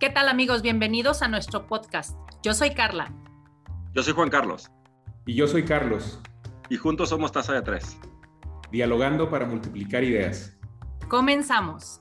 ¿Qué 0.00 0.08
tal 0.08 0.30
amigos? 0.30 0.62
Bienvenidos 0.62 1.20
a 1.20 1.28
nuestro 1.28 1.66
podcast. 1.66 2.16
Yo 2.42 2.54
soy 2.54 2.70
Carla. 2.70 3.12
Yo 3.92 4.02
soy 4.02 4.14
Juan 4.14 4.30
Carlos. 4.30 4.70
Y 5.26 5.34
yo 5.34 5.46
soy 5.46 5.62
Carlos. 5.62 6.18
Y 6.70 6.78
juntos 6.78 7.10
somos 7.10 7.32
Taza 7.32 7.52
de 7.52 7.60
Tres. 7.60 8.00
Dialogando 8.70 9.28
para 9.28 9.44
multiplicar 9.44 10.02
ideas. 10.02 10.58
Comenzamos. 11.10 12.00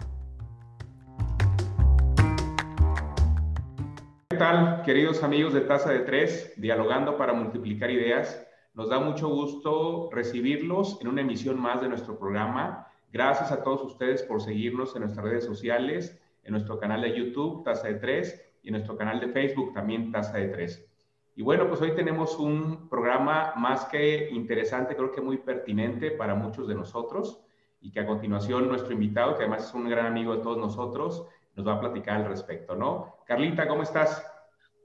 ¿Qué 4.30 4.38
tal, 4.38 4.82
queridos 4.84 5.22
amigos 5.22 5.54
de 5.54 5.60
Taza 5.60 5.92
de 5.92 6.00
Tres? 6.00 6.54
Dialogando 6.56 7.18
para 7.18 7.34
multiplicar 7.34 7.92
ideas. 7.92 8.48
Nos 8.76 8.88
da 8.88 9.00
mucho 9.02 9.28
gusto 9.28 10.10
recibirlos 10.14 10.98
en 11.02 11.10
una 11.10 11.20
emisión 11.20 11.60
más 11.60 11.82
de 11.82 11.90
nuestro 11.90 12.18
programa. 12.18 12.88
Gracias 13.12 13.52
a 13.52 13.62
todos 13.62 13.84
ustedes 13.84 14.24
por 14.24 14.42
seguirnos 14.42 14.96
en 14.96 15.02
nuestras 15.02 15.26
redes 15.26 15.44
sociales 15.44 16.18
en 16.50 16.54
nuestro 16.54 16.80
canal 16.80 17.02
de 17.02 17.16
YouTube, 17.16 17.64
Taza 17.64 17.88
de 17.88 17.96
Tres, 17.96 18.44
y 18.64 18.70
en 18.70 18.74
nuestro 18.74 18.98
canal 18.98 19.20
de 19.20 19.30
Facebook, 19.30 19.74
también 19.74 20.12
Taza 20.12 20.38
de 20.38 20.48
Tres. 20.48 20.86
Y 21.36 21.44
bueno, 21.44 21.68
pues 21.68 21.80
hoy 21.82 21.96
tenemos 21.96 22.38
un 22.40 22.90
programa 22.90 23.54
más 23.56 23.86
que 23.86 24.30
interesante, 24.32 24.96
creo 24.96 25.12
que 25.12 25.22
muy 25.22 25.38
pertinente 25.38 26.12
para 26.12 26.36
muchos 26.36 26.68
de 26.68 26.76
nosotros, 26.76 27.40
y 27.82 27.92
que 27.92 28.00
a 28.02 28.06
continuación 28.06 28.68
nuestro 28.68 28.94
invitado, 28.94 29.38
que 29.38 29.44
además 29.44 29.68
es 29.68 29.74
un 29.74 29.88
gran 29.88 30.08
amigo 30.08 30.36
de 30.36 30.42
todos 30.42 30.58
nosotros, 30.58 31.28
nos 31.56 31.68
va 31.68 31.76
a 31.76 31.80
platicar 31.80 32.18
al 32.18 32.26
respecto, 32.26 32.76
¿no? 32.76 33.18
Carlita, 33.26 33.68
¿cómo 33.68 33.84
estás? 33.84 34.26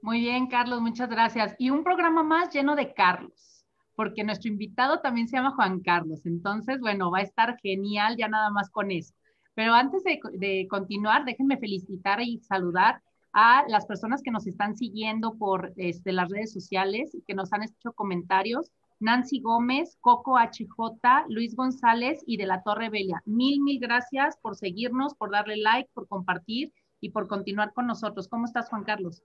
Muy 0.01 0.19
bien, 0.19 0.47
Carlos, 0.47 0.81
muchas 0.81 1.09
gracias. 1.09 1.55
Y 1.57 1.71
un 1.71 1.83
programa 1.83 2.21
más 2.21 2.53
lleno 2.53 2.75
de 2.75 2.93
Carlos, 2.93 3.65
porque 3.95 4.23
nuestro 4.23 4.49
invitado 4.49 4.99
también 4.99 5.27
se 5.27 5.37
llama 5.37 5.55
Juan 5.55 5.79
Carlos. 5.79 6.25
Entonces, 6.25 6.79
bueno, 6.79 7.09
va 7.09 7.19
a 7.19 7.23
estar 7.23 7.57
genial 7.59 8.17
ya 8.17 8.27
nada 8.27 8.51
más 8.51 8.69
con 8.69 8.91
eso. 8.91 9.15
Pero 9.55 9.73
antes 9.73 10.03
de, 10.03 10.67
continuar, 10.69 11.23
déjenme 11.23 11.57
felicitar 11.57 12.21
y 12.21 12.39
saludar 12.39 13.01
a 13.31 13.63
las 13.67 13.85
personas 13.85 14.21
que 14.21 14.31
nos 14.31 14.45
están 14.47 14.75
siguiendo 14.75 15.37
por 15.37 15.73
este, 15.77 16.11
las 16.11 16.29
redes 16.29 16.53
sociales 16.53 17.15
y 17.15 17.21
que 17.21 17.33
nos 17.33 17.51
han 17.53 17.63
hecho 17.63 17.93
comentarios. 17.93 18.71
Nancy 18.99 19.41
Gómez, 19.41 19.97
Coco 19.99 20.37
HJ, 20.37 21.25
Luis 21.29 21.55
González 21.55 22.21
y 22.25 22.37
de 22.37 22.45
la 22.45 22.63
Torre 22.63 22.89
Bella. 22.89 23.21
Mil, 23.25 23.61
mil 23.61 23.79
gracias 23.79 24.37
por 24.41 24.55
seguirnos, 24.55 25.15
por 25.15 25.31
darle 25.31 25.57
like, 25.57 25.89
por 25.93 26.07
compartir 26.07 26.71
y 27.01 27.09
por 27.09 27.27
continuar 27.27 27.73
con 27.73 27.87
nosotros. 27.87 28.27
¿Cómo 28.27 28.45
estás, 28.45 28.69
Juan 28.69 28.83
Carlos? 28.83 29.21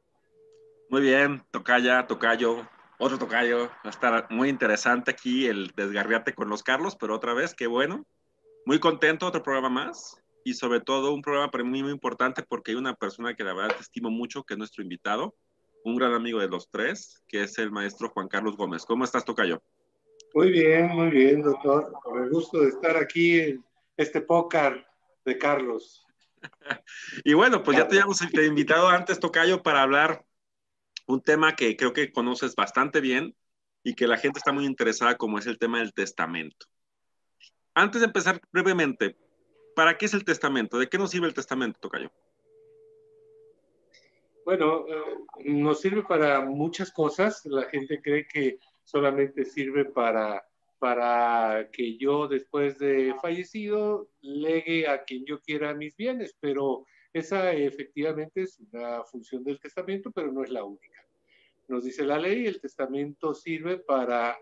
Muy 0.90 1.02
bien, 1.02 1.42
tocaya, 1.52 2.06
tocayo, 2.06 2.66
otro 2.98 3.18
tocayo. 3.18 3.66
Va 3.66 3.80
a 3.84 3.90
estar 3.90 4.26
muy 4.30 4.48
interesante 4.48 5.12
aquí 5.12 5.46
el 5.46 5.72
desgarriate 5.76 6.34
con 6.34 6.48
los 6.48 6.64
Carlos, 6.64 6.96
pero 6.96 7.14
otra 7.14 7.32
vez, 7.32 7.54
qué 7.54 7.68
bueno. 7.68 8.04
Muy 8.66 8.80
contento, 8.80 9.26
otro 9.26 9.42
programa 9.42 9.68
más 9.68 10.19
y 10.44 10.54
sobre 10.54 10.80
todo 10.80 11.12
un 11.12 11.22
programa 11.22 11.50
para 11.50 11.64
mí 11.64 11.82
muy 11.82 11.92
importante 11.92 12.42
porque 12.42 12.72
hay 12.72 12.76
una 12.76 12.94
persona 12.94 13.34
que 13.34 13.44
la 13.44 13.54
verdad 13.54 13.76
te 13.76 13.82
estimo 13.82 14.10
mucho, 14.10 14.44
que 14.44 14.54
es 14.54 14.58
nuestro 14.58 14.82
invitado, 14.82 15.34
un 15.84 15.96
gran 15.96 16.12
amigo 16.14 16.40
de 16.40 16.48
los 16.48 16.70
tres, 16.70 17.22
que 17.28 17.42
es 17.42 17.58
el 17.58 17.70
maestro 17.70 18.10
Juan 18.10 18.28
Carlos 18.28 18.56
Gómez. 18.56 18.84
¿Cómo 18.84 19.04
estás, 19.04 19.24
Tocayo? 19.24 19.62
Muy 20.34 20.50
bien, 20.50 20.88
muy 20.88 21.10
bien, 21.10 21.42
doctor. 21.42 21.92
Con 22.02 22.22
el 22.22 22.30
gusto 22.30 22.60
de 22.60 22.68
estar 22.68 22.96
aquí 22.96 23.38
en 23.38 23.64
este 23.96 24.20
pócar 24.20 24.86
de 25.24 25.38
Carlos. 25.38 26.04
y 27.24 27.34
bueno, 27.34 27.62
pues 27.62 27.76
ya 27.76 27.88
te 27.88 27.96
habíamos 27.96 28.20
invitado 28.32 28.88
antes, 28.88 29.20
Tocayo, 29.20 29.62
para 29.62 29.82
hablar 29.82 30.24
un 31.06 31.20
tema 31.20 31.56
que 31.56 31.76
creo 31.76 31.92
que 31.92 32.12
conoces 32.12 32.54
bastante 32.54 33.00
bien 33.00 33.34
y 33.82 33.94
que 33.94 34.06
la 34.06 34.18
gente 34.18 34.38
está 34.38 34.52
muy 34.52 34.66
interesada, 34.66 35.16
como 35.16 35.38
es 35.38 35.46
el 35.46 35.58
tema 35.58 35.78
del 35.78 35.92
testamento. 35.92 36.66
Antes 37.74 38.00
de 38.00 38.06
empezar 38.06 38.40
brevemente, 38.52 39.16
¿para 39.74 39.96
qué 39.96 40.06
es 40.06 40.14
el 40.14 40.24
testamento? 40.24 40.78
¿De 40.78 40.88
qué 40.88 40.98
nos 40.98 41.10
sirve 41.10 41.26
el 41.26 41.34
testamento, 41.34 41.78
Tocayo? 41.80 42.10
Bueno, 44.44 44.86
eh, 44.88 45.44
nos 45.44 45.80
sirve 45.80 46.02
para 46.02 46.40
muchas 46.40 46.90
cosas. 46.90 47.44
La 47.44 47.64
gente 47.64 48.00
cree 48.02 48.26
que 48.26 48.58
solamente 48.84 49.44
sirve 49.44 49.84
para, 49.84 50.44
para 50.78 51.68
que 51.70 51.96
yo 51.98 52.26
después 52.26 52.78
de 52.78 53.14
fallecido 53.20 54.08
legue 54.22 54.88
a 54.88 55.04
quien 55.04 55.24
yo 55.24 55.40
quiera 55.40 55.74
mis 55.74 55.96
bienes, 55.96 56.36
pero 56.40 56.84
esa 57.12 57.52
efectivamente 57.52 58.42
es 58.42 58.58
una 58.72 59.04
función 59.04 59.44
del 59.44 59.60
testamento, 59.60 60.10
pero 60.10 60.32
no 60.32 60.42
es 60.42 60.50
la 60.50 60.64
única. 60.64 61.06
Nos 61.68 61.84
dice 61.84 62.04
la 62.04 62.18
ley, 62.18 62.46
el 62.46 62.60
testamento 62.60 63.34
sirve 63.34 63.78
para 63.78 64.38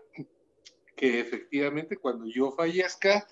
que 0.95 1.19
efectivamente 1.19 1.97
cuando 1.97 2.25
yo 2.25 2.51
fallezca, 2.51 3.27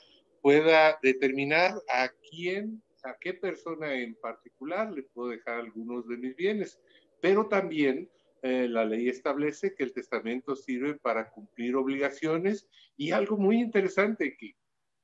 pueda 0.47 0.97
determinar 1.03 1.75
a 1.89 2.07
quién, 2.29 2.81
a 3.03 3.17
qué 3.19 3.33
persona 3.33 3.93
en 3.95 4.15
particular 4.15 4.89
le 4.93 5.03
puedo 5.03 5.27
dejar 5.27 5.59
algunos 5.59 6.07
de 6.07 6.15
mis 6.15 6.37
bienes. 6.37 6.79
Pero 7.19 7.49
también 7.49 8.09
eh, 8.43 8.69
la 8.69 8.85
ley 8.85 9.09
establece 9.09 9.75
que 9.75 9.83
el 9.83 9.91
testamento 9.91 10.55
sirve 10.55 10.93
para 10.93 11.31
cumplir 11.31 11.75
obligaciones 11.75 12.65
y 12.95 13.11
algo 13.11 13.35
muy 13.35 13.59
interesante 13.59 14.37
que, 14.37 14.55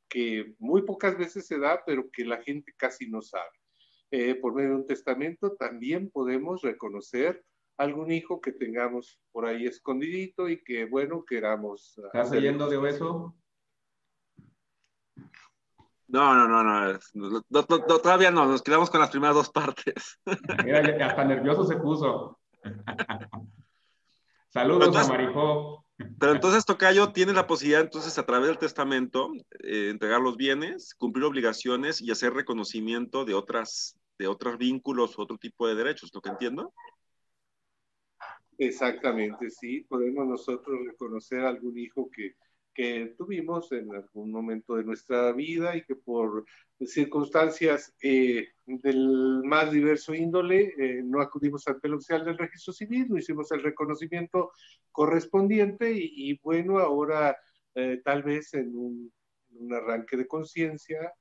que 0.07 0.55
muy 0.59 0.83
pocas 0.83 1.17
veces 1.17 1.45
se 1.45 1.59
da, 1.59 1.83
pero 1.85 2.09
que 2.09 2.23
la 2.23 2.41
gente 2.41 2.73
casi 2.77 3.09
no 3.09 3.21
sabe. 3.21 3.59
Eh, 4.11 4.35
por 4.35 4.55
medio 4.55 4.69
de 4.69 4.75
un 4.75 4.87
testamento 4.87 5.57
también 5.57 6.09
podemos 6.09 6.61
reconocer 6.61 7.43
algún 7.75 8.13
hijo 8.13 8.39
que 8.39 8.53
tengamos 8.53 9.19
por 9.33 9.45
ahí 9.45 9.65
escondidito 9.65 10.47
y 10.47 10.63
que, 10.63 10.85
bueno, 10.85 11.25
queramos... 11.25 11.97
¿Estás 11.97 12.31
leyendo 12.31 12.69
de 12.69 12.89
eso? 12.89 13.35
No, 16.13 16.35
no, 16.35 16.47
no, 16.47 16.99
no, 17.15 17.65
Todavía 17.87 18.29
no, 18.29 18.45
nos 18.45 18.61
quedamos 18.61 18.91
con 18.91 18.99
las 19.01 19.09
primeras 19.09 19.35
dos 19.35 19.49
partes. 19.49 20.19
Mira, 20.63 21.07
hasta 21.07 21.25
nervioso 21.25 21.65
se 21.65 21.75
puso. 21.77 22.39
Saludos 24.49 24.95
a 24.95 25.07
Marijó. 25.07 25.83
Pero 26.19 26.33
entonces 26.33 26.65
Tocayo 26.65 27.11
tiene 27.11 27.33
la 27.33 27.47
posibilidad, 27.47 27.81
entonces, 27.81 28.15
a 28.19 28.25
través 28.27 28.47
del 28.47 28.59
testamento, 28.59 29.31
eh, 29.63 29.89
entregar 29.89 30.21
los 30.21 30.37
bienes, 30.37 30.93
cumplir 30.93 31.25
obligaciones 31.25 31.99
y 31.99 32.11
hacer 32.11 32.33
reconocimiento 32.33 33.25
de 33.25 33.33
otras, 33.33 33.99
de 34.19 34.27
otros 34.27 34.59
vínculos, 34.59 35.17
otro 35.17 35.39
tipo 35.39 35.67
de 35.67 35.73
derechos, 35.73 36.11
¿lo 36.13 36.21
que 36.21 36.29
entiendo? 36.29 36.73
Exactamente, 38.59 39.49
sí. 39.49 39.81
Podemos 39.89 40.27
nosotros 40.27 40.77
reconocer 40.85 41.43
a 41.43 41.49
algún 41.49 41.75
hijo 41.75 42.07
que 42.15 42.35
que 42.73 43.13
tuvimos 43.17 43.71
en 43.71 43.93
algún 43.93 44.31
momento 44.31 44.75
de 44.75 44.83
nuestra 44.83 45.31
vida 45.31 45.75
y 45.75 45.83
que 45.83 45.95
por 45.95 46.45
circunstancias 46.85 47.93
eh, 48.01 48.49
del 48.65 49.41
más 49.43 49.71
diverso 49.71 50.13
índole 50.13 50.73
eh, 50.77 51.01
no 51.03 51.21
acudimos 51.21 51.67
ante 51.67 51.87
el 51.87 51.95
oficial 51.95 52.25
del 52.25 52.37
registro 52.37 52.73
civil, 52.73 53.07
no 53.09 53.17
hicimos 53.17 53.51
el 53.51 53.61
reconocimiento 53.61 54.51
correspondiente 54.91 55.91
y, 55.93 56.37
bueno, 56.39 56.79
ahora 56.79 57.37
eh, 57.75 58.01
tal 58.03 58.23
vez 58.23 58.53
en 58.53 58.75
un, 58.75 59.13
un 59.51 59.73
arranque 59.73 60.17
de 60.17 60.27
conciencia 60.27 61.13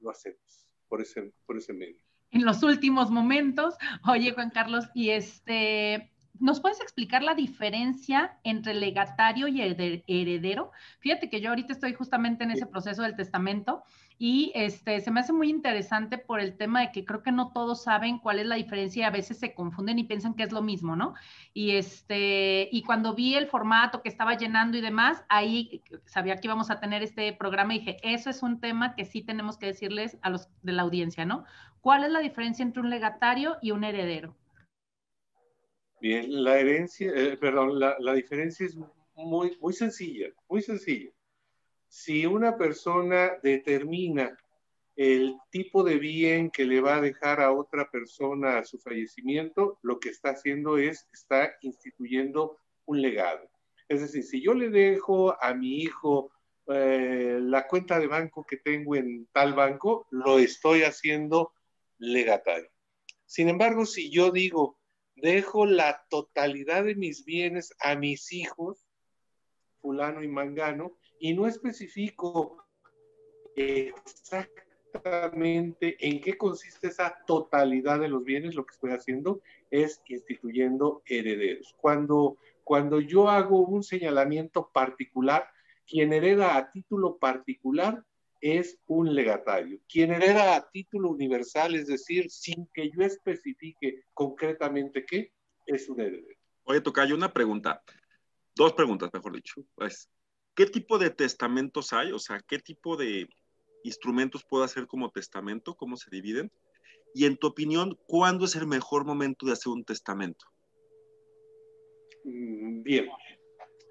lo 0.00 0.10
hacemos 0.10 0.66
por 0.88 1.00
ese, 1.00 1.32
por 1.46 1.56
ese 1.56 1.72
medio. 1.72 2.02
En 2.32 2.44
los 2.44 2.62
últimos 2.62 3.10
momentos, 3.10 3.74
oye 4.06 4.32
Juan 4.32 4.50
Carlos, 4.50 4.86
y 4.94 5.10
este, 5.10 6.09
¿Nos 6.38 6.60
puedes 6.60 6.80
explicar 6.80 7.22
la 7.22 7.34
diferencia 7.34 8.38
entre 8.44 8.72
legatario 8.72 9.46
y 9.46 9.60
heredero? 9.60 10.70
Fíjate 11.00 11.28
que 11.28 11.40
yo 11.40 11.50
ahorita 11.50 11.72
estoy 11.72 11.92
justamente 11.92 12.44
en 12.44 12.50
ese 12.50 12.66
proceso 12.66 13.02
del 13.02 13.14
testamento 13.14 13.82
y 14.16 14.52
este, 14.54 15.00
se 15.00 15.10
me 15.10 15.20
hace 15.20 15.32
muy 15.32 15.50
interesante 15.50 16.18
por 16.18 16.40
el 16.40 16.56
tema 16.56 16.80
de 16.80 16.92
que 16.92 17.04
creo 17.04 17.22
que 17.22 17.32
no 17.32 17.52
todos 17.52 17.82
saben 17.82 18.18
cuál 18.18 18.38
es 18.38 18.46
la 18.46 18.54
diferencia 18.54 19.00
y 19.00 19.04
a 19.04 19.10
veces 19.10 19.38
se 19.38 19.54
confunden 19.54 19.98
y 19.98 20.04
piensan 20.04 20.34
que 20.34 20.42
es 20.42 20.52
lo 20.52 20.62
mismo, 20.62 20.96
¿no? 20.96 21.14
Y, 21.52 21.72
este, 21.72 22.68
y 22.72 22.82
cuando 22.82 23.14
vi 23.14 23.34
el 23.34 23.46
formato 23.46 24.02
que 24.02 24.08
estaba 24.08 24.36
llenando 24.36 24.78
y 24.78 24.80
demás, 24.80 25.24
ahí 25.28 25.82
sabía 26.06 26.36
que 26.36 26.48
íbamos 26.48 26.70
a 26.70 26.80
tener 26.80 27.02
este 27.02 27.32
programa 27.34 27.74
y 27.74 27.80
dije, 27.80 27.96
eso 28.02 28.30
es 28.30 28.42
un 28.42 28.60
tema 28.60 28.94
que 28.94 29.04
sí 29.04 29.22
tenemos 29.22 29.58
que 29.58 29.66
decirles 29.66 30.18
a 30.22 30.30
los 30.30 30.48
de 30.62 30.72
la 30.72 30.82
audiencia, 30.82 31.24
¿no? 31.26 31.44
¿Cuál 31.80 32.04
es 32.04 32.10
la 32.10 32.20
diferencia 32.20 32.62
entre 32.62 32.82
un 32.82 32.90
legatario 32.90 33.58
y 33.60 33.72
un 33.72 33.84
heredero? 33.84 34.39
Bien, 36.00 36.42
la 36.42 36.58
herencia, 36.58 37.12
eh, 37.14 37.36
perdón, 37.36 37.78
la, 37.78 37.96
la, 37.98 38.14
diferencia 38.14 38.64
es 38.64 38.76
muy, 39.14 39.56
muy 39.60 39.72
sencilla, 39.74 40.28
muy 40.48 40.62
sencilla. 40.62 41.10
Si 41.88 42.24
una 42.24 42.56
persona 42.56 43.32
determina 43.42 44.36
el 44.96 45.36
tipo 45.50 45.82
de 45.82 45.98
bien 45.98 46.50
que 46.50 46.64
le 46.64 46.80
va 46.80 46.96
a 46.96 47.00
dejar 47.00 47.40
a 47.40 47.52
otra 47.52 47.90
persona 47.90 48.58
a 48.58 48.64
su 48.64 48.78
fallecimiento, 48.78 49.78
lo 49.82 49.98
que 50.00 50.08
está 50.08 50.30
haciendo 50.30 50.78
es, 50.78 51.08
está 51.12 51.52
instituyendo 51.62 52.58
un 52.86 53.02
legado. 53.02 53.50
Es 53.88 54.00
decir, 54.00 54.22
si 54.22 54.42
yo 54.42 54.54
le 54.54 54.70
dejo 54.70 55.36
a 55.42 55.52
mi 55.54 55.80
hijo 55.82 56.32
eh, 56.66 57.38
la 57.42 57.66
cuenta 57.66 57.98
de 57.98 58.06
banco 58.06 58.44
que 58.46 58.56
tengo 58.56 58.96
en 58.96 59.26
tal 59.32 59.54
banco, 59.54 60.06
lo 60.10 60.38
estoy 60.38 60.82
haciendo 60.82 61.52
legatario. 61.98 62.70
Sin 63.26 63.48
embargo, 63.48 63.86
si 63.86 64.10
yo 64.10 64.30
digo, 64.30 64.79
dejo 65.20 65.66
la 65.66 66.06
totalidad 66.08 66.84
de 66.84 66.94
mis 66.94 67.24
bienes 67.24 67.74
a 67.80 67.96
mis 67.96 68.32
hijos, 68.32 68.86
fulano 69.80 70.22
y 70.22 70.28
mangano, 70.28 70.96
y 71.18 71.34
no 71.34 71.46
especifico 71.46 72.64
exactamente 73.54 75.96
en 76.00 76.20
qué 76.20 76.36
consiste 76.36 76.88
esa 76.88 77.16
totalidad 77.26 78.00
de 78.00 78.08
los 78.08 78.24
bienes, 78.24 78.54
lo 78.54 78.64
que 78.64 78.74
estoy 78.74 78.92
haciendo 78.92 79.40
es 79.70 80.02
instituyendo 80.06 81.02
herederos. 81.06 81.74
Cuando, 81.76 82.38
cuando 82.64 83.00
yo 83.00 83.28
hago 83.28 83.60
un 83.60 83.82
señalamiento 83.82 84.70
particular, 84.72 85.48
quien 85.86 86.12
hereda 86.12 86.56
a 86.56 86.70
título 86.70 87.18
particular 87.18 88.04
es 88.40 88.78
un 88.86 89.14
legatario. 89.14 89.80
Quien 89.88 90.12
hereda 90.12 90.56
a 90.56 90.70
título 90.70 91.10
universal, 91.10 91.74
es 91.74 91.86
decir, 91.86 92.30
sin 92.30 92.68
que 92.72 92.90
yo 92.90 93.02
especifique 93.02 94.04
concretamente 94.14 95.04
qué, 95.04 95.32
es 95.66 95.88
un 95.88 96.00
heredero. 96.00 96.38
Oye, 96.64 96.80
Tocayo, 96.80 97.14
una 97.14 97.32
pregunta. 97.32 97.82
Dos 98.54 98.72
preguntas, 98.72 99.10
mejor 99.12 99.34
dicho. 99.34 99.62
Pues, 99.74 100.10
¿Qué 100.54 100.66
tipo 100.66 100.98
de 100.98 101.10
testamentos 101.10 101.92
hay? 101.92 102.12
O 102.12 102.18
sea, 102.18 102.40
¿qué 102.46 102.58
tipo 102.58 102.96
de 102.96 103.28
instrumentos 103.84 104.44
puedo 104.44 104.64
hacer 104.64 104.86
como 104.86 105.10
testamento? 105.10 105.74
¿Cómo 105.74 105.96
se 105.96 106.10
dividen? 106.10 106.50
Y 107.14 107.24
en 107.24 107.36
tu 107.36 107.46
opinión, 107.46 107.98
¿cuándo 108.06 108.44
es 108.44 108.56
el 108.56 108.66
mejor 108.66 109.04
momento 109.04 109.46
de 109.46 109.52
hacer 109.52 109.72
un 109.72 109.84
testamento? 109.84 110.44
Mm, 112.24 112.82
bien, 112.82 113.08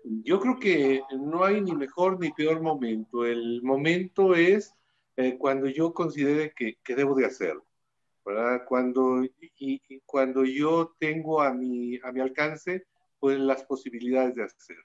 yo 0.10 0.40
creo 0.40 0.60
que 0.60 1.04
no 1.20 1.44
hay 1.44 1.62
ni 1.62 1.76
mejor 1.76 2.20
ni 2.20 2.32
peor 2.32 2.62
momento. 2.62 3.26
El 3.26 3.62
momento 3.62 4.34
es 4.34 4.74
eh, 5.16 5.38
cuando 5.38 5.68
yo 5.68 5.94
considere 5.94 6.52
que, 6.56 6.78
debo 6.96 7.14
de 7.14 7.26
hacerlo, 7.26 7.66
¿verdad? 8.26 8.64
Cuando, 8.68 9.24
y, 9.24 10.02
cuando 10.06 10.44
yo 10.46 10.96
tengo 10.98 11.42
a 11.42 11.54
mi, 11.54 12.00
a 12.02 12.12
mi 12.12 12.22
alcance 12.22 12.88
pues, 13.20 13.38
las 13.40 13.64
posibilidades 13.64 14.36
de 14.36 14.44
hacerlo. 14.44 14.84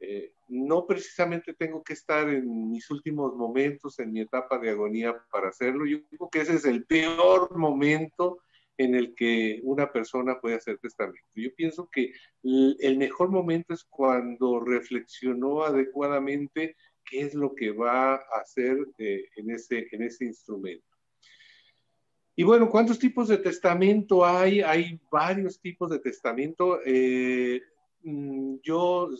Eh, 0.00 0.32
no 0.48 0.86
precisamente 0.86 1.54
tengo 1.54 1.84
que 1.84 1.92
estar 1.92 2.28
en 2.28 2.70
mis 2.70 2.90
últimos 2.90 3.36
momentos, 3.36 3.98
en 4.00 4.12
mi 4.12 4.22
etapa 4.22 4.58
de 4.58 4.70
agonía 4.70 5.14
para 5.30 5.50
hacerlo. 5.50 5.86
Yo 5.86 5.98
creo 6.08 6.28
que 6.28 6.40
ese 6.40 6.54
es 6.54 6.64
el 6.64 6.86
peor 6.86 7.56
momento 7.56 8.40
en 8.80 8.94
el 8.94 9.14
que 9.14 9.60
una 9.62 9.92
persona 9.92 10.40
puede 10.40 10.56
hacer 10.56 10.78
testamento. 10.78 11.20
Yo 11.34 11.54
pienso 11.54 11.90
que 11.92 12.14
el 12.42 12.96
mejor 12.96 13.28
momento 13.28 13.74
es 13.74 13.84
cuando 13.84 14.58
reflexionó 14.58 15.64
adecuadamente 15.64 16.76
qué 17.04 17.20
es 17.20 17.34
lo 17.34 17.54
que 17.54 17.72
va 17.72 18.14
a 18.14 18.40
hacer 18.40 18.78
eh, 18.96 19.28
en, 19.36 19.50
ese, 19.50 19.86
en 19.92 20.02
ese 20.02 20.24
instrumento. 20.24 20.86
Y 22.34 22.42
bueno, 22.42 22.70
¿cuántos 22.70 22.98
tipos 22.98 23.28
de 23.28 23.36
testamento 23.36 24.24
hay? 24.24 24.62
Hay 24.62 24.98
varios 25.12 25.60
tipos 25.60 25.90
de 25.90 25.98
testamento. 25.98 26.80
Eh, 26.86 27.60
mm, 28.02 28.60
yo 28.62 29.10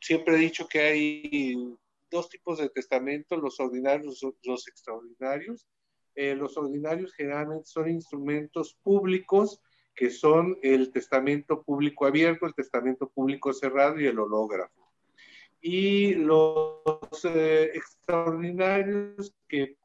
siempre 0.00 0.34
he 0.34 0.38
dicho 0.38 0.66
que 0.66 0.80
hay 0.80 1.76
dos 2.10 2.28
tipos 2.28 2.58
de 2.58 2.70
testamento, 2.70 3.36
los 3.36 3.60
ordinarios, 3.60 4.20
los 4.42 4.66
extraordinarios. 4.66 5.64
Eh, 6.14 6.34
los 6.34 6.56
ordinarios 6.56 7.12
generalmente 7.14 7.66
son 7.66 7.90
instrumentos 7.90 8.74
públicos 8.82 9.60
que 9.94 10.10
son 10.10 10.58
el 10.62 10.90
testamento 10.90 11.62
público 11.62 12.06
abierto, 12.06 12.46
el 12.46 12.54
testamento 12.54 13.08
público 13.08 13.52
cerrado 13.52 14.00
y 14.00 14.06
el 14.06 14.18
hológrafo. 14.18 14.92
Y 15.60 16.14
los 16.14 17.24
eh, 17.24 17.70
extraordinarios 17.74 19.34
que 19.48 19.76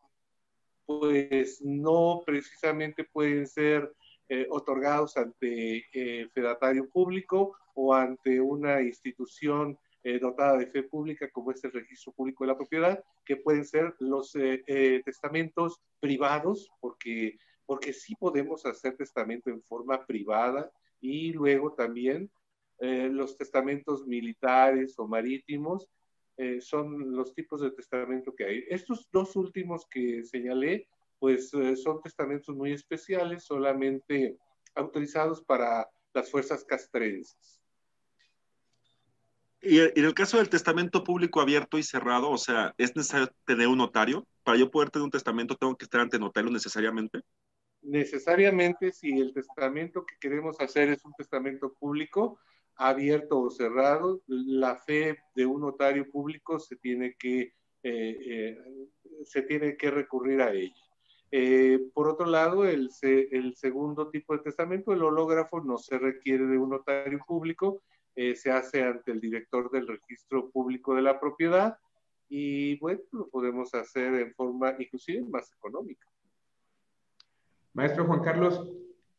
pues 0.86 1.62
no 1.62 2.24
precisamente 2.26 3.04
pueden 3.04 3.46
ser 3.46 3.94
eh, 4.28 4.48
otorgados 4.50 5.18
ante 5.18 5.86
fedatario 6.34 6.90
público 6.90 7.56
o 7.76 7.94
ante 7.94 8.42
una 8.42 8.82
institución 8.82 9.78
eh, 10.04 10.18
dotada 10.18 10.58
de 10.58 10.68
fe 10.68 10.84
pública, 10.84 11.30
como 11.30 11.52
es 11.52 11.62
el 11.66 11.74
registro 11.74 12.14
público 12.14 12.46
de 12.46 12.48
la 12.48 12.58
propiedad, 12.58 13.04
que 13.26 13.36
pueden 13.36 13.66
ser 13.66 13.94
los 14.00 14.34
eh, 14.36 14.64
eh, 14.66 15.02
testamentos 15.04 15.82
privados, 16.00 16.72
porque, 16.80 17.38
porque 17.66 17.92
sí 17.92 18.16
podemos 18.16 18.66
hacer 18.66 18.96
testamento 18.96 19.50
en 19.50 19.62
forma 19.64 20.06
privada, 20.06 20.72
y 21.02 21.34
luego 21.34 21.74
también 21.74 22.30
los 22.82 23.36
testamentos 23.36 24.08
militares 24.08 24.98
o 25.00 25.06
marítimos, 25.06 25.90
son 26.62 27.12
los 27.14 27.34
tipos 27.34 27.60
de 27.60 27.72
testamento 27.72 28.34
que 28.34 28.46
hay. 28.46 28.64
Estos 28.70 29.10
dos 29.12 29.36
últimos 29.36 29.86
que 29.88 30.24
señalé, 30.24 30.88
pues 31.20 31.52
son 31.76 32.02
testamentos 32.02 32.56
muy 32.56 32.72
especiales, 32.72 33.44
solamente 33.44 34.38
autorizados 34.76 35.44
para 35.44 35.90
las 36.14 36.32
fuerzas 36.32 36.64
castrenses. 36.64 37.59
Y 39.62 39.80
en 39.80 40.06
el 40.06 40.14
caso 40.14 40.38
del 40.38 40.50
testamento 40.50 41.04
público 41.04 41.42
abierto 41.42 41.78
y 41.78 41.84
cerrado, 41.84 42.30
o 42.30 42.38
sea, 42.38 42.74
¿es 42.78 42.96
necesario 42.96 43.30
tener 43.46 43.68
un 43.68 43.78
notario? 43.78 44.26
Para 44.44 44.58
yo 44.58 44.72
poder 44.72 44.90
tener 44.90 45.04
un 45.04 45.12
testamento, 45.12 45.56
¿tengo 45.56 45.76
que 45.76 45.84
estar 45.84 46.00
ante 46.00 46.18
notario 46.18 46.50
necesariamente? 46.50 47.22
Necesariamente, 47.82 48.92
si 48.92 49.20
el 49.20 49.34
testamento 49.34 50.06
que 50.06 50.16
queremos 50.20 50.60
hacer 50.62 50.90
es 50.90 51.04
un 51.04 51.14
testamento 51.14 51.74
público, 51.74 52.40
abierto 52.76 53.40
o 53.42 53.50
cerrado, 53.50 54.22
la 54.28 54.78
fe 54.78 55.18
de 55.36 55.46
un 55.46 55.62
notario 55.62 56.10
público 56.10 56.60
se 56.60 56.78
tiene 56.78 57.16
que, 57.16 57.42
eh, 57.42 57.52
eh, 57.84 58.58
se 59.26 59.42
tiene 59.42 59.76
que 59.76 59.92
recurrir 59.92 60.42
a 60.42 60.54
ella. 60.54 60.76
Eh, 61.32 61.80
por 61.94 62.08
otro 62.08 62.26
lado, 62.26 62.66
el, 62.66 62.90
el 63.02 63.56
segundo 63.56 64.10
tipo 64.10 64.36
de 64.36 64.44
testamento, 64.44 64.94
el 64.94 65.04
hológrafo, 65.04 65.62
no 65.62 65.78
se 65.78 66.00
requiere 66.00 66.46
de 66.48 66.58
un 66.58 66.70
notario 66.70 67.20
público, 67.28 67.84
eh, 68.22 68.36
se 68.36 68.52
hace 68.52 68.84
ante 68.84 69.14
el 69.14 69.22
director 69.22 69.72
del 69.72 69.88
registro 69.88 70.50
público 70.50 70.94
de 70.94 71.02
la 71.02 71.22
propiedad 71.22 71.78
y 72.28 72.78
bueno, 72.80 73.00
lo 73.14 73.30
podemos 73.30 73.74
hacer 73.74 74.14
en 74.14 74.34
forma 74.34 74.76
inclusive 74.78 75.22
más 75.22 75.50
económica. 75.54 76.06
Maestro 77.74 78.04
Juan 78.08 78.22
Carlos, 78.22 78.70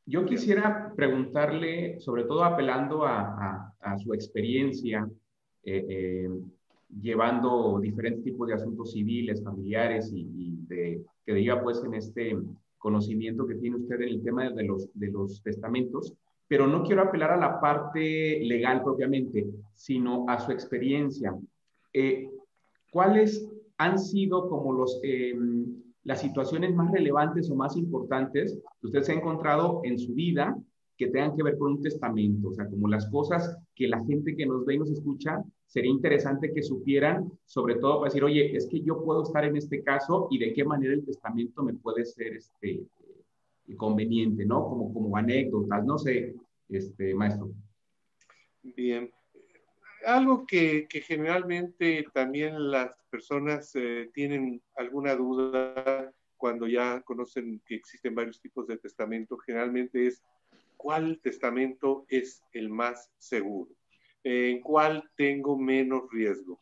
yo 0.05 0.26
quisiera 0.26 0.93
preguntarle, 0.94 1.99
sobre 1.99 2.25
todo 2.25 2.44
apelando 2.44 3.06
a, 3.06 3.73
su 4.05 4.12
experiencia, 4.12 5.08
eh, 5.64 5.87
eh, 5.88 6.29
llevando 7.00 7.81
diferentes 7.81 8.23
tipos 8.23 8.49
de 8.49 8.55
asuntos 8.55 8.93
civiles, 8.93 9.43
familiares 9.43 10.12
y, 10.12 10.58
de, 10.67 11.02
que 11.25 11.32
diga 11.32 11.62
pues 11.62 11.82
en 11.82 11.94
este 11.94 12.37
conocimiento 12.76 13.47
que 13.47 13.55
tiene 13.55 13.76
usted 13.76 13.97
en 14.02 14.08
el 14.08 14.23
tema 14.23 14.50
de 14.50 14.64
los 15.11 15.43
testamentos, 15.43 16.12
pero 16.50 16.67
no 16.67 16.82
quiero 16.82 17.02
apelar 17.02 17.31
a 17.31 17.37
la 17.37 17.61
parte 17.61 18.41
legal 18.41 18.82
propiamente, 18.82 19.47
sino 19.73 20.29
a 20.29 20.41
su 20.41 20.50
experiencia. 20.50 21.32
Eh, 21.93 22.29
¿Cuáles 22.91 23.49
han 23.79 24.00
sido 24.00 24.49
como 24.49 24.73
los, 24.73 24.99
eh, 25.05 25.32
las 26.02 26.21
situaciones 26.21 26.75
más 26.75 26.90
relevantes 26.90 27.49
o 27.52 27.54
más 27.54 27.76
importantes 27.76 28.59
que 28.80 28.87
usted 28.88 29.02
se 29.02 29.12
ha 29.12 29.14
encontrado 29.14 29.80
en 29.85 29.97
su 29.97 30.12
vida 30.12 30.59
que 30.97 31.07
tengan 31.07 31.37
que 31.37 31.45
ver 31.45 31.57
con 31.57 31.75
un 31.75 31.83
testamento? 31.83 32.49
O 32.49 32.52
sea, 32.52 32.69
como 32.69 32.88
las 32.88 33.09
cosas 33.11 33.57
que 33.76 33.87
la 33.87 34.04
gente 34.04 34.35
que 34.35 34.45
nos 34.45 34.66
ve 34.66 34.75
y 34.75 34.78
nos 34.78 34.90
escucha, 34.90 35.45
sería 35.66 35.92
interesante 35.92 36.52
que 36.52 36.64
supieran, 36.64 37.30
sobre 37.45 37.76
todo 37.76 38.00
para 38.00 38.09
decir, 38.09 38.25
oye, 38.25 38.57
es 38.57 38.66
que 38.66 38.80
yo 38.80 39.04
puedo 39.04 39.23
estar 39.23 39.45
en 39.45 39.57
este 39.57 39.85
caso 39.85 40.26
y 40.33 40.38
de 40.38 40.52
qué 40.52 40.64
manera 40.64 40.95
el 40.95 41.04
testamento 41.04 41.62
me 41.62 41.75
puede 41.75 42.04
ser 42.04 42.33
este, 42.33 42.83
conveniente, 43.76 44.44
¿no? 44.44 44.64
Como, 44.64 44.92
como 44.92 45.16
anécdotas, 45.16 45.84
no 45.84 45.98
sé, 45.98 46.34
este, 46.68 47.14
maestro. 47.14 47.50
Bien. 48.62 49.10
Algo 50.06 50.46
que, 50.46 50.86
que 50.88 51.02
generalmente 51.02 52.06
también 52.14 52.70
las 52.70 52.96
personas 53.10 53.70
eh, 53.74 54.10
tienen 54.14 54.62
alguna 54.76 55.14
duda 55.14 56.12
cuando 56.36 56.66
ya 56.66 57.02
conocen 57.02 57.60
que 57.66 57.74
existen 57.74 58.14
varios 58.14 58.40
tipos 58.40 58.66
de 58.66 58.78
testamento, 58.78 59.36
generalmente 59.36 60.06
es 60.06 60.22
cuál 60.78 61.20
testamento 61.20 62.06
es 62.08 62.42
el 62.54 62.70
más 62.70 63.10
seguro, 63.18 63.70
en 64.24 64.62
cuál 64.62 65.10
tengo 65.16 65.58
menos 65.58 66.10
riesgo. 66.10 66.58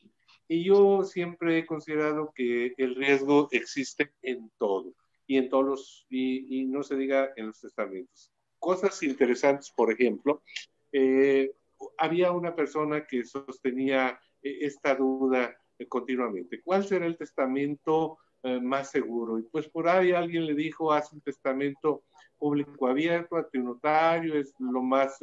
Y 0.48 0.64
yo 0.64 1.04
siempre 1.04 1.58
he 1.58 1.66
considerado 1.66 2.32
que 2.34 2.74
el 2.76 2.96
riesgo 2.96 3.48
existe 3.52 4.10
en 4.22 4.50
todo 4.58 4.92
y 5.28 5.36
en 5.36 5.48
todos 5.50 5.64
los, 5.64 6.06
y, 6.08 6.64
no 6.64 6.82
se 6.82 6.96
diga 6.96 7.32
en 7.36 7.48
los 7.48 7.60
testamentos. 7.60 8.32
Cosas 8.58 9.00
interesantes, 9.02 9.70
por 9.70 9.92
ejemplo, 9.92 10.42
eh, 10.90 11.52
había 11.98 12.32
una 12.32 12.56
persona 12.56 13.06
que 13.06 13.24
sostenía 13.24 14.18
eh, 14.42 14.58
esta 14.62 14.94
duda 14.94 15.54
eh, 15.78 15.86
continuamente. 15.86 16.62
¿Cuál 16.62 16.84
será 16.84 17.06
el 17.06 17.16
testamento 17.16 18.18
más 18.62 18.92
seguro? 18.92 19.38
Y 19.38 19.42
pues 19.42 19.68
por 19.68 19.88
ahí 19.88 20.12
alguien 20.12 20.46
le 20.46 20.54
dijo, 20.54 20.92
haz 20.92 21.12
un 21.12 21.20
testamento 21.20 22.04
público 22.38 22.86
abierto 22.86 23.36
ante 23.36 23.58
un 23.58 23.64
notario, 23.64 24.38
es 24.38 24.54
lo 24.60 24.80
más 24.80 25.18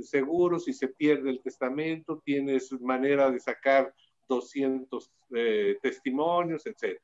seguro, 0.00 0.58
si 0.58 0.72
se 0.72 0.86
pierde 0.86 1.30
el 1.30 1.42
testamento, 1.42 2.22
tienes 2.24 2.72
manera 2.80 3.28
de 3.30 3.40
sacar 3.40 3.92
200 4.28 5.10
testimonios, 5.82 6.64
etc. 6.64 6.98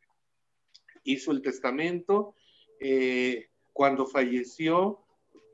Hizo 1.03 1.33
el 1.33 1.43
testamento 1.43 2.37
eh, 2.81 3.49
cuando 3.73 4.07
falleció, 4.07 5.01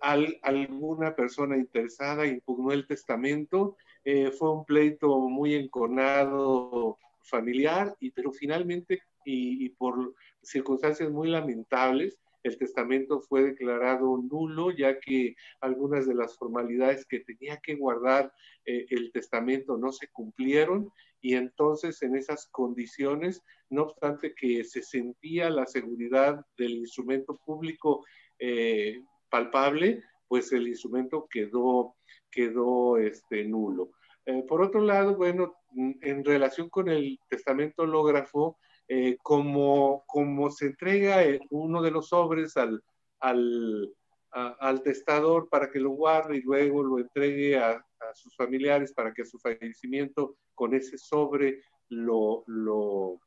alguna 0.00 1.14
persona 1.14 1.56
interesada 1.56 2.26
impugnó 2.26 2.72
el 2.72 2.86
testamento. 2.86 3.76
Eh, 4.04 4.30
fue 4.32 4.52
un 4.52 4.64
pleito 4.64 5.18
muy 5.28 5.54
enconado 5.54 6.98
familiar, 7.22 7.94
y, 8.00 8.10
pero 8.10 8.32
finalmente, 8.32 9.02
y, 9.24 9.68
por 9.70 10.14
circunstancias 10.42 11.10
muy 11.10 11.28
lamentables, 11.28 12.18
el 12.42 12.58
testamento 12.58 13.20
fue 13.20 13.42
declarado 13.42 14.18
nulo, 14.18 14.70
ya 14.70 14.98
que 14.98 15.36
algunas 15.60 16.06
de 16.06 16.14
las 16.14 16.36
formalidades 16.36 17.06
que 17.06 17.20
tenía 17.20 17.58
que 17.58 17.76
guardar 17.76 18.32
eh, 18.64 18.86
el 18.90 19.12
testamento 19.12 19.76
no 19.76 19.92
se 19.92 20.08
cumplieron 20.08 20.90
y 21.20 21.34
entonces 21.34 22.02
en 22.02 22.16
esas 22.16 22.48
condiciones, 22.50 23.42
no 23.70 23.84
obstante 23.84 24.34
que 24.34 24.64
se 24.64 24.82
sentía 24.82 25.50
la 25.50 25.66
seguridad 25.66 26.44
del 26.58 26.72
instrumento 26.72 27.40
público 27.46 28.04
eh, 28.38 29.00
palpable, 29.30 30.02
pues 30.26 30.52
el 30.52 30.66
instrumento 30.66 31.28
quedó, 31.30 31.94
quedó 32.30 32.98
este, 32.98 33.44
nulo. 33.44 33.92
Eh, 34.26 34.42
por 34.48 34.62
otro 34.62 34.80
lado, 34.80 35.16
bueno, 35.16 35.54
en 35.74 36.24
relación 36.24 36.68
con 36.68 36.88
el 36.88 37.18
testamento 37.28 37.84
hológrafo, 37.84 38.58
eh, 38.88 39.16
como, 39.22 40.04
como 40.06 40.50
se 40.50 40.66
entrega 40.66 41.22
uno 41.50 41.82
de 41.82 41.90
los 41.90 42.08
sobres 42.08 42.56
al, 42.56 42.82
al, 43.20 43.94
al, 44.32 44.82
testador 44.82 45.48
para 45.48 45.70
que 45.70 45.78
lo 45.78 45.90
guarde 45.90 46.36
y 46.36 46.42
luego 46.42 46.82
lo 46.82 46.98
entregue 46.98 47.58
a, 47.58 47.84
sus 48.14 48.34
familiares 48.34 48.92
para 48.92 49.14
que 49.14 49.24
su 49.24 49.38
fallecimiento 49.38 50.36
con 50.54 50.74
ese 50.74 50.98
sobre 50.98 51.62
lo, 51.88 52.42
lo, 52.48 53.20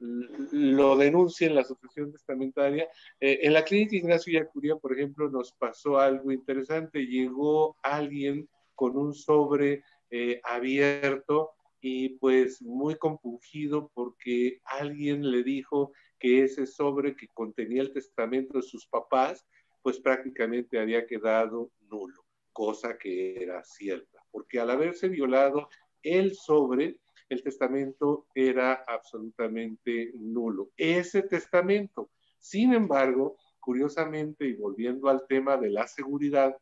lo 0.00 0.96
denuncie 0.96 1.46
en 1.46 1.54
la 1.54 1.60
asociación 1.60 2.10
testamentaria. 2.12 2.88
Eh, 3.20 3.38
en 3.42 3.52
la 3.52 3.64
clínica 3.64 3.96
Ignacio 3.96 4.32
Yacuría, 4.32 4.74
por 4.76 4.92
ejemplo, 4.92 5.30
nos 5.30 5.52
pasó 5.52 5.98
algo 5.98 6.32
interesante. 6.32 7.06
Llegó 7.06 7.76
alguien 7.82 8.48
con 8.74 8.96
un 8.96 9.14
sobre 9.14 9.82
eh, 10.10 10.40
abierto 10.42 11.52
y 11.80 12.10
pues 12.18 12.60
muy 12.62 12.96
compungido 12.96 13.90
porque 13.94 14.60
alguien 14.64 15.30
le 15.30 15.42
dijo 15.42 15.92
que 16.18 16.42
ese 16.44 16.66
sobre 16.66 17.14
que 17.14 17.28
contenía 17.28 17.82
el 17.82 17.92
testamento 17.92 18.58
de 18.58 18.62
sus 18.62 18.86
papás, 18.86 19.46
pues 19.82 20.00
prácticamente 20.00 20.78
había 20.78 21.06
quedado 21.06 21.70
nulo, 21.88 22.24
cosa 22.52 22.98
que 22.98 23.42
era 23.42 23.62
cierta, 23.62 24.18
porque 24.30 24.58
al 24.58 24.70
haberse 24.70 25.08
violado 25.08 25.68
el 26.02 26.34
sobre, 26.34 26.98
el 27.28 27.42
testamento 27.42 28.26
era 28.34 28.84
absolutamente 28.86 30.12
nulo. 30.14 30.70
Ese 30.76 31.22
testamento, 31.22 32.10
sin 32.38 32.72
embargo, 32.72 33.36
curiosamente, 33.60 34.46
y 34.46 34.54
volviendo 34.54 35.08
al 35.08 35.26
tema 35.28 35.56
de 35.56 35.70
la 35.70 35.86
seguridad, 35.86 36.56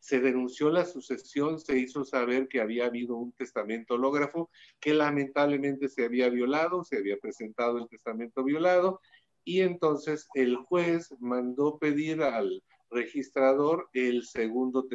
se 0.00 0.20
denunció 0.20 0.70
la 0.70 0.84
sucesión, 0.86 1.60
se 1.60 1.78
hizo 1.78 2.04
saber 2.04 2.48
que 2.48 2.60
había 2.60 2.86
habido 2.86 3.16
un 3.16 3.32
testamento 3.32 3.94
hológrafo 3.94 4.50
que 4.80 4.94
lamentablemente 4.94 5.88
se 5.88 6.04
había 6.04 6.28
violado, 6.28 6.82
se 6.84 6.96
había 6.96 7.18
presentado 7.18 7.78
el 7.78 7.88
testamento 7.88 8.42
violado 8.42 9.00
y 9.44 9.60
entonces 9.60 10.28
el 10.34 10.56
juez 10.56 11.14
mandó 11.20 11.78
pedir 11.78 12.22
al 12.22 12.62
registrador 12.90 13.88
el 13.92 14.24
segundo, 14.24 14.88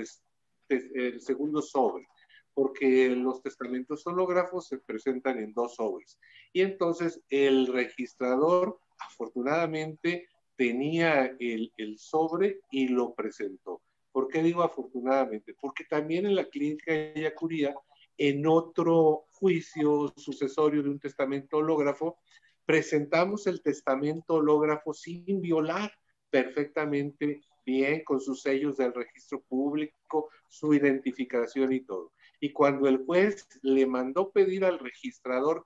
el 0.70 1.22
segundo 1.22 1.62
sobre 1.62 2.08
porque 2.56 3.10
los 3.10 3.42
testamentos 3.44 4.08
hológrafos 4.08 4.68
se 4.68 4.78
presentan 4.78 5.38
en 5.40 5.54
dos 5.54 5.76
sobres. 5.76 6.18
Y 6.54 6.62
entonces 6.62 7.22
el 7.30 7.68
registrador, 7.68 8.80
afortunadamente, 8.98 10.30
tenía 10.56 11.36
el, 11.40 11.74
el 11.76 12.00
sobre 12.00 12.62
y 12.72 12.88
lo 12.88 13.14
presentó. 13.14 13.82
¿Por 14.16 14.30
qué 14.30 14.42
digo 14.42 14.64
afortunadamente? 14.64 15.54
Porque 15.60 15.84
también 15.84 16.26
en 16.26 16.36
la 16.36 16.46
clínica 16.46 16.94
de 16.94 17.14
Yacuría, 17.24 17.76
en 18.18 18.48
otro 18.48 19.26
juicio 19.30 20.14
sucesorio 20.16 20.82
de 20.82 20.90
un 20.90 21.02
testamento 21.02 21.58
hológrafo, 21.58 22.18
presentamos 22.66 23.46
el 23.46 23.62
testamento 23.62 24.36
hológrafo 24.36 24.94
sin 24.94 25.42
violar 25.42 25.92
perfectamente 26.30 27.42
bien 27.66 28.06
con 28.06 28.22
sus 28.22 28.42
sellos 28.42 28.78
del 28.78 28.94
registro 28.94 29.42
público, 29.42 30.30
su 30.48 30.74
identificación 30.74 31.74
y 31.74 31.82
todo. 31.82 32.14
Y 32.40 32.54
cuando 32.54 32.88
el 32.88 33.04
juez 33.06 33.46
le 33.64 33.86
mandó 33.86 34.32
pedir 34.32 34.64
al 34.64 34.80
registrador 34.80 35.66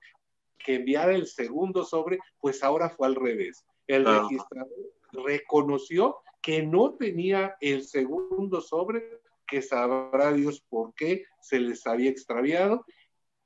que 0.57 0.73
enviara 0.73 1.13
el 1.13 1.27
segundo 1.27 1.85
sobre, 1.85 2.17
pues 2.39 2.63
ahora 2.63 2.89
fue 2.89 3.05
al 3.05 3.13
revés. 3.13 3.63
El 3.85 4.05
registrador 4.05 4.73
reconoció 5.11 6.15
que 6.41 6.63
no 6.63 6.95
tenía 6.95 7.55
el 7.59 7.83
segundo 7.83 8.61
sobre, 8.61 9.21
que 9.47 9.61
sabrá 9.61 10.31
Dios 10.31 10.61
por 10.69 10.93
qué 10.93 11.25
se 11.41 11.59
les 11.59 11.85
había 11.87 12.09
extraviado, 12.09 12.85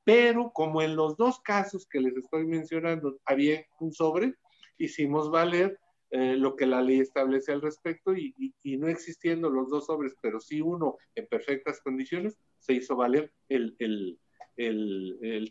pero 0.04 0.52
como 0.52 0.82
en 0.82 0.96
los 0.96 1.16
dos 1.18 1.40
casos 1.40 1.88
que 1.88 2.02
les 2.02 2.16
estoy 2.18 2.46
mencionando 2.46 3.18
había 3.26 3.66
un 3.80 3.94
sobre, 3.94 4.36
hicimos 4.78 5.32
valer 5.32 5.80
eh, 6.16 6.36
lo 6.36 6.56
que 6.56 6.68
la 6.68 6.80
ley 6.80 7.00
establece 7.00 7.52
al 7.52 7.62
respecto 7.64 8.16
y, 8.16 8.54
no 8.78 8.88
existiendo 8.88 9.50
los 9.50 9.70
dos 9.70 9.88
sobres, 9.88 10.16
pero 10.22 10.40
sí 10.40 10.62
uno 10.62 10.98
en 11.16 11.26
perfectas 11.26 11.82
condiciones, 11.82 12.38
se 12.60 12.74
hizo 12.74 12.96
valer 12.96 13.34
el, 13.50 14.20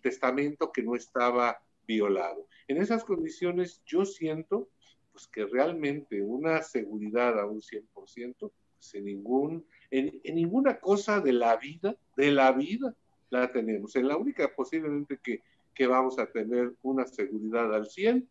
testamento 0.02 0.70
que 0.70 0.84
no 0.84 0.94
estaba 0.94 1.58
violado. 1.84 2.46
En 2.68 2.76
esas 2.80 3.02
condiciones 3.04 3.82
yo 3.84 4.04
siento 4.04 4.68
pues, 5.12 5.26
que 5.28 5.46
realmente 5.46 6.20
una 6.22 6.62
seguridad 6.62 7.38
a 7.38 7.46
un 7.46 7.60
100%, 7.60 8.34
pues, 8.38 8.94
en, 8.94 9.04
ningún, 9.04 9.66
en, 9.90 10.20
en, 10.24 10.34
ninguna 10.34 10.80
cosa 10.80 11.20
de 11.20 11.32
la 11.32 11.56
vida, 11.56 11.94
de 12.16 12.32
la 12.32 12.52
vida, 12.52 12.94
la 13.30 13.50
tenemos. 13.50 13.94
En 13.96 14.08
la 14.08 14.16
única 14.16 14.52
posiblemente 14.54 15.18
que, 15.22 15.42
que 15.74 15.86
vamos 15.86 16.18
a 16.18 16.26
tener 16.26 16.72
una 16.82 17.06
seguridad 17.06 17.74
al 17.74 17.86
100 17.86 18.28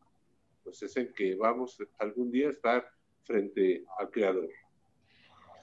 pues 0.64 0.82
es 0.84 0.96
en 0.98 1.14
que 1.14 1.36
vamos 1.36 1.78
algún 2.00 2.32
día 2.32 2.48
a 2.48 2.52
estar 2.52 2.88
frente 3.24 3.84
al 4.00 4.10
creador. 4.10 4.50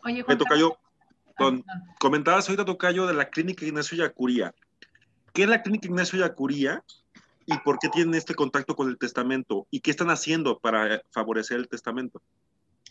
Oye, 0.05 0.23
Juan 0.23 0.39
Tocayo, 0.39 0.79
con, 1.37 1.65
comentabas 1.99 2.49
ahorita, 2.49 2.65
Tocayo, 2.65 3.07
de 3.07 3.15
la 3.15 3.31
clínica 3.31 3.65
Ignacio 3.65 3.99
Yacuría. 3.99 4.55
¿Qué 5.33 5.43
es 5.43 5.49
la 5.49 5.63
clínica 5.63 5.87
Ignacio 5.87 6.19
Yacuría 6.19 6.83
y 7.49 7.59
por 7.65 7.79
qué 7.79 7.89
tienen 7.89 8.15
este 8.15 8.35
contacto 8.35 8.77
con 8.77 8.89
el 8.89 8.99
testamento? 8.99 9.67
¿Y 9.71 9.81
qué 9.81 9.91
están 9.91 10.11
haciendo 10.11 10.59
para 10.59 11.03
favorecer 11.11 11.57
el 11.57 11.69
testamento? 11.69 12.23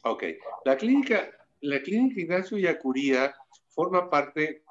Ok, 0.03 0.23
la 0.65 0.75
clínica, 0.75 1.29
la 1.61 1.81
clínica 1.81 2.19
Ignacio 2.19 2.57
Yacuría 2.57 3.35
forma 3.69 4.09
parte 4.09 4.63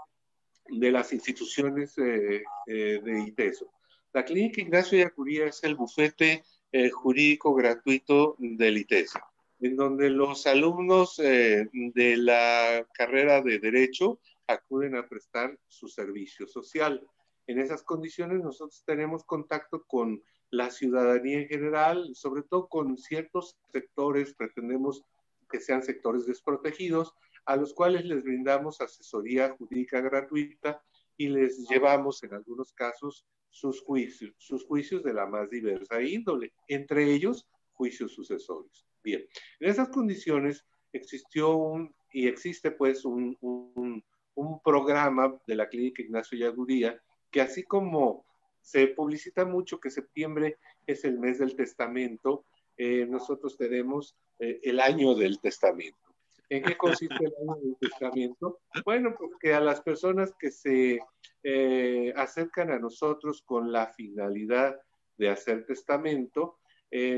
de 0.69 0.91
las 0.91 1.13
instituciones 1.13 1.97
eh, 1.99 2.43
eh, 2.67 3.01
de 3.03 3.21
ITESO. 3.29 3.73
La 4.13 4.25
clínica 4.25 4.61
Ignacio 4.61 4.99
Yacuría 4.99 5.47
es 5.47 5.63
el 5.63 5.77
bufete 5.77 6.43
eh, 6.73 6.91
jurídico 6.91 7.55
gratuito 7.55 8.35
del 8.39 8.79
ITES, 8.79 9.15
en 9.61 9.77
donde 9.77 10.11
los 10.11 10.47
alumnos 10.47 11.19
eh, 11.21 11.69
de 11.73 12.17
la 12.17 12.85
carrera 12.93 13.41
de 13.41 13.61
Derecho 13.61 14.19
acuden 14.47 14.97
a 14.97 15.09
prestar 15.09 15.57
su 15.69 15.89
servicio 15.89 16.47
social. 16.47 17.07
En 17.47 17.59
esas 17.61 17.83
condiciones 17.83 18.43
nosotros 18.43 18.83
tenemos 18.85 19.25
contacto 19.25 19.85
con 19.85 20.23
la 20.51 20.71
ciudadanía 20.71 21.41
en 21.41 21.49
general, 21.49 22.11
sobre 22.15 22.43
todo 22.43 22.69
con 22.69 22.97
ciertos 22.97 23.57
sectores, 23.73 24.35
pretendemos 24.35 25.05
que 25.51 25.61
sean 25.61 25.83
sectores 25.83 26.27
desprotegidos, 26.27 27.15
a 27.45 27.57
los 27.57 27.73
cuales 27.73 28.05
les 28.05 28.25
brindamos 28.25 28.81
asesoría 28.81 29.55
jurídica 29.57 30.01
gratuita 30.01 30.83
y 31.17 31.29
les 31.29 31.69
llevamos 31.69 32.23
en 32.25 32.35
algunos 32.35 32.73
casos 32.73 33.25
sus 33.51 33.81
juicios, 33.83 34.35
sus 34.39 34.65
juicios 34.65 35.03
de 35.03 35.15
la 35.15 35.27
más 35.27 35.49
diversa 35.49 36.03
índole, 36.03 36.53
entre 36.69 37.13
ellos 37.13 37.49
juicios 37.73 38.13
sucesorios. 38.13 38.87
Bien, 39.03 39.25
en 39.61 39.71
esas 39.71 39.89
condiciones 39.89 40.65
existió 40.93 41.57
un, 41.57 41.95
y 42.13 42.27
existe 42.27 42.71
pues 42.73 43.05
un, 43.05 43.37
un, 43.41 44.05
un 44.35 44.61
programa 44.63 45.39
de 45.47 45.55
la 45.55 45.69
Clínica 45.69 46.03
Ignacio 46.03 46.37
Yaguría 46.37 47.01
que 47.37 47.43
así 47.43 47.65
como 47.65 48.25
se 48.63 48.87
publicita 48.87 49.45
mucho 49.45 49.79
que 49.79 49.91
septiembre 49.91 50.57
es 50.87 51.05
el 51.05 51.19
mes 51.19 51.39
del 51.39 51.55
testamento, 51.55 52.47
eh, 52.79 53.05
nosotros 53.05 53.59
tenemos 53.59 54.17
eh, 54.39 54.59
el 54.63 54.81
año 54.81 55.15
del 55.15 55.39
testamento. 55.39 56.15
¿En 56.49 56.63
qué 56.63 56.79
consiste 56.79 57.27
el 57.27 57.35
año 57.43 57.57
del 57.57 57.77
testamento? 57.79 58.61
Bueno, 58.87 59.15
porque 59.19 59.53
a 59.53 59.61
las 59.61 59.83
personas 59.83 60.33
que 60.39 60.51
se 60.51 60.99
eh, 61.43 62.15
acercan 62.17 62.71
a 62.71 62.79
nosotros 62.79 63.43
con 63.43 63.71
la 63.71 63.89
finalidad 63.89 64.81
de 65.19 65.29
hacer 65.29 65.67
testamento, 65.67 66.59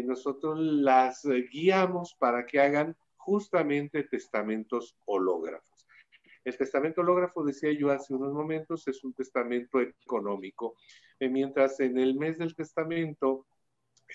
nosotros 0.04 0.58
las 0.58 1.22
guiamos 1.52 2.16
para 2.18 2.44
que 2.44 2.58
hagan 2.58 2.96
justamente 3.18 4.02
testamentos 4.02 4.96
hológrafos. 5.04 5.67
El 6.48 6.56
testamento 6.56 7.02
hológrafo, 7.02 7.44
decía 7.44 7.70
yo 7.72 7.90
hace 7.90 8.14
unos 8.14 8.32
momentos, 8.32 8.88
es 8.88 9.04
un 9.04 9.12
testamento 9.12 9.82
económico, 9.82 10.76
eh, 11.20 11.28
mientras 11.28 11.78
en 11.80 11.98
el 11.98 12.14
mes 12.14 12.38
del 12.38 12.54
testamento 12.54 13.46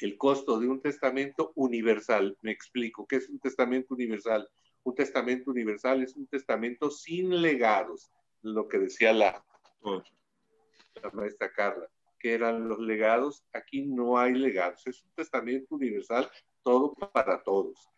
el 0.02 0.18
costo 0.18 0.60
de 0.60 0.68
un 0.68 0.82
testamento 0.82 1.52
universal, 1.54 2.36
me 2.42 2.50
explico, 2.50 3.06
¿qué 3.06 3.18
es 3.18 3.30
un 3.30 3.40
testamento 3.40 3.94
universal? 3.94 4.50
Un 4.82 4.96
testamento 4.96 5.52
universal 5.52 6.02
es 6.02 6.16
un 6.16 6.26
testamento 6.26 6.90
sin 6.90 7.40
legados, 7.40 8.12
lo 8.42 8.68
que 8.68 8.80
decía 8.80 9.14
la, 9.14 9.46
la 9.84 11.12
maestra 11.12 11.52
Carla, 11.52 11.88
que 12.18 12.34
eran 12.34 12.68
los 12.68 12.80
legados. 12.80 13.46
Aquí 13.54 13.84
no 13.84 14.18
hay 14.18 14.34
legados, 14.34 14.88
es 14.88 15.04
un 15.04 15.12
testamento 15.12 15.76
universal, 15.76 16.28
todo 16.64 16.96
para 16.96 17.44
todos. 17.44 17.92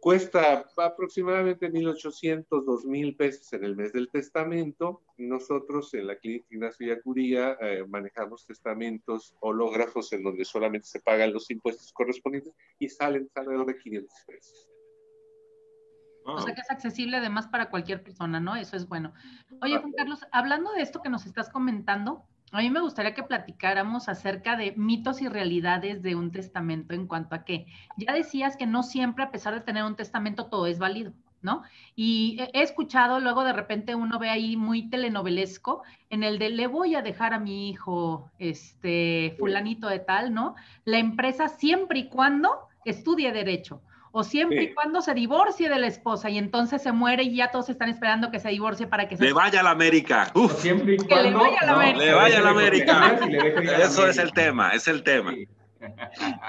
Cuesta 0.00 0.64
aproximadamente 0.76 1.70
1.800, 1.70 2.46
2.000 2.48 3.16
pesos 3.16 3.52
en 3.52 3.64
el 3.64 3.74
mes 3.74 3.92
del 3.92 4.08
testamento. 4.10 5.02
Nosotros 5.16 5.92
en 5.94 6.06
la 6.06 6.16
Clínica 6.16 6.46
Ignacio 6.50 6.86
Yacuría 6.86 7.56
eh, 7.60 7.84
manejamos 7.88 8.46
testamentos 8.46 9.34
hológrafos 9.40 10.12
en 10.12 10.22
donde 10.22 10.44
solamente 10.44 10.86
se 10.86 11.00
pagan 11.00 11.32
los 11.32 11.50
impuestos 11.50 11.92
correspondientes 11.92 12.54
y 12.78 12.88
salen 12.88 13.28
alrededor 13.34 13.66
de 13.66 13.78
500 13.78 14.14
pesos. 14.26 14.68
O 16.24 16.40
sea 16.40 16.54
que 16.54 16.60
es 16.60 16.70
accesible 16.70 17.16
además 17.16 17.48
para 17.48 17.70
cualquier 17.70 18.02
persona, 18.02 18.38
¿no? 18.38 18.54
Eso 18.54 18.76
es 18.76 18.86
bueno. 18.86 19.14
Oye, 19.62 19.78
Juan 19.78 19.92
Carlos, 19.92 20.20
hablando 20.30 20.72
de 20.72 20.82
esto 20.82 21.00
que 21.00 21.08
nos 21.08 21.24
estás 21.26 21.48
comentando, 21.48 22.26
a 22.52 22.58
mí 22.58 22.70
me 22.70 22.80
gustaría 22.80 23.14
que 23.14 23.22
platicáramos 23.22 24.08
acerca 24.08 24.56
de 24.56 24.72
mitos 24.76 25.20
y 25.20 25.28
realidades 25.28 26.02
de 26.02 26.14
un 26.14 26.30
testamento 26.30 26.94
en 26.94 27.06
cuanto 27.06 27.34
a 27.34 27.44
que 27.44 27.66
ya 27.96 28.12
decías 28.12 28.56
que 28.56 28.66
no 28.66 28.82
siempre, 28.82 29.24
a 29.24 29.30
pesar 29.30 29.54
de 29.54 29.60
tener 29.60 29.84
un 29.84 29.96
testamento, 29.96 30.46
todo 30.46 30.66
es 30.66 30.78
válido. 30.78 31.12
¿no? 31.40 31.62
Y 31.94 32.36
he 32.52 32.62
escuchado, 32.62 33.20
luego 33.20 33.44
de 33.44 33.52
repente 33.52 33.94
uno 33.94 34.18
ve 34.18 34.28
ahí 34.28 34.56
muy 34.56 34.88
telenovelesco, 34.90 35.82
en 36.10 36.24
el 36.24 36.38
de 36.38 36.50
le 36.50 36.66
voy 36.66 36.96
a 36.96 37.02
dejar 37.02 37.32
a 37.32 37.38
mi 37.38 37.70
hijo, 37.70 38.28
este, 38.40 39.36
fulanito 39.38 39.86
de 39.86 40.00
tal, 40.00 40.34
¿no? 40.34 40.56
La 40.84 40.98
empresa 40.98 41.46
siempre 41.46 42.00
y 42.00 42.08
cuando 42.08 42.66
estudie 42.84 43.30
derecho 43.32 43.82
o 44.12 44.24
siempre 44.24 44.62
y 44.62 44.74
cuando 44.74 45.00
se 45.00 45.14
divorcie 45.14 45.68
de 45.68 45.78
la 45.78 45.86
esposa 45.86 46.30
y 46.30 46.38
entonces 46.38 46.82
se 46.82 46.92
muere 46.92 47.24
y 47.24 47.36
ya 47.36 47.50
todos 47.50 47.68
están 47.68 47.88
esperando 47.88 48.30
que 48.30 48.40
se 48.40 48.48
divorcie 48.48 48.86
para 48.86 49.08
que 49.08 49.16
se... 49.16 49.24
Le 49.24 49.32
vaya 49.32 49.60
a 49.60 49.62
la 49.62 49.70
América. 49.70 50.30
Uf. 50.34 50.60
Siempre 50.60 50.94
y 50.94 50.96
cuando, 50.96 51.30
le 51.30 51.36
vaya 51.36 51.58
a 51.60 51.66
la 51.66 51.72
América. 51.72 52.04
Le 52.04 52.14
vaya 52.14 52.38
a 52.38 52.40
la 52.40 52.50
América. 52.50 53.18
Eso 53.82 54.06
es 54.06 54.18
el 54.18 54.32
tema, 54.32 54.70
es 54.70 54.88
el 54.88 55.02
tema. 55.02 55.32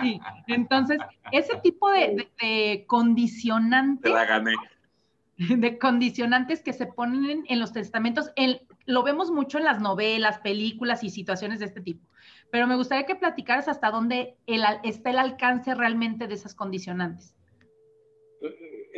Sí. 0.01 0.19
Entonces, 0.47 0.97
ese 1.31 1.55
tipo 1.57 1.87
de, 1.91 2.27
de, 2.41 2.85
condicionantes... 2.87 4.11
la 4.11 4.25
gané. 4.25 4.53
De 5.37 5.77
condicionantes 5.77 6.63
que 6.63 6.73
se 6.73 6.87
ponen 6.87 7.45
en 7.47 7.59
los 7.59 7.71
testamentos, 7.71 8.31
el, 8.35 8.63
lo 8.87 9.03
vemos 9.03 9.29
mucho 9.29 9.59
en 9.59 9.65
las 9.65 9.79
novelas, 9.79 10.39
películas 10.39 11.03
y 11.03 11.11
situaciones 11.11 11.59
de 11.59 11.65
este 11.65 11.79
tipo. 11.79 12.07
Pero 12.51 12.65
me 12.65 12.75
gustaría 12.75 13.05
que 13.05 13.15
platicaras 13.15 13.67
hasta 13.67 13.91
dónde 13.91 14.35
el, 14.47 14.63
está 14.83 15.11
el 15.11 15.19
alcance 15.19 15.75
realmente 15.75 16.27
de 16.27 16.33
esas 16.33 16.55
condicionantes 16.55 17.35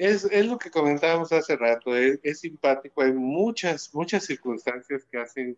es, 0.01 0.25
es, 0.25 0.47
lo 0.47 0.57
que 0.57 0.71
comentábamos 0.71 1.31
hace 1.31 1.55
rato, 1.55 1.95
es, 1.95 2.19
es, 2.23 2.39
simpático, 2.39 3.03
hay 3.03 3.13
muchas, 3.13 3.93
muchas 3.93 4.25
circunstancias 4.25 5.05
que 5.05 5.19
hacen 5.19 5.57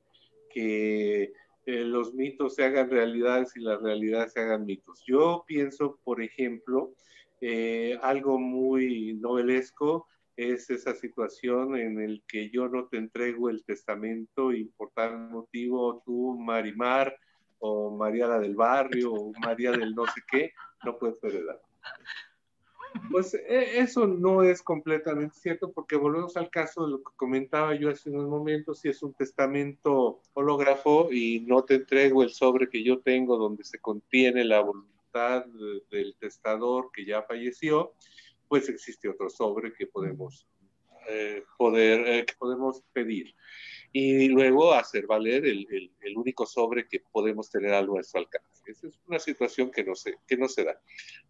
que 0.49 1.31
eh, 1.65 1.83
los 1.85 2.13
mitos 2.13 2.55
se 2.55 2.65
hagan 2.65 2.89
realidades 2.89 3.55
y 3.55 3.61
las 3.61 3.81
realidades 3.81 4.33
se 4.33 4.41
hagan 4.41 4.65
mitos. 4.65 5.01
Yo 5.07 5.45
pienso, 5.47 5.97
por 6.03 6.21
ejemplo, 6.21 6.93
eh, 7.39 7.97
algo 8.01 8.37
muy 8.37 9.13
novelesco 9.13 10.07
es 10.35 10.69
esa 10.69 10.93
situación 10.93 11.77
en 11.77 12.01
el 12.01 12.21
que 12.27 12.49
yo 12.49 12.67
no 12.67 12.87
te 12.87 12.97
entrego 12.97 13.49
el 13.49 13.63
testamento 13.63 14.51
y 14.51 14.65
por 14.65 14.91
tal 14.91 15.29
motivo 15.29 16.03
tú, 16.05 16.37
Marimar, 16.37 17.15
o 17.59 17.95
María 17.95 18.27
la 18.27 18.39
del 18.39 18.55
barrio, 18.55 19.13
o 19.13 19.31
María 19.39 19.71
del 19.71 19.95
no 19.95 20.05
sé 20.07 20.21
qué, 20.29 20.51
no 20.83 20.97
puedes 20.97 21.23
heredar. 21.23 21.61
Pues 23.11 23.33
e, 23.33 23.79
eso 23.79 24.07
no 24.07 24.43
es 24.43 24.61
completamente 24.61 25.35
cierto 25.35 25.71
porque 25.71 25.95
volvemos 25.95 26.37
al 26.37 26.49
caso 26.49 26.85
de 26.85 26.91
lo 26.91 26.97
que 26.99 27.11
comentaba 27.15 27.75
yo 27.75 27.89
hace 27.89 28.09
unos 28.09 28.27
momentos, 28.27 28.79
si 28.79 28.89
es 28.89 29.01
un 29.03 29.13
testamento 29.13 30.21
hológrafo 30.33 31.11
y 31.11 31.41
no 31.41 31.63
te 31.63 31.75
entrego 31.75 32.23
el 32.23 32.29
sobre 32.29 32.69
que 32.69 32.83
yo 32.83 32.99
tengo 32.99 33.37
donde 33.37 33.63
se 33.63 33.79
contiene 33.79 34.43
la 34.43 34.61
voluntad 34.61 35.45
del 35.91 36.15
testador 36.19 36.91
que 36.91 37.05
ya 37.05 37.23
falleció, 37.23 37.93
pues 38.47 38.69
existe 38.69 39.09
otro 39.09 39.29
sobre 39.29 39.73
que 39.73 39.87
podemos, 39.87 40.47
eh, 41.09 41.43
poder, 41.57 42.07
eh, 42.07 42.25
que 42.25 42.33
podemos 42.37 42.81
pedir 42.93 43.35
y 43.91 44.27
luego 44.27 44.73
hacer 44.73 45.05
valer 45.05 45.45
el, 45.45 45.91
el, 46.01 46.17
único 46.17 46.45
sobre 46.45 46.87
que 46.87 46.99
podemos 46.99 47.49
tener 47.49 47.73
a 47.73 47.83
nuestro 47.83 48.21
alcance. 48.21 48.52
Esa 48.65 48.87
es 48.87 48.99
una 49.07 49.19
situación 49.19 49.71
que 49.71 49.83
no, 49.83 49.95
se, 49.95 50.15
que 50.27 50.37
no 50.37 50.47
se 50.47 50.63
da. 50.63 50.79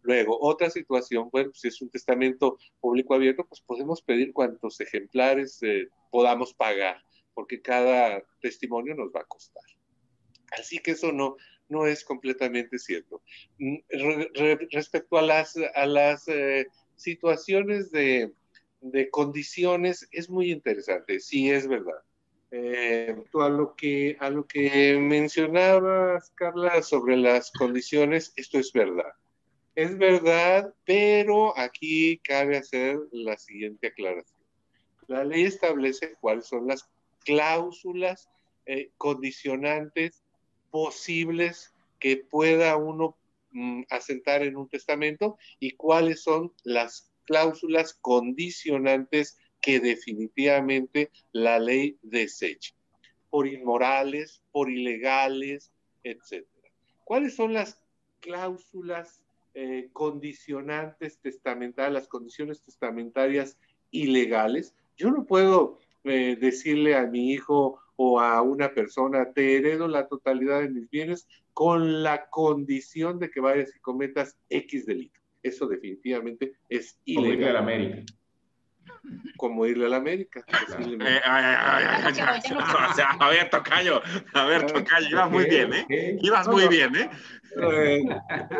Luego, 0.02 0.38
otra 0.40 0.70
situación, 0.70 1.28
bueno, 1.32 1.52
si 1.54 1.68
es 1.68 1.80
un 1.82 1.90
testamento 1.90 2.58
público 2.80 3.14
abierto, 3.14 3.46
pues 3.46 3.60
podemos 3.60 4.02
pedir 4.02 4.32
cuantos 4.32 4.80
ejemplares 4.80 5.62
eh, 5.62 5.88
podamos 6.10 6.54
pagar, 6.54 7.02
porque 7.34 7.60
cada 7.60 8.22
testimonio 8.40 8.94
nos 8.94 9.10
va 9.10 9.20
a 9.20 9.26
costar. 9.26 9.64
Así 10.58 10.78
que 10.78 10.92
eso 10.92 11.12
no, 11.12 11.36
no 11.68 11.86
es 11.86 12.04
completamente 12.04 12.78
cierto. 12.78 13.22
Mm, 13.58 13.78
respecto 14.70 15.18
a 15.18 15.22
las, 15.22 15.56
a 15.74 15.86
las 15.86 16.28
eh, 16.28 16.68
situaciones 16.96 17.90
de, 17.90 18.32
de 18.80 19.10
condiciones, 19.10 20.08
es 20.12 20.30
muy 20.30 20.52
interesante, 20.52 21.18
sí 21.20 21.50
es 21.50 21.66
verdad 21.66 22.02
eh, 22.56 23.16
a, 23.32 23.48
lo 23.48 23.74
que, 23.74 24.16
a 24.20 24.30
lo 24.30 24.46
que 24.46 24.96
mencionabas, 24.96 26.30
Carla, 26.36 26.82
sobre 26.84 27.16
las 27.16 27.50
condiciones, 27.50 28.32
esto 28.36 28.60
es 28.60 28.72
verdad. 28.72 29.12
Es 29.74 29.98
verdad, 29.98 30.72
pero 30.84 31.58
aquí 31.58 32.18
cabe 32.18 32.56
hacer 32.56 33.00
la 33.10 33.36
siguiente 33.36 33.88
aclaración. 33.88 34.38
La 35.08 35.24
ley 35.24 35.42
establece 35.42 36.14
cuáles 36.20 36.46
son 36.46 36.68
las 36.68 36.88
cláusulas 37.24 38.28
eh, 38.66 38.90
condicionantes 38.98 40.22
posibles 40.70 41.74
que 41.98 42.18
pueda 42.18 42.76
uno 42.76 43.16
mm, 43.50 43.82
asentar 43.90 44.42
en 44.42 44.56
un 44.56 44.68
testamento 44.68 45.38
y 45.58 45.72
cuáles 45.72 46.22
son 46.22 46.52
las 46.62 47.10
cláusulas 47.24 47.94
condicionantes 48.00 49.38
que 49.64 49.80
definitivamente 49.80 51.10
la 51.32 51.58
ley 51.58 51.96
desecha, 52.02 52.74
por 53.30 53.46
inmorales, 53.46 54.42
por 54.52 54.70
ilegales, 54.70 55.72
etc. 56.02 56.44
¿Cuáles 57.02 57.34
son 57.34 57.54
las 57.54 57.80
cláusulas 58.20 59.22
eh, 59.54 59.88
condicionantes 59.94 61.16
testamentarias, 61.16 61.94
las 61.94 62.08
condiciones 62.08 62.60
testamentarias 62.60 63.56
ilegales? 63.90 64.74
Yo 64.98 65.10
no 65.10 65.24
puedo 65.24 65.78
eh, 66.04 66.36
decirle 66.38 66.94
a 66.94 67.06
mi 67.06 67.32
hijo 67.32 67.80
o 67.96 68.20
a 68.20 68.42
una 68.42 68.74
persona, 68.74 69.32
te 69.32 69.56
heredo 69.56 69.88
la 69.88 70.08
totalidad 70.08 70.60
de 70.60 70.68
mis 70.68 70.90
bienes 70.90 71.26
con 71.54 72.02
la 72.02 72.28
condición 72.28 73.18
de 73.18 73.30
que 73.30 73.40
vayas 73.40 73.74
y 73.74 73.80
cometas 73.80 74.36
X 74.50 74.84
delito. 74.84 75.18
Eso 75.42 75.66
definitivamente 75.66 76.52
es 76.68 76.98
ilegal. 77.06 77.56
América 77.56 78.04
como 79.36 79.66
irle 79.66 79.86
a 79.86 79.88
la 79.88 79.96
América. 79.96 80.44
a 83.20 83.28
ver, 83.30 83.50
Tocayo, 83.50 84.02
a 84.32 84.44
ver, 84.46 84.66
Tocayo, 84.66 85.08
ibas 85.10 85.30
muy 85.30 85.44
bien, 85.46 85.72
¿eh? 85.72 86.18
Ibas 86.20 86.48
muy 86.48 86.68
bien, 86.68 86.94
¿eh? 86.96 87.10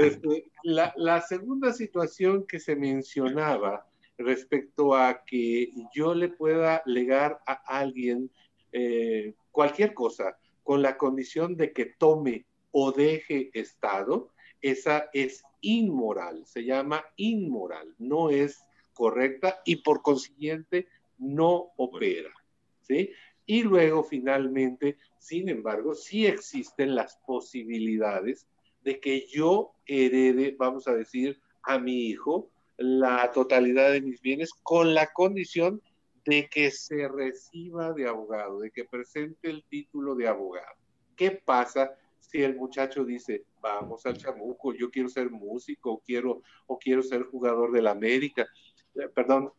Este, 0.00 0.50
la, 0.62 0.92
la, 0.96 1.20
segunda 1.20 1.72
situación 1.72 2.46
que 2.46 2.60
se 2.60 2.76
mencionaba 2.76 3.86
respecto 4.18 4.94
a 4.94 5.24
que 5.24 5.72
yo 5.94 6.14
le 6.14 6.28
pueda 6.28 6.82
legar 6.86 7.40
a 7.46 7.54
alguien 7.66 8.30
eh, 8.72 9.34
cualquier 9.50 9.94
cosa 9.94 10.36
con 10.62 10.82
la 10.82 10.96
condición 10.96 11.56
de 11.56 11.72
que 11.72 11.86
tome 11.86 12.46
o 12.72 12.92
deje 12.92 13.50
estado, 13.52 14.30
esa 14.60 15.08
es 15.12 15.44
inmoral, 15.60 16.44
se 16.46 16.64
llama 16.64 17.04
inmoral, 17.16 17.94
no 17.98 18.30
es 18.30 18.64
correcta 18.94 19.60
y 19.64 19.76
por 19.76 20.02
consiguiente 20.02 20.88
no 21.18 21.72
opera. 21.76 22.32
¿sí? 22.80 23.10
Y 23.46 23.62
luego 23.62 24.02
finalmente, 24.04 24.96
sin 25.18 25.48
embargo, 25.48 25.94
sí 25.94 26.26
existen 26.26 26.94
las 26.94 27.18
posibilidades 27.26 28.46
de 28.82 29.00
que 29.00 29.26
yo 29.26 29.74
herede, 29.86 30.54
vamos 30.58 30.88
a 30.88 30.94
decir, 30.94 31.40
a 31.62 31.78
mi 31.78 32.06
hijo 32.06 32.50
la 32.76 33.30
totalidad 33.32 33.92
de 33.92 34.00
mis 34.00 34.20
bienes 34.20 34.52
con 34.62 34.94
la 34.94 35.12
condición 35.12 35.80
de 36.24 36.48
que 36.48 36.70
se 36.70 37.08
reciba 37.08 37.92
de 37.92 38.08
abogado, 38.08 38.60
de 38.60 38.70
que 38.70 38.84
presente 38.84 39.50
el 39.50 39.64
título 39.64 40.14
de 40.14 40.26
abogado. 40.26 40.76
¿Qué 41.16 41.30
pasa 41.30 41.96
si 42.18 42.42
el 42.42 42.56
muchacho 42.56 43.04
dice, 43.04 43.44
vamos 43.60 44.06
al 44.06 44.16
chamuco, 44.16 44.74
yo 44.74 44.90
quiero 44.90 45.08
ser 45.08 45.30
músico, 45.30 46.02
quiero, 46.04 46.42
o 46.66 46.78
quiero 46.78 47.02
ser 47.02 47.24
jugador 47.24 47.72
de 47.72 47.82
la 47.82 47.92
América? 47.92 48.46
Eh, 48.94 49.08
perdón. 49.14 49.52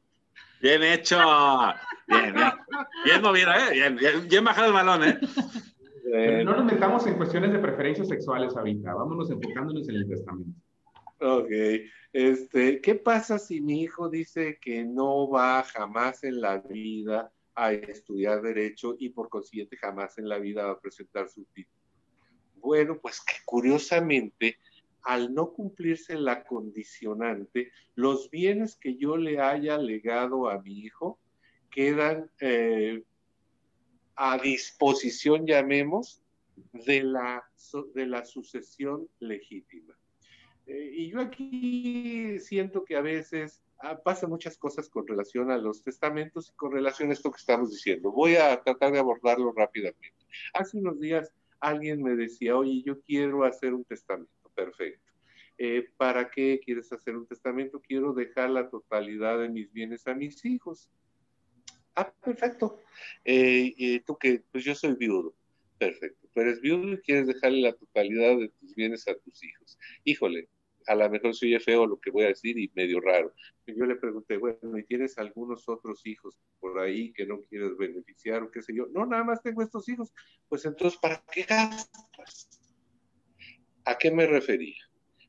Bien 0.61 0.83
hecho. 0.83 1.17
Bien, 2.07 2.33
bien, 2.33 2.51
bien 3.03 3.21
movida, 3.21 3.69
¿eh? 3.69 3.73
Bien, 3.73 4.27
bien, 4.27 4.43
bajado 4.43 4.67
el 4.67 4.73
balón, 4.73 5.03
¿eh? 5.03 5.19
no 6.43 6.55
nos 6.55 6.65
metamos 6.65 7.05
en 7.07 7.15
cuestiones 7.15 7.51
de 7.51 7.59
preferencias 7.59 8.07
sexuales 8.07 8.55
ahorita. 8.55 8.93
Vámonos 8.93 9.29
enfocándonos 9.31 9.89
en 9.89 9.95
el 9.95 10.07
testamento. 10.07 10.59
Ok. 11.19 11.49
Este, 12.13 12.79
¿Qué 12.79 12.95
pasa 12.95 13.39
si 13.39 13.59
mi 13.59 13.81
hijo 13.81 14.09
dice 14.09 14.57
que 14.61 14.85
no 14.85 15.29
va 15.29 15.63
jamás 15.63 16.23
en 16.23 16.39
la 16.39 16.59
vida 16.59 17.31
a 17.55 17.73
estudiar 17.73 18.41
derecho 18.41 18.95
y 18.97 19.09
por 19.09 19.29
consiguiente 19.29 19.77
jamás 19.77 20.17
en 20.17 20.29
la 20.29 20.37
vida 20.37 20.65
va 20.65 20.73
a 20.73 20.79
presentar 20.79 21.27
su 21.27 21.43
título? 21.53 21.85
bueno, 22.65 22.97
pues 22.99 23.21
que 23.21 23.35
curiosamente, 23.45 24.57
al 25.05 25.33
no 25.33 25.53
cumplirse 25.53 26.15
la 26.15 26.43
condicionante, 26.43 27.71
los 27.93 28.29
bienes 28.29 28.75
que 28.75 28.95
yo 28.97 29.17
le 29.17 29.39
haya 29.39 29.77
legado 29.77 30.49
a 30.49 30.61
mi 30.61 30.79
hijo 30.79 31.19
quedan 31.69 32.29
eh, 32.39 33.03
a 34.15 34.37
disposición, 34.39 35.45
llamemos, 35.45 36.21
de 36.71 37.03
la, 37.03 37.43
de 37.93 38.07
la 38.07 38.25
sucesión 38.25 39.07
legítima. 39.19 39.95
Eh, 40.67 40.91
y 40.93 41.11
yo 41.11 41.21
aquí 41.21 42.39
siento 42.39 42.83
que 42.83 42.95
a 42.95 43.01
veces 43.01 43.61
ah, 43.79 43.97
pasan 44.01 44.29
muchas 44.29 44.57
cosas 44.57 44.89
con 44.89 45.05
relación 45.05 45.51
a 45.51 45.57
los 45.57 45.83
testamentos 45.83 46.49
y 46.49 46.55
con 46.55 46.71
relación 46.71 47.09
a 47.09 47.13
esto 47.13 47.29
que 47.29 47.37
estamos 47.37 47.71
diciendo. 47.71 48.11
Voy 48.11 48.37
a 48.37 48.59
tratar 48.63 48.91
de 48.91 48.99
abordarlo 48.99 49.51
rápidamente. 49.51 50.13
Hace 50.53 50.77
unos 50.77 50.99
días 50.99 51.31
alguien 51.59 52.01
me 52.01 52.15
decía, 52.15 52.57
oye, 52.57 52.81
yo 52.83 52.99
quiero 53.01 53.43
hacer 53.43 53.73
un 53.73 53.83
testamento. 53.83 54.31
Perfecto. 54.55 55.11
Eh, 55.57 55.87
¿Para 55.97 56.29
qué 56.29 56.59
quieres 56.63 56.91
hacer 56.91 57.15
un 57.15 57.27
testamento? 57.27 57.81
Quiero 57.81 58.13
dejar 58.13 58.49
la 58.49 58.69
totalidad 58.69 59.39
de 59.39 59.49
mis 59.49 59.71
bienes 59.71 60.07
a 60.07 60.13
mis 60.13 60.43
hijos. 60.45 60.89
Ah, 61.95 62.11
perfecto. 62.11 62.81
Eh, 63.23 64.01
tú 64.05 64.17
que, 64.17 64.43
pues 64.51 64.63
yo 64.63 64.75
soy 64.75 64.95
viudo. 64.95 65.33
Perfecto. 65.77 66.27
Pero 66.33 66.49
eres 66.49 66.61
viudo 66.61 66.93
y 66.93 66.97
quieres 66.99 67.27
dejarle 67.27 67.61
la 67.61 67.73
totalidad 67.73 68.37
de 68.37 68.49
tus 68.49 68.75
bienes 68.75 69.07
a 69.07 69.15
tus 69.15 69.43
hijos. 69.43 69.77
Híjole, 70.03 70.49
a 70.87 70.95
lo 70.95 71.09
mejor 71.09 71.33
soy 71.33 71.57
feo 71.59 71.85
lo 71.85 71.99
que 71.99 72.11
voy 72.11 72.25
a 72.25 72.27
decir 72.27 72.57
y 72.57 72.71
medio 72.75 72.99
raro. 72.99 73.33
Yo 73.65 73.85
le 73.85 73.95
pregunté, 73.95 74.37
bueno, 74.37 74.77
¿y 74.77 74.83
tienes 74.83 75.17
algunos 75.17 75.67
otros 75.67 76.05
hijos 76.05 76.37
por 76.59 76.79
ahí 76.79 77.11
que 77.13 77.25
no 77.25 77.41
quieres 77.41 77.77
beneficiar 77.77 78.43
o 78.43 78.51
qué 78.51 78.61
sé 78.61 78.75
yo? 78.75 78.87
No, 78.91 79.05
nada 79.05 79.23
más 79.23 79.41
tengo 79.41 79.61
estos 79.61 79.87
hijos. 79.89 80.13
Pues 80.47 80.65
entonces, 80.65 80.99
¿para 80.99 81.23
qué 81.31 81.43
gastas? 81.43 82.54
¿A 83.87 83.99
qué 83.99 84.09
me 84.09 84.25
refería? 84.25 84.83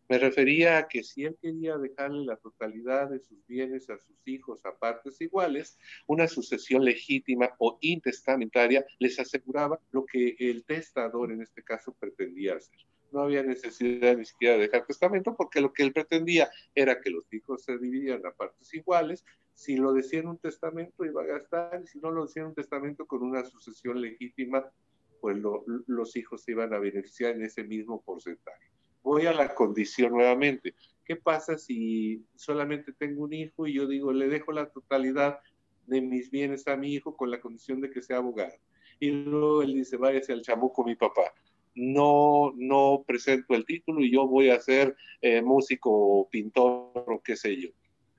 Me 0.09 0.19
refería 0.19 0.79
a 0.79 0.88
que 0.88 1.03
si 1.03 1.25
él 1.25 1.37
quería 1.42 1.77
dejarle 1.77 2.25
la 2.25 2.37
totalidad 2.37 3.11
de 3.11 3.21
sus 3.21 3.45
bienes 3.47 3.90
a 3.90 3.99
sus 3.99 4.16
hijos 4.27 4.64
a 4.64 4.75
partes 4.75 5.21
iguales, 5.21 5.79
una 6.07 6.27
sucesión 6.27 6.83
legítima 6.83 7.51
o 7.59 7.77
intestamentaria 7.83 8.87
les 8.99 9.19
aseguraba 9.19 9.79
lo 9.90 10.07
que 10.07 10.37
el 10.38 10.64
testador 10.64 11.33
en 11.33 11.42
este 11.42 11.62
caso 11.62 11.95
pretendía 12.01 12.55
hacer. 12.55 12.79
No 13.12 13.21
había 13.21 13.42
necesidad 13.42 14.16
ni 14.16 14.25
siquiera 14.25 14.55
de 14.55 14.62
dejar 14.62 14.87
testamento 14.87 15.37
porque 15.37 15.61
lo 15.61 15.75
que 15.75 15.83
él 15.83 15.92
pretendía 15.92 16.51
era 16.75 17.01
que 17.03 17.11
los 17.11 17.31
hijos 17.35 17.62
se 17.62 17.77
dividieran 17.77 18.25
a 18.25 18.33
partes 18.33 18.73
iguales. 18.73 19.23
Si 19.53 19.77
lo 19.77 19.92
decía 19.92 20.21
en 20.21 20.29
un 20.29 20.38
testamento 20.38 21.05
iba 21.05 21.23
a 21.23 21.27
gastar 21.27 21.83
y 21.85 21.87
si 21.88 21.99
no 21.99 22.11
lo 22.11 22.25
decía 22.25 22.42
en 22.42 22.49
un 22.49 22.55
testamento 22.55 23.07
con 23.07 23.23
una 23.23 23.45
sucesión 23.45 24.01
legítima, 24.01 24.73
pues 25.20 25.38
los 25.87 26.16
hijos 26.16 26.42
se 26.42 26.52
iban 26.52 26.72
a 26.72 26.79
beneficiar 26.79 27.35
en 27.35 27.42
ese 27.42 27.64
mismo 27.64 28.02
porcentaje 28.02 28.70
voy 29.07 29.24
a 29.26 29.33
la 29.33 29.55
condición 29.55 30.12
nuevamente. 30.12 30.74
¿Qué 31.05 31.14
pasa 31.14 31.57
si 31.57 32.26
solamente 32.35 32.92
tengo 32.92 33.22
un 33.22 33.33
hijo 33.33 33.68
y 33.68 33.74
yo 33.74 33.87
digo, 33.87 34.12
le 34.12 34.26
dejo 34.26 34.50
la 34.50 34.68
totalidad 34.68 35.38
de 35.87 36.00
mis 36.00 36.29
bienes 36.29 36.66
a 36.66 36.76
mi 36.76 36.92
hijo 36.92 37.16
con 37.16 37.31
la 37.31 37.40
condición 37.40 37.81
de 37.81 37.88
que 37.88 38.02
sea 38.02 38.16
abogado? 38.16 38.55
Y 38.98 39.11
luego 39.11 39.62
él 39.62 39.74
dice, 39.74 39.96
váyase 39.96 40.33
al 40.33 40.42
chamuco 40.42 40.85
mi 40.85 40.96
papá. 40.96 41.33
No, 41.76 42.52
no 42.57 43.05
presento 43.07 43.55
el 43.55 43.64
título 43.64 44.00
y 44.00 44.11
yo 44.11 44.26
voy 44.26 44.50
a 44.50 44.59
ser 44.59 44.96
eh, 45.20 45.40
músico 45.40 46.29
pintor 46.29 46.90
o 47.07 47.20
qué 47.22 47.37
sé 47.37 47.57
yo. 47.57 47.68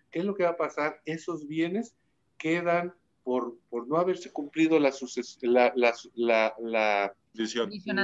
¿Qué 0.10 0.20
es 0.20 0.26
lo 0.26 0.36
que 0.36 0.44
va 0.44 0.52
a 0.52 0.58
pasar? 0.58 1.02
Esos 1.04 1.48
bienes 1.48 1.98
quedan 2.38 2.94
por, 3.28 3.58
por 3.70 3.90
no 3.90 3.98
haberse 3.98 4.32
cumplido 4.32 4.80
la, 4.80 4.94
la, 5.42 5.70
la, 5.74 5.74
la, 6.16 6.56
la, 6.60 7.14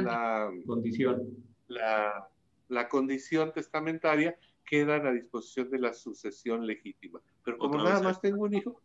la 0.02 0.66
condición. 0.66 1.22
La, 1.70 2.28
la 2.68 2.90
condición 2.90 3.54
testamentaria 3.54 4.38
quedan 4.66 5.08
a 5.08 5.14
disposición 5.14 5.70
de 5.70 5.80
la 5.80 5.94
sucesión 5.94 6.68
legítima. 6.68 7.22
Pero 7.46 7.58
como 7.58 7.78
nada 7.78 8.02
más 8.02 8.20
tengo 8.20 8.44
un 8.44 8.54
hijo, 8.54 8.82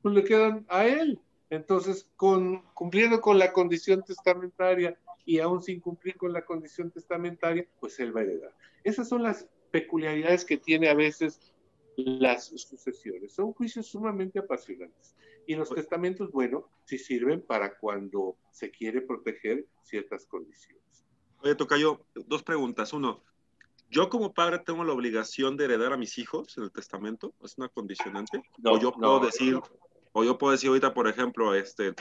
pues 0.00 0.14
le 0.14 0.22
quedan 0.22 0.64
a 0.68 0.86
él. 0.86 1.18
Entonces, 1.50 2.08
con, 2.14 2.62
cumpliendo 2.72 3.20
con 3.20 3.36
la 3.40 3.52
condición 3.52 4.04
testamentaria 4.04 4.96
y 5.26 5.40
aún 5.40 5.60
sin 5.60 5.80
cumplir 5.80 6.16
con 6.16 6.32
la 6.32 6.44
condición 6.44 6.92
testamentaria, 6.92 7.66
pues 7.80 7.98
él 7.98 8.16
va 8.16 8.20
a 8.20 8.22
heredar. 8.22 8.54
Esas 8.84 9.08
son 9.08 9.24
las 9.24 9.48
peculiaridades 9.72 10.44
que 10.44 10.56
tiene 10.56 10.88
a 10.88 10.94
veces 10.94 11.52
las 11.96 12.46
sucesiones. 12.46 13.32
Son 13.32 13.52
juicios 13.52 13.88
sumamente 13.88 14.38
apasionantes. 14.38 15.16
Y 15.46 15.54
los 15.56 15.68
pues 15.68 15.82
testamentos, 15.82 16.30
bueno, 16.30 16.70
sí 16.84 16.98
sirven 16.98 17.42
para 17.42 17.76
cuando 17.78 18.36
se 18.50 18.70
quiere 18.70 19.00
proteger 19.00 19.66
ciertas 19.82 20.26
condiciones. 20.26 21.04
Oye, 21.40 21.54
Tocayo, 21.54 22.06
dos 22.26 22.42
preguntas. 22.42 22.92
Uno, 22.92 23.22
¿yo 23.90 24.08
como 24.08 24.32
padre 24.32 24.58
tengo 24.60 24.84
la 24.84 24.92
obligación 24.92 25.56
de 25.56 25.66
heredar 25.66 25.92
a 25.92 25.96
mis 25.96 26.18
hijos 26.18 26.56
en 26.56 26.64
el 26.64 26.72
testamento? 26.72 27.34
¿Es 27.42 27.58
una 27.58 27.68
condicionante? 27.68 28.42
o 28.64 28.78
yo 28.78 28.92
puedo 28.92 29.20
decir, 29.20 29.60
o 30.12 30.24
yo 30.24 30.38
puedo 30.38 30.52
decir 30.52 30.68
ahorita, 30.68 30.94
por 30.94 31.08
ejemplo, 31.08 31.54
este, 31.54 31.94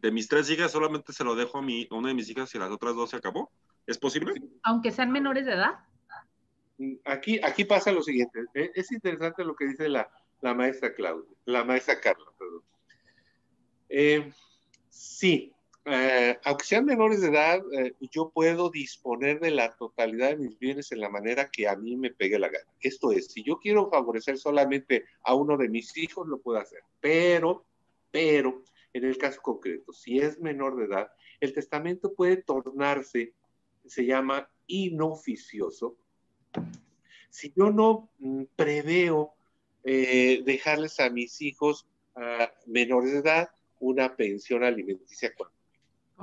de 0.00 0.10
mis 0.10 0.28
tres 0.28 0.50
hijas 0.50 0.72
solamente 0.72 1.12
se 1.12 1.24
lo 1.24 1.34
dejo 1.34 1.58
a, 1.58 1.62
mi, 1.62 1.86
una 1.90 2.08
de 2.08 2.14
mis 2.14 2.28
hijas 2.28 2.54
y 2.54 2.58
las 2.58 2.70
otras 2.70 2.94
dos 2.94 3.10
se 3.10 3.16
acabó. 3.16 3.50
¿Es 3.86 3.98
posible? 3.98 4.34
Aunque 4.62 4.90
sean 4.90 5.10
menores 5.10 5.46
de 5.46 5.52
edad. 5.52 5.80
Aquí, 7.04 7.40
aquí 7.42 7.64
pasa 7.64 7.92
lo 7.92 8.02
siguiente. 8.02 8.44
E, 8.54 8.70
es 8.74 8.90
interesante 8.92 9.44
lo 9.44 9.54
que 9.54 9.66
dice 9.66 9.88
la, 9.88 10.10
la 10.40 10.54
maestra 10.54 10.94
Claudia, 10.94 11.28
la 11.44 11.64
maestra 11.64 12.00
Carla, 12.00 12.26
perdón. 12.38 12.62
Eh, 13.92 14.32
sí, 14.88 15.52
eh, 15.84 16.38
aunque 16.44 16.64
sean 16.64 16.84
menores 16.84 17.20
de 17.20 17.28
edad, 17.28 17.60
eh, 17.72 17.92
yo 18.12 18.30
puedo 18.30 18.70
disponer 18.70 19.40
de 19.40 19.50
la 19.50 19.74
totalidad 19.76 20.30
de 20.30 20.36
mis 20.36 20.58
bienes 20.58 20.92
en 20.92 21.00
la 21.00 21.08
manera 21.08 21.50
que 21.50 21.66
a 21.66 21.74
mí 21.74 21.96
me 21.96 22.12
pegue 22.12 22.38
la 22.38 22.48
gana. 22.48 22.70
Esto 22.80 23.10
es, 23.10 23.26
si 23.26 23.42
yo 23.42 23.58
quiero 23.58 23.90
favorecer 23.90 24.38
solamente 24.38 25.06
a 25.24 25.34
uno 25.34 25.56
de 25.56 25.68
mis 25.68 25.96
hijos, 25.96 26.28
lo 26.28 26.38
puedo 26.38 26.60
hacer. 26.60 26.84
Pero, 27.00 27.64
pero, 28.12 28.62
en 28.92 29.04
el 29.04 29.18
caso 29.18 29.42
concreto, 29.42 29.92
si 29.92 30.20
es 30.20 30.38
menor 30.38 30.76
de 30.76 30.84
edad, 30.84 31.10
el 31.40 31.52
testamento 31.52 32.14
puede 32.14 32.36
tornarse, 32.36 33.32
se 33.84 34.06
llama 34.06 34.48
inoficioso, 34.68 35.96
si 37.28 37.52
yo 37.56 37.70
no 37.70 38.08
mm, 38.18 38.44
preveo 38.54 39.34
dejarles 39.82 41.00
a 41.00 41.08
mis 41.08 41.40
hijos 41.40 41.86
ah, 42.14 42.52
menores 42.66 43.12
de 43.12 43.18
edad 43.20 43.50
una 43.80 44.14
pensión 44.14 44.62
alimenticia 44.62 45.32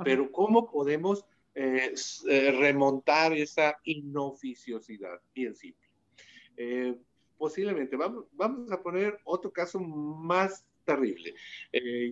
pero 0.04 0.30
¿cómo 0.30 0.70
podemos 0.70 1.24
eh, 1.54 1.92
eh, 2.28 2.52
remontar 2.52 3.32
esa 3.32 3.78
inoficiosidad? 3.84 5.20
Bien 5.34 5.54
simple. 5.54 5.88
Eh, 6.56 6.96
posiblemente, 7.36 7.96
vamos, 7.96 8.26
vamos 8.32 8.70
a 8.70 8.80
poner 8.80 9.18
otro 9.24 9.52
caso 9.52 9.80
más 9.80 10.64
terrible. 10.84 11.34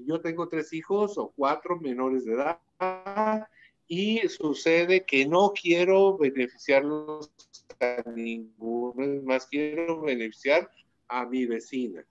yo 0.04 0.20
tengo 0.20 0.48
tres 0.48 0.72
hijos 0.74 1.16
o 1.16 1.32
cuatro 1.34 1.78
menores 1.80 2.26
de 2.26 2.34
edad 2.34 3.48
y 3.88 4.28
sucede 4.28 5.06
que 5.06 5.26
no 5.26 5.52
quiero 5.58 6.18
beneficiarlos 6.18 7.32
a 7.80 8.02
ninguno, 8.10 9.22
más 9.22 9.46
quiero 9.46 10.02
beneficiar 10.02 10.70
a 11.08 11.24
mi 11.24 11.46
vecina 11.46 12.04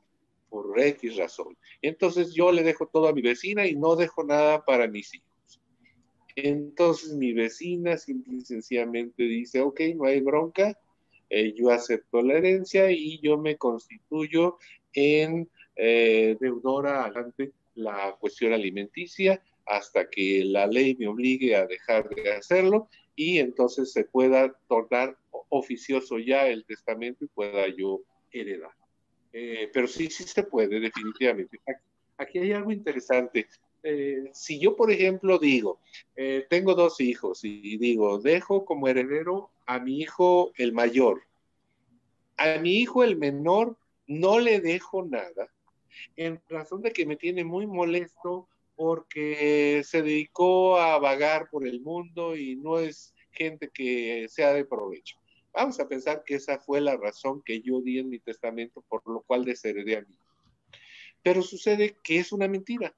por 0.56 0.80
X 0.80 1.18
razón. 1.18 1.58
Entonces 1.82 2.34
yo 2.34 2.50
le 2.52 2.64
dejo 2.64 2.88
todo 2.88 3.10
a 3.10 3.14
mi 3.14 3.22
vecina 3.22 3.68
y 3.68 3.76
no 3.76 3.98
dejo 3.98 4.24
nada 4.24 4.64
para 4.64 4.88
mis 4.88 5.14
hijos. 5.14 5.62
Entonces 6.38 7.14
mi 7.14 7.34
vecina 7.34 7.98
simple 7.98 8.38
y 8.38 8.42
sencillamente 8.42 9.24
dice, 9.24 9.60
ok, 9.60 9.82
no 9.96 10.06
hay 10.06 10.22
bronca, 10.22 10.78
eh, 11.30 11.54
yo 11.54 11.72
acepto 11.72 12.22
la 12.22 12.36
herencia 12.36 12.90
y 12.90 13.20
yo 13.20 13.38
me 13.38 13.58
constituyo 13.58 14.58
en 14.94 15.50
eh, 15.76 16.38
deudora 16.40 17.12
ante 17.14 17.52
la 17.74 18.16
cuestión 18.18 18.54
alimenticia 18.54 19.44
hasta 19.66 20.10
que 20.10 20.46
la 20.46 20.68
ley 20.68 20.96
me 20.96 21.08
obligue 21.08 21.56
a 21.56 21.66
dejar 21.66 22.08
de 22.10 22.32
hacerlo 22.32 22.88
y 23.14 23.40
entonces 23.40 23.92
se 23.92 24.06
pueda 24.06 24.58
tornar 24.70 25.18
oficioso 25.50 26.18
ya 26.18 26.48
el 26.48 26.64
testamento 26.66 27.26
y 27.26 27.28
pueda 27.28 27.68
yo 27.68 28.02
heredar. 28.32 28.72
Eh, 29.38 29.70
pero 29.74 29.86
sí, 29.86 30.10
sí 30.10 30.24
se 30.24 30.44
puede, 30.44 30.80
definitivamente. 30.80 31.60
aquí 32.18 32.40
hay 32.40 32.54
algo 32.54 32.72
interesante. 32.72 33.48
Eh, 33.84 34.30
si 34.32 34.60
yo, 34.60 34.78
por 34.78 34.90
ejemplo, 34.90 35.38
digo, 35.38 35.82
eh, 36.16 36.48
tengo 36.50 36.74
dos 36.74 37.02
hijos 37.02 37.44
y 37.44 37.78
digo, 37.78 38.20
dejo 38.20 38.64
como 38.64 38.88
heredero 38.88 39.50
a 39.66 39.80
mi 39.80 40.00
hijo 40.00 40.54
el 40.56 40.72
mayor, 40.72 41.24
a 42.38 42.58
mi 42.60 42.78
hijo 42.78 43.04
el 43.04 43.18
menor 43.18 43.76
no 44.08 44.40
le 44.40 44.62
dejo 44.62 45.04
nada, 45.04 45.50
en 46.16 46.40
razón 46.48 46.82
de 46.82 46.94
que 46.94 47.06
me 47.06 47.18
tiene 47.18 47.44
muy 47.44 47.68
molesto 47.68 48.48
porque 48.78 49.82
se 49.86 50.02
dedicó 50.02 50.80
a 50.80 50.98
vagar 50.98 51.50
por 51.50 51.68
el 51.68 51.82
mundo 51.82 52.38
y 52.38 52.56
no 52.56 52.80
es 52.80 53.14
gente 53.32 53.70
que 53.70 54.28
sea 54.30 54.54
de 54.54 54.64
provecho. 54.64 55.18
Vamos 55.56 55.80
a 55.80 55.88
pensar 55.88 56.24
que 56.26 56.36
esa 56.36 56.60
fue 56.60 56.82
la 56.82 56.98
razón 56.98 57.42
que 57.44 57.62
yo 57.62 57.82
di 57.82 58.00
en 58.00 58.10
mi 58.10 58.20
testamento 58.20 58.84
por 58.88 59.02
lo 59.08 59.22
cual 59.22 59.46
desheredé 59.46 59.98
a 59.98 60.02
mi 60.02 60.14
hijo. 60.14 60.26
Pero 61.24 61.42
sucede 61.42 61.98
que 62.04 62.20
es 62.20 62.32
una 62.32 62.48
mentira 62.48 62.96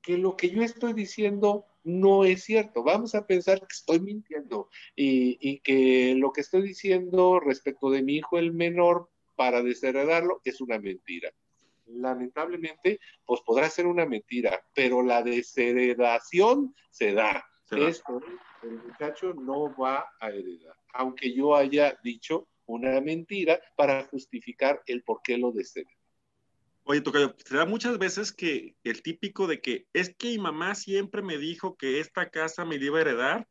que 0.00 0.16
lo 0.16 0.36
que 0.36 0.48
yo 0.50 0.62
estoy 0.62 0.92
diciendo 0.92 1.66
no 1.84 2.24
es 2.24 2.44
cierto. 2.44 2.82
Vamos 2.82 3.14
a 3.14 3.26
pensar 3.26 3.60
que 3.60 3.66
estoy 3.70 4.00
mintiendo 4.00 4.68
y, 4.94 5.38
y 5.40 5.60
que 5.60 6.14
lo 6.14 6.32
que 6.32 6.40
estoy 6.40 6.62
diciendo 6.62 7.40
respecto 7.40 7.90
de 7.90 8.02
mi 8.02 8.16
hijo 8.16 8.38
el 8.38 8.52
menor 8.52 9.10
para 9.36 9.62
desheredarlo 9.62 10.40
es 10.44 10.60
una 10.60 10.78
mentira 10.78 11.32
lamentablemente, 11.88 13.00
pues 13.24 13.40
podrá 13.42 13.68
ser 13.70 13.86
una 13.86 14.06
mentira, 14.06 14.62
pero 14.74 15.02
la 15.02 15.22
desheredación 15.22 16.74
se 16.90 17.12
da. 17.12 17.44
Esto, 17.70 18.20
el 18.62 18.82
muchacho 18.82 19.34
no 19.34 19.74
va 19.76 20.06
a 20.20 20.30
heredar, 20.30 20.76
aunque 20.92 21.34
yo 21.34 21.54
haya 21.54 21.98
dicho 22.02 22.48
una 22.66 23.00
mentira 23.00 23.60
para 23.76 24.04
justificar 24.04 24.82
el 24.86 25.02
por 25.02 25.20
qué 25.22 25.38
lo 25.38 25.52
deshereda. 25.52 25.90
Oye, 26.84 27.00
Tocayo, 27.02 27.34
se 27.36 27.56
da 27.56 27.66
muchas 27.66 27.98
veces 27.98 28.32
que 28.32 28.74
el 28.82 29.02
típico 29.02 29.46
de 29.46 29.60
que 29.60 29.86
es 29.92 30.14
que 30.14 30.28
mi 30.28 30.38
mamá 30.38 30.74
siempre 30.74 31.22
me 31.22 31.36
dijo 31.36 31.76
que 31.76 32.00
esta 32.00 32.30
casa 32.30 32.64
me 32.64 32.76
iba 32.76 32.98
a 32.98 33.02
heredar 33.02 33.48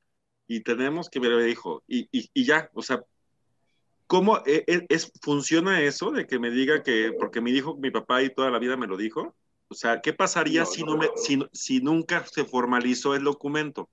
y 0.47 0.61
tenemos 0.61 1.09
que 1.09 1.19
me 1.19 1.29
lo 1.29 1.39
dijo 1.39 1.83
y, 1.87 2.07
y, 2.11 2.29
y 2.33 2.45
ya, 2.45 2.69
o 2.73 2.81
sea, 2.81 3.03
¿Cómo 4.07 4.37
e, 4.45 4.63
e, 4.67 4.85
es, 4.87 5.11
funciona 5.21 5.81
eso 5.81 6.11
de 6.11 6.25
que 6.25 6.39
me 6.39 6.49
diga 6.49 6.81
que, 6.81 7.11
porque 7.19 7.41
me 7.41 7.51
dijo 7.51 7.75
mi 7.75 7.91
papá 7.91 8.23
y 8.23 8.33
toda 8.33 8.49
la 8.49 8.57
vida 8.57 8.77
me 8.77 8.87
lo 8.87 8.95
dijo? 8.95 9.35
O 9.67 9.75
sea, 9.75 9.99
¿qué 9.99 10.13
pasaría 10.13 10.65
si, 10.65 10.83
no, 10.83 10.97
me, 10.97 11.09
si, 11.17 11.39
si, 11.51 11.81
nunca 11.81 12.25
se 12.25 12.45
formalizó 12.45 13.15
el 13.15 13.25
documento? 13.25 13.89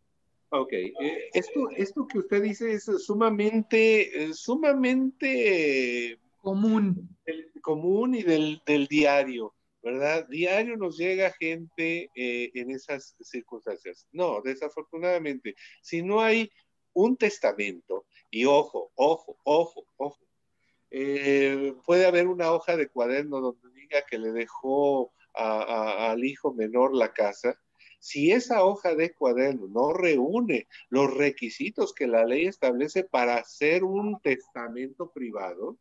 Ok, 0.56 0.72
eh, 0.72 1.30
esto, 1.32 1.68
esto 1.70 2.06
que 2.06 2.18
usted 2.18 2.40
dice 2.40 2.74
es 2.74 2.84
sumamente, 2.84 4.24
eh, 4.24 4.32
sumamente 4.34 6.16
común. 6.40 7.08
común 7.60 8.14
y 8.14 8.22
del, 8.22 8.62
del, 8.64 8.86
diario, 8.86 9.52
¿verdad? 9.82 10.28
Diario 10.28 10.76
nos 10.76 10.96
llega 10.96 11.32
gente 11.32 12.08
eh, 12.14 12.52
en 12.54 12.70
esas 12.70 13.16
circunstancias. 13.20 14.06
No, 14.12 14.42
desafortunadamente, 14.42 15.56
si 15.82 16.02
no 16.02 16.20
hay 16.20 16.48
un 16.92 17.16
testamento, 17.16 18.06
y 18.30 18.44
ojo, 18.44 18.92
ojo, 18.94 19.36
ojo, 19.42 19.84
ojo. 19.96 20.24
Eh, 20.92 21.74
puede 21.84 22.06
haber 22.06 22.28
una 22.28 22.52
hoja 22.52 22.76
de 22.76 22.88
cuaderno 22.88 23.40
donde 23.40 23.70
diga 23.72 24.04
que 24.08 24.18
le 24.18 24.30
dejó 24.30 25.12
al 25.32 26.24
hijo 26.24 26.54
menor 26.54 26.94
la 26.94 27.12
casa. 27.12 27.60
Si 28.04 28.32
esa 28.32 28.62
hoja 28.66 28.94
de 28.94 29.14
cuaderno 29.14 29.66
no 29.66 29.94
reúne 29.94 30.68
los 30.90 31.14
requisitos 31.14 31.94
que 31.94 32.06
la 32.06 32.26
ley 32.26 32.44
establece 32.44 33.02
para 33.02 33.36
hacer 33.36 33.82
un 33.82 34.20
testamento 34.20 35.10
privado, 35.10 35.78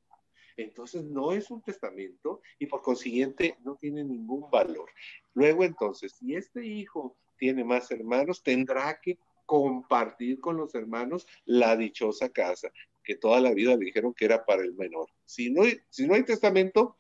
entonces 0.56 1.04
no 1.04 1.34
es 1.34 1.52
un 1.52 1.62
testamento 1.62 2.40
y 2.60 2.68
por 2.68 2.82
consiguiente 2.82 3.58
no 3.66 3.76
tiene 3.76 4.06
ningún 4.06 4.50
valor. 4.50 4.90
Luego 5.34 5.66
entonces, 5.66 6.14
si 6.14 6.34
este 6.34 6.66
hijo 6.66 7.18
tiene 7.36 7.66
más 7.66 7.92
hermanos, 7.92 8.42
tendrá 8.42 9.02
que 9.02 9.18
compartir 9.46 10.40
con 10.40 10.56
los 10.56 10.74
hermanos 10.76 11.28
la 11.44 11.76
dichosa 11.76 12.30
casa, 12.30 12.72
que 13.04 13.18
toda 13.18 13.42
la 13.42 13.54
vida 13.54 13.76
le 13.76 13.84
dijeron 13.84 14.14
que 14.14 14.24
era 14.24 14.46
para 14.46 14.64
el 14.64 14.74
menor. 14.76 15.10
Si 15.26 15.52
no, 15.52 15.64
si 15.90 16.08
no 16.08 16.14
hay 16.14 16.24
testamento, 16.24 16.96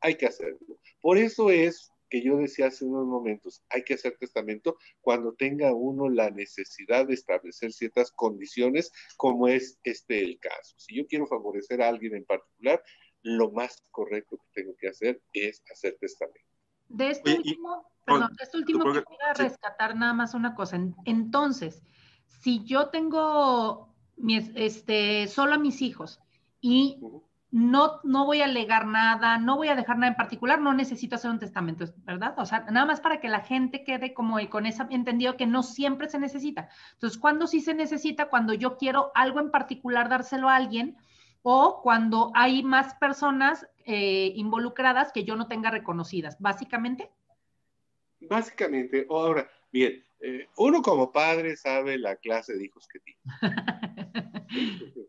hay 0.00 0.14
que 0.14 0.24
hacerlo. 0.24 0.78
Por 1.02 1.18
eso 1.18 1.50
es 1.50 1.92
que 2.12 2.22
yo 2.22 2.36
decía 2.36 2.66
hace 2.66 2.84
unos 2.84 3.06
momentos, 3.06 3.64
hay 3.70 3.84
que 3.84 3.94
hacer 3.94 4.18
testamento 4.18 4.76
cuando 5.00 5.32
tenga 5.32 5.72
uno 5.72 6.10
la 6.10 6.28
necesidad 6.28 7.06
de 7.06 7.14
establecer 7.14 7.72
ciertas 7.72 8.12
condiciones, 8.12 8.92
como 9.16 9.48
es 9.48 9.80
este 9.82 10.22
el 10.22 10.38
caso. 10.38 10.74
Si 10.76 10.94
yo 10.94 11.06
quiero 11.06 11.26
favorecer 11.26 11.80
a 11.80 11.88
alguien 11.88 12.14
en 12.14 12.26
particular, 12.26 12.82
lo 13.22 13.50
más 13.52 13.82
correcto 13.90 14.36
que 14.36 14.60
tengo 14.60 14.76
que 14.78 14.88
hacer 14.88 15.22
es 15.32 15.62
hacer 15.72 15.96
testamento. 15.98 16.50
De 16.88 17.12
este 17.12 17.34
último, 17.34 17.90
perdón, 18.04 18.36
de 18.36 18.44
este 18.44 18.58
último 18.58 18.84
quisiera 18.84 19.32
rescatar 19.32 19.96
nada 19.96 20.12
más 20.12 20.34
una 20.34 20.54
cosa. 20.54 20.78
Entonces, 21.06 21.82
si 22.26 22.62
yo 22.64 22.90
tengo 22.90 23.96
este, 24.54 25.28
solo 25.28 25.54
a 25.54 25.58
mis 25.58 25.80
hijos 25.80 26.20
y 26.60 27.00
no, 27.52 28.00
no 28.02 28.24
voy 28.24 28.40
a 28.40 28.46
alegar 28.46 28.86
nada, 28.86 29.36
no 29.36 29.56
voy 29.56 29.68
a 29.68 29.76
dejar 29.76 29.98
nada 29.98 30.08
en 30.08 30.16
particular, 30.16 30.58
no 30.58 30.72
necesito 30.72 31.16
hacer 31.16 31.30
un 31.30 31.38
testamento, 31.38 31.84
¿verdad? 31.98 32.34
O 32.38 32.46
sea, 32.46 32.60
nada 32.70 32.86
más 32.86 33.02
para 33.02 33.20
que 33.20 33.28
la 33.28 33.40
gente 33.40 33.84
quede 33.84 34.14
como 34.14 34.38
con 34.48 34.64
ese 34.64 34.82
entendido 34.88 35.36
que 35.36 35.46
no 35.46 35.62
siempre 35.62 36.08
se 36.08 36.18
necesita. 36.18 36.70
Entonces, 36.94 37.18
¿cuándo 37.18 37.46
sí 37.46 37.60
se 37.60 37.74
necesita? 37.74 38.30
Cuando 38.30 38.54
yo 38.54 38.78
quiero 38.78 39.12
algo 39.14 39.38
en 39.38 39.50
particular 39.50 40.08
dárselo 40.08 40.48
a 40.48 40.56
alguien 40.56 40.96
o 41.42 41.82
cuando 41.82 42.32
hay 42.34 42.62
más 42.62 42.94
personas 42.94 43.66
eh, 43.84 44.32
involucradas 44.34 45.12
que 45.12 45.24
yo 45.24 45.36
no 45.36 45.46
tenga 45.46 45.70
reconocidas, 45.70 46.38
básicamente. 46.40 47.10
Básicamente, 48.18 49.06
ahora, 49.10 49.46
bien, 49.70 50.02
eh, 50.20 50.48
uno 50.56 50.80
como 50.80 51.12
padre 51.12 51.56
sabe 51.56 51.98
la 51.98 52.16
clase 52.16 52.54
de 52.54 52.64
hijos 52.64 52.88
que 52.88 53.00
tiene. 53.00 53.20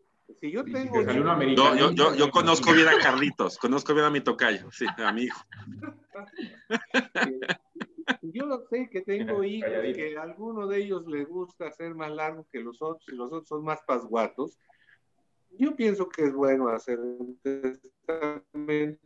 si 0.43 0.51
yo 0.51 0.65
tengo... 0.65 1.01
yo, 1.55 1.91
yo, 1.91 2.15
yo, 2.15 2.29
conozco 2.29 2.73
bien 2.73 2.89
a 2.89 2.97
Carlitos, 2.99 3.57
conozco 3.57 3.93
bien 3.93 4.07
a 4.07 4.09
mi 4.09 4.19
tocayo, 4.19 4.69
sí, 4.71 4.85
a 4.97 5.13
mi 5.13 5.23
hijo. 5.23 5.41
yo 8.23 8.65
sé 8.69 8.89
que 8.91 8.99
tengo 9.03 9.41
hijos 9.45 9.69
que 9.69 10.17
a 10.17 10.23
alguno 10.23 10.67
de 10.67 10.79
ellos 10.79 11.07
le 11.07 11.23
gusta 11.23 11.71
ser 11.71 11.95
más 11.95 12.11
largo 12.11 12.45
que 12.51 12.59
los 12.59 12.81
otros 12.81 13.07
y 13.07 13.15
los 13.15 13.31
otros 13.31 13.47
son 13.47 13.63
más 13.63 13.79
pasguatos. 13.87 14.59
Yo 15.51 15.77
pienso 15.77 16.09
que 16.09 16.25
es 16.25 16.33
bueno 16.33 16.67
hacer 16.67 16.99
un 16.99 17.39
testamento, 17.41 19.01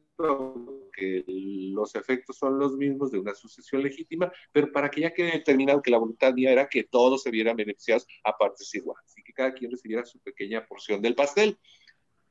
que 0.94 1.24
los 1.28 1.96
efectos 1.96 2.38
son 2.38 2.58
los 2.58 2.76
mismos 2.76 3.12
de 3.12 3.20
una 3.20 3.36
sucesión 3.36 3.84
legítima, 3.84 4.32
pero 4.52 4.72
para 4.72 4.90
que 4.90 5.02
ya 5.02 5.14
quede 5.14 5.32
determinado 5.32 5.82
que 5.82 5.92
la 5.92 6.00
voluntad 6.00 6.34
mía 6.34 6.52
era 6.52 6.68
que 6.68 6.84
todos 6.84 7.24
se 7.24 7.32
vieran 7.32 7.56
beneficiados 7.56 8.08
a 8.24 8.36
partes 8.36 8.74
iguales 8.74 9.14
y 9.16 9.24
que 9.24 9.34
cada 9.34 9.54
quien 9.54 9.72
recibiera 9.72 10.06
su 10.06 10.20
pequeña 10.20 10.66
porción 10.66 11.02
del 11.02 11.16
pastel. 11.16 11.60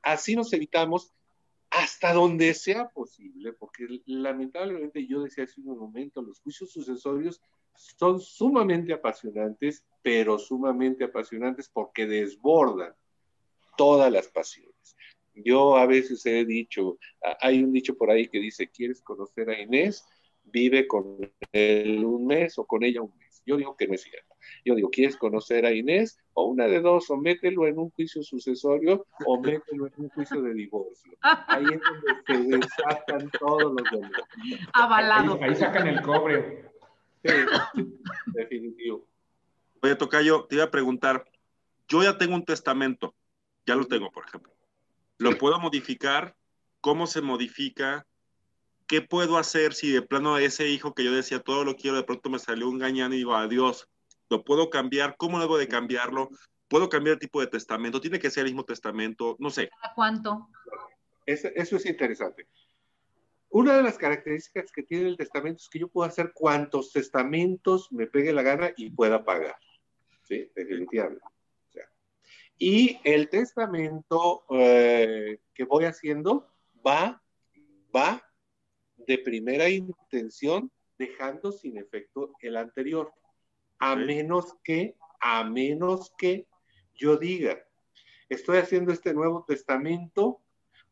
Así 0.03 0.35
nos 0.35 0.53
evitamos 0.53 1.13
hasta 1.71 2.13
donde 2.13 2.55
sea 2.55 2.89
posible, 2.89 3.53
porque 3.53 3.87
lamentablemente 4.07 5.07
yo 5.07 5.23
decía 5.23 5.45
hace 5.45 5.61
un 5.61 5.79
momento, 5.79 6.23
los 6.23 6.41
juicios 6.41 6.71
sucesorios 6.71 7.41
son 7.75 8.21
sumamente 8.21 8.93
apasionantes, 8.93 9.85
pero 10.03 10.39
sumamente 10.39 11.05
apasionantes 11.05 11.69
porque 11.69 12.07
desbordan 12.07 12.95
todas 13.77 14.11
las 14.11 14.29
pasiones. 14.29 14.76
Yo 15.37 15.77
a 15.77 15.87
veces 15.87 16.25
he 16.27 16.45
dicho, 16.45 16.99
hay 17.41 17.63
un 17.63 17.73
dicho 17.73 17.97
por 17.97 18.11
ahí 18.11 18.29
que 18.29 18.39
dice, 18.39 18.69
¿quieres 18.69 19.03
conocer 19.03 19.51
a 19.51 19.61
Inés? 19.61 20.07
Vive 20.45 20.87
con 20.87 21.19
él 21.53 22.05
un 22.05 22.27
mes 22.27 22.59
o 22.59 22.67
con 22.67 22.85
ella 22.85 23.03
un 23.03 23.17
mes. 23.19 23.43
Yo 23.45 23.57
digo 23.57 23.77
que 23.77 23.87
no 23.87 23.95
es 23.95 24.03
cierto. 24.03 24.35
Yo 24.65 24.75
digo, 24.75 24.91
¿quieres 24.91 25.17
conocer 25.17 25.67
a 25.67 25.73
Inés? 25.73 26.19
O 26.33 26.47
una 26.47 26.67
de 26.67 26.81
dos, 26.81 27.11
o 27.11 27.17
mételo 27.17 27.67
en 27.67 27.79
un 27.79 27.91
juicio 27.91 28.23
sucesorio 28.23 29.07
o 29.25 29.41
mételo 29.41 29.87
en 29.87 29.93
un 29.97 30.09
juicio 30.09 30.41
de 30.43 30.55
divorcio. 30.55 31.13
Ahí 31.21 31.65
es 31.65 31.81
donde 32.27 32.59
se 32.59 32.59
desatan 32.59 33.31
todos 33.39 33.75
los 33.75 33.91
demás. 33.91 34.13
Avalado. 34.73 35.39
Ahí, 35.43 35.55
sacan 35.55 35.87
el 35.87 36.01
cobre. 36.03 36.71
Sí, 37.25 37.33
definitivo. 38.35 39.07
Oye, 39.83 39.95
Tocayo, 39.97 40.47
te 40.47 40.57
iba 40.57 40.65
a 40.65 40.71
preguntar, 40.71 41.25
yo 41.89 42.03
ya 42.03 42.19
tengo 42.19 42.35
un 42.35 42.45
testamento, 42.45 43.15
ya 43.67 43.77
lo 43.77 43.87
tengo, 43.87 44.11
por 44.11 44.27
ejemplo. 44.27 44.56
¿Lo 45.19 45.39
puedo 45.39 45.59
modificar? 45.59 46.37
¿Cómo 46.81 47.07
se 47.07 47.23
modifica? 47.23 48.07
¿Qué 48.87 49.03
puedo 49.03 49.39
hacer 49.39 49.75
si 49.75 49.91
de 49.91 50.03
plano 50.03 50.39
ese 50.39 50.69
hijo 50.69 50.95
que 50.95 51.05
yo 51.05 51.13
decía 51.13 51.41
todo 51.41 51.65
lo 51.65 51.75
quiero, 51.75 51.97
de 51.97 52.05
pronto 52.05 52.31
me 52.31 52.39
salió 52.39 52.69
un 52.69 52.79
gañán 52.79 53.13
y 53.13 53.17
digo 53.17 53.35
adiós? 53.35 53.89
¿Lo 54.29 54.45
puedo 54.45 54.71
cambiar? 54.71 55.17
¿Cómo 55.17 55.41
debo 55.41 55.59
de 55.59 55.69
cambiarlo? 55.69 56.29
¿Puedo 56.69 56.89
cambiar 56.89 57.15
el 57.15 57.21
tipo 57.21 57.41
de 57.41 57.47
testamento? 57.47 58.01
¿Tiene 58.01 58.19
que 58.19 58.31
ser 58.31 58.43
el 58.43 58.53
mismo 58.53 58.65
testamento? 58.65 59.37
No 59.39 59.51
sé. 59.51 59.71
¿A 59.83 59.95
cuánto? 59.95 60.49
Eso, 61.25 61.49
eso 61.55 61.77
es 61.77 61.87
interesante. 61.87 62.47
Una 63.49 63.77
de 63.77 63.83
las 63.83 63.97
características 63.97 64.71
que 64.71 64.83
tiene 64.83 65.09
el 65.09 65.17
testamento 65.17 65.63
es 65.63 65.69
que 65.69 65.79
yo 65.79 65.89
puedo 65.89 66.09
hacer 66.09 66.33
cuantos 66.35 66.93
testamentos 66.93 67.91
me 67.91 68.07
pegue 68.07 68.33
la 68.33 68.43
gana 68.43 68.71
y 68.77 68.91
pueda 68.91 69.25
pagar. 69.25 69.57
Sí, 70.25 70.51
definitivamente. 70.55 71.25
Y 72.59 72.99
el 73.05 73.29
testamento 73.29 74.45
eh, 74.51 75.41
que 75.55 75.65
voy 75.65 75.85
haciendo 75.85 76.49
va, 76.87 77.23
va 77.95 78.23
de 78.97 79.19
primera 79.19 79.69
intención 79.69 80.71
dejando 80.99 81.53
sin 81.53 81.77
efecto 81.77 82.33
el 82.41 82.57
anterior. 82.57 83.13
A 83.79 83.95
menos 83.95 84.57
que, 84.65 84.97
a 85.21 85.45
menos 85.45 86.13
que 86.17 86.47
yo 86.95 87.19
diga, 87.19 87.63
estoy 88.29 88.59
haciendo 88.59 88.93
este 88.93 89.13
nuevo 89.13 89.45
testamento 89.47 90.41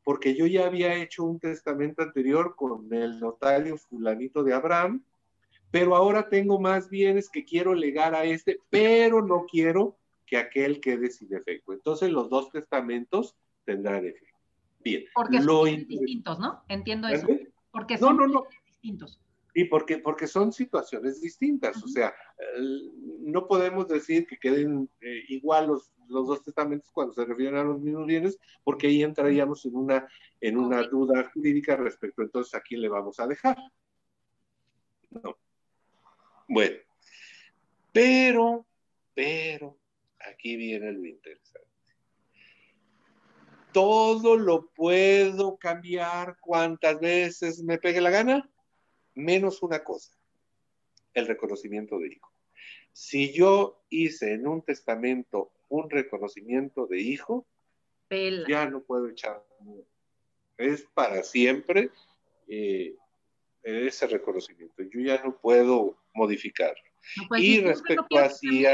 porque 0.04 0.34
yo 0.34 0.46
ya 0.46 0.66
había 0.66 0.94
hecho 0.94 1.24
un 1.24 1.40
testamento 1.40 2.02
anterior 2.02 2.54
con 2.56 2.92
el 2.92 3.18
notario 3.18 3.78
fulanito 3.78 4.44
de 4.44 4.52
Abraham, 4.52 5.02
pero 5.70 5.96
ahora 5.96 6.28
tengo 6.28 6.60
más 6.60 6.90
bienes 6.90 7.30
que 7.30 7.44
quiero 7.44 7.74
legar 7.74 8.14
a 8.14 8.24
este, 8.24 8.60
pero 8.68 9.22
no 9.22 9.46
quiero 9.50 9.96
que 10.34 10.38
aquel 10.38 10.80
quede 10.80 11.10
sin 11.10 11.32
efecto. 11.32 11.72
Entonces 11.72 12.10
los 12.10 12.28
dos 12.28 12.50
testamentos 12.50 13.36
tendrán 13.64 14.04
efecto. 14.04 14.36
Bien. 14.80 15.04
Porque 15.14 15.40
son 15.40 15.86
distintos, 15.86 16.40
¿no? 16.40 16.64
Entiendo 16.68 17.06
eso. 17.06 17.28
Porque 17.70 17.96
son 17.96 18.16
no, 18.16 18.26
no, 18.26 18.34
no. 18.34 18.46
distintos. 18.66 19.20
Y 19.54 19.66
porque, 19.66 19.98
porque 19.98 20.26
son 20.26 20.52
situaciones 20.52 21.20
distintas, 21.20 21.80
o 21.84 21.86
sea, 21.86 22.12
no 23.20 23.46
podemos 23.46 23.86
decir 23.86 24.26
que 24.26 24.36
queden 24.36 24.90
eh, 25.00 25.22
igual 25.28 25.68
los, 25.68 25.92
los, 26.08 26.26
dos 26.26 26.42
testamentos 26.42 26.90
cuando 26.90 27.12
se 27.12 27.24
refieren 27.24 27.54
a 27.54 27.62
los 27.62 27.80
mismos 27.80 28.04
bienes, 28.04 28.36
porque 28.64 28.88
ahí 28.88 29.04
entraríamos 29.04 29.64
en 29.64 29.76
una, 29.76 30.08
en 30.40 30.58
una 30.58 30.82
duda 30.82 31.30
jurídica 31.32 31.76
respecto 31.76 32.22
entonces 32.22 32.52
a 32.56 32.60
quién 32.60 32.80
le 32.80 32.88
vamos 32.88 33.20
a 33.20 33.28
dejar. 33.28 33.56
No. 35.10 35.36
Bueno, 36.48 36.78
pero, 37.92 38.66
pero, 39.14 39.78
aquí 40.30 40.56
viene 40.56 40.92
lo 40.92 41.04
interesante. 41.06 41.68
Todo 43.72 44.36
lo 44.36 44.68
puedo 44.68 45.56
cambiar 45.56 46.38
cuantas 46.40 47.00
veces 47.00 47.62
me 47.62 47.78
pegue 47.78 48.00
la 48.00 48.10
gana 48.10 48.48
menos 49.14 49.62
una 49.62 49.82
cosa, 49.82 50.12
el 51.12 51.26
reconocimiento 51.26 51.98
de 51.98 52.08
hijo. 52.08 52.32
Si 52.92 53.32
yo 53.32 53.84
hice 53.90 54.34
en 54.34 54.46
un 54.46 54.62
testamento 54.62 55.50
un 55.68 55.90
reconocimiento 55.90 56.86
de 56.86 57.00
hijo, 57.00 57.46
ya 58.48 58.66
no 58.66 58.82
puedo 58.82 59.08
echar. 59.08 59.44
Es 60.56 60.86
para 60.94 61.24
siempre 61.24 61.90
eh, 62.46 62.94
ese 63.64 64.06
reconocimiento. 64.06 64.82
Yo 64.84 65.00
ya 65.00 65.22
no 65.24 65.36
puedo 65.36 65.96
modificar. 66.12 66.74
y 67.36 67.60
respecto 67.60 68.16
a 68.16 68.30
si 68.30 68.64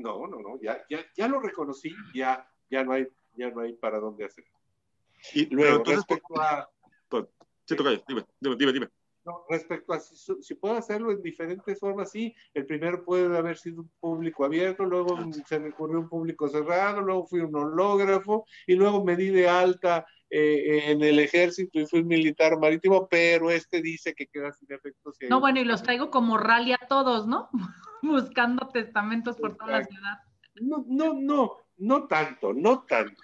No, 0.00 0.26
no, 0.26 0.40
no, 0.40 0.60
ya, 0.60 0.82
ya, 0.88 1.04
ya 1.16 1.28
lo 1.28 1.40
reconocí, 1.40 1.94
ya, 2.14 2.48
ya, 2.70 2.84
no 2.84 2.92
hay, 2.92 3.06
ya 3.34 3.50
no 3.50 3.60
hay 3.60 3.74
para 3.74 4.00
dónde 4.00 4.24
hacer. 4.24 4.44
Y 5.34 5.46
luego, 5.46 5.84
respecto 5.84 6.40
a 6.40 6.68
dime, 7.76 8.24
dime, 8.40 8.72
dime. 8.72 8.88
respecto 9.48 9.92
a 9.92 10.00
si, 10.00 10.54
puedo 10.54 10.76
hacerlo 10.76 11.12
en 11.12 11.22
diferentes 11.22 11.78
formas, 11.78 12.10
sí. 12.10 12.34
El 12.54 12.66
primero 12.66 13.04
puede 13.04 13.36
haber 13.36 13.56
sido 13.56 13.82
un 13.82 13.90
público 14.00 14.44
abierto, 14.44 14.84
luego 14.84 15.18
se 15.46 15.60
me 15.60 15.70
ocurrió 15.70 16.00
un 16.00 16.08
público 16.08 16.48
cerrado, 16.48 17.00
luego 17.00 17.26
fui 17.26 17.40
un 17.40 17.54
hológrafo 17.54 18.44
y 18.66 18.74
luego 18.74 19.04
me 19.04 19.16
di 19.16 19.28
de 19.28 19.48
alta 19.48 20.06
eh, 20.30 20.90
en 20.90 21.02
el 21.02 21.18
ejército 21.18 21.80
y 21.80 21.86
fui 21.86 22.02
militar 22.02 22.58
marítimo, 22.58 23.08
pero 23.08 23.50
este 23.50 23.82
dice 23.82 24.14
que 24.14 24.26
queda 24.26 24.52
sin 24.52 24.72
efectos. 24.72 25.16
no, 25.28 25.40
bueno, 25.40 25.60
y 25.60 25.64
los 25.64 25.82
traigo 25.82 26.10
como 26.10 26.38
rally 26.38 26.72
a 26.72 26.86
todos, 26.88 27.26
¿no? 27.26 27.50
Buscando 28.24 28.68
testamentos 28.68 29.36
por 29.36 29.56
toda 29.56 29.78
la 29.78 29.84
ciudad. 29.84 30.18
No, 30.60 30.84
no, 30.86 31.14
no, 31.14 31.56
no 31.78 32.06
tanto, 32.06 32.52
no 32.52 32.82
tanto 32.82 33.22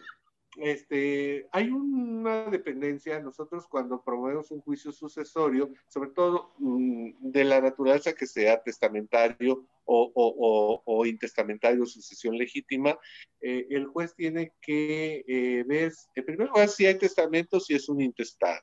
este, 0.56 1.46
hay 1.52 1.68
una 1.68 2.46
dependencia, 2.46 3.20
nosotros 3.20 3.66
cuando 3.68 4.02
promovemos 4.02 4.50
un 4.50 4.60
juicio 4.60 4.90
sucesorio, 4.90 5.70
sobre 5.88 6.10
todo 6.10 6.54
mm, 6.58 7.10
de 7.20 7.44
la 7.44 7.60
naturaleza 7.60 8.14
que 8.14 8.26
sea 8.26 8.62
testamentario 8.62 9.66
o, 9.84 10.12
o, 10.14 10.82
o, 10.84 11.06
intestamentario, 11.06 11.84
sucesión 11.84 12.36
legítima, 12.36 12.98
eh, 13.40 13.66
el 13.70 13.86
juez 13.86 14.14
tiene 14.14 14.52
que 14.60 15.24
eh, 15.28 15.64
ver, 15.66 15.92
en 16.14 16.24
primer 16.24 16.48
lugar, 16.48 16.68
si 16.68 16.86
hay 16.86 16.98
testamento, 16.98 17.60
si 17.60 17.74
es 17.74 17.88
un 17.88 18.00
intestado. 18.00 18.62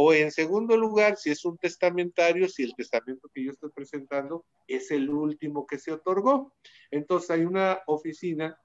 O 0.00 0.12
en 0.12 0.30
segundo 0.30 0.76
lugar, 0.76 1.16
si 1.16 1.30
es 1.30 1.44
un 1.44 1.58
testamentario, 1.58 2.48
si 2.48 2.62
el 2.62 2.72
testamento 2.76 3.28
que 3.34 3.42
yo 3.42 3.50
estoy 3.50 3.70
presentando 3.70 4.44
es 4.68 4.92
el 4.92 5.10
último 5.10 5.66
que 5.66 5.76
se 5.76 5.90
otorgó. 5.90 6.54
Entonces 6.92 7.30
hay 7.30 7.44
una 7.44 7.80
oficina 7.88 8.56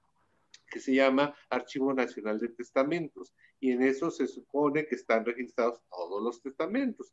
que 0.70 0.78
se 0.78 0.94
llama 0.94 1.34
Archivo 1.50 1.92
Nacional 1.92 2.38
de 2.38 2.50
Testamentos, 2.50 3.34
y 3.58 3.72
en 3.72 3.82
eso 3.82 4.12
se 4.12 4.28
supone 4.28 4.86
que 4.86 4.94
están 4.94 5.24
registrados 5.24 5.80
todos 5.90 6.22
los 6.22 6.40
testamentos. 6.40 7.12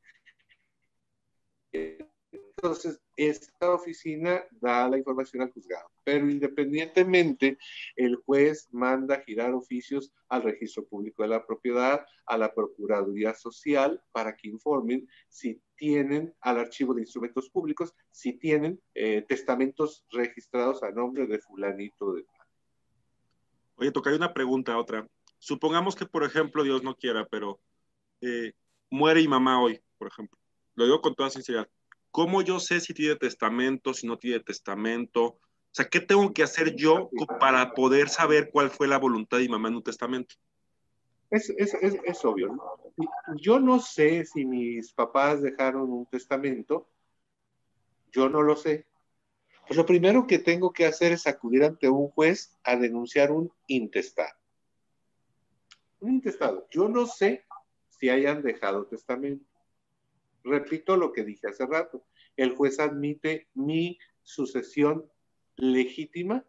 Entonces, 2.63 3.02
esta 3.17 3.74
oficina 3.74 4.43
da 4.52 4.88
la 4.88 5.00
información 5.00 5.41
al 5.41 5.52
juzgado, 5.52 5.89
pero 6.04 6.30
independientemente, 6.30 7.58
el 7.95 8.17
juez 8.17 8.67
manda 8.71 9.24
girar 9.26 9.56
oficios 9.56 10.13
al 10.30 10.43
registro 10.43 10.86
público 10.86 11.24
de 11.24 11.30
la 11.30 11.43
propiedad, 11.43 12.06
a 12.28 12.38
la 12.38 12.54
Procuraduría 12.54 13.34
Social, 13.34 14.00
para 14.12 14.36
que 14.36 14.47
informen 14.47 15.10
si 15.28 15.60
tienen 15.76 16.36
al 16.39 16.60
archivo 16.60 16.93
de 16.93 17.02
instrumentos 17.02 17.50
públicos, 17.50 17.95
si 18.12 18.34
tienen 18.34 18.80
eh, 18.93 19.26
testamentos 19.28 20.06
registrados 20.12 20.84
a 20.84 20.91
nombre 20.91 21.26
de 21.26 21.39
fulanito 21.39 22.13
de 22.13 22.26
Oye, 23.78 23.91
toca 23.91 24.15
una 24.15 24.36
pregunta, 24.36 24.78
otra. 24.78 25.10
Supongamos 25.39 25.95
que, 25.95 26.06
por 26.06 26.24
ejemplo, 26.24 26.63
Dios 26.63 26.84
no 26.84 26.95
quiera, 26.95 27.26
pero 27.26 27.60
eh, 28.21 28.54
muere 28.91 29.21
mi 29.21 29.30
mamá 29.30 29.60
hoy, 29.60 29.82
por 29.97 30.10
ejemplo. 30.10 30.38
Lo 30.76 30.86
digo 30.86 31.02
con 31.02 31.15
toda 31.15 31.32
sinceridad. 31.32 31.67
¿Cómo 32.12 32.41
yo 32.41 32.60
sé 32.60 32.82
si 32.82 32.93
tiene 32.93 33.15
testamento, 33.15 33.93
si 33.93 34.06
no 34.06 34.17
tiene 34.17 34.41
testamento? 34.41 35.24
O 35.26 35.74
sea, 35.74 35.88
¿qué 35.88 36.02
tengo 36.02 36.34
que 36.34 36.43
hacer 36.43 36.76
yo 36.76 37.10
para 37.39 37.74
poder 37.74 38.10
saber 38.10 38.50
cuál 38.52 38.69
fue 38.69 38.88
la 38.88 38.97
voluntad 38.97 39.38
de 39.38 39.43
mi 39.43 39.50
mamá 39.50 39.69
en 39.69 39.76
un 39.76 39.84
testamento? 39.84 40.36
Es, 41.30 41.50
es, 41.52 41.74
es, 41.76 41.97
es 42.04 42.26
obvio. 42.26 42.54
¿no? 42.54 42.62
Yo 43.38 43.60
no 43.60 43.80
sé 43.80 44.26
si 44.26 44.45
mis 44.45 44.91
papás 44.91 45.41
dejaron 45.41 45.89
un 45.89 46.06
testamento. 46.06 46.89
Yo 48.12 48.28
no 48.28 48.41
lo 48.41 48.58
sé. 48.58 48.86
Pues 49.65 49.78
lo 49.78 49.86
primero 49.86 50.28
que 50.28 50.39
tengo 50.39 50.74
que 50.74 50.86
hacer 50.86 51.13
es 51.13 51.26
acudir 51.28 51.63
ante 51.63 51.88
un 51.88 52.10
juez 52.10 52.60
a 52.63 52.76
denunciar 52.76 53.32
un 53.32 53.50
intestado. 53.67 54.38
Un 56.02 56.15
intestado. 56.15 56.67
Yo 56.69 56.89
no 56.89 57.06
sé 57.06 57.45
si 57.88 58.10
hayan 58.10 58.41
dejado 58.41 58.88
testamento. 58.88 59.45
Repito 60.43 60.97
lo 60.97 61.12
que 61.12 61.23
dije 61.23 61.47
hace 61.47 61.65
rato. 61.65 62.06
El 62.36 62.56
juez 62.56 62.80
admite 62.80 63.47
mi 63.54 63.97
sucesión 64.23 65.06
legítima 65.56 66.45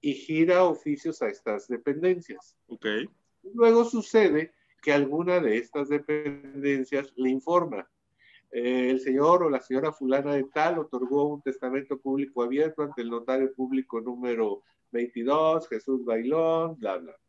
y 0.00 0.14
gira 0.14 0.64
oficios 0.64 1.22
a 1.22 1.28
estas 1.28 1.68
dependencias. 1.68 2.56
Okay. 2.66 3.08
Luego 3.54 3.84
sucede 3.84 4.52
que 4.82 4.92
alguna 4.92 5.40
de 5.40 5.58
estas 5.58 5.88
dependencias 5.88 7.12
le 7.16 7.30
informa 7.30 7.88
eh, 8.52 8.90
el 8.90 9.00
señor 9.00 9.42
o 9.42 9.50
la 9.50 9.62
señora 9.62 9.92
fulana 9.92 10.34
de 10.34 10.44
tal 10.44 10.78
otorgó 10.78 11.24
un 11.24 11.40
testamento 11.40 11.98
público 11.98 12.42
abierto 12.42 12.82
ante 12.82 13.00
el 13.00 13.08
notario 13.08 13.50
público 13.54 13.98
número 14.02 14.62
22, 14.90 15.68
Jesús 15.68 16.04
Bailón, 16.04 16.78
bla, 16.78 16.98
bla, 16.98 17.12
bla. 17.12 17.20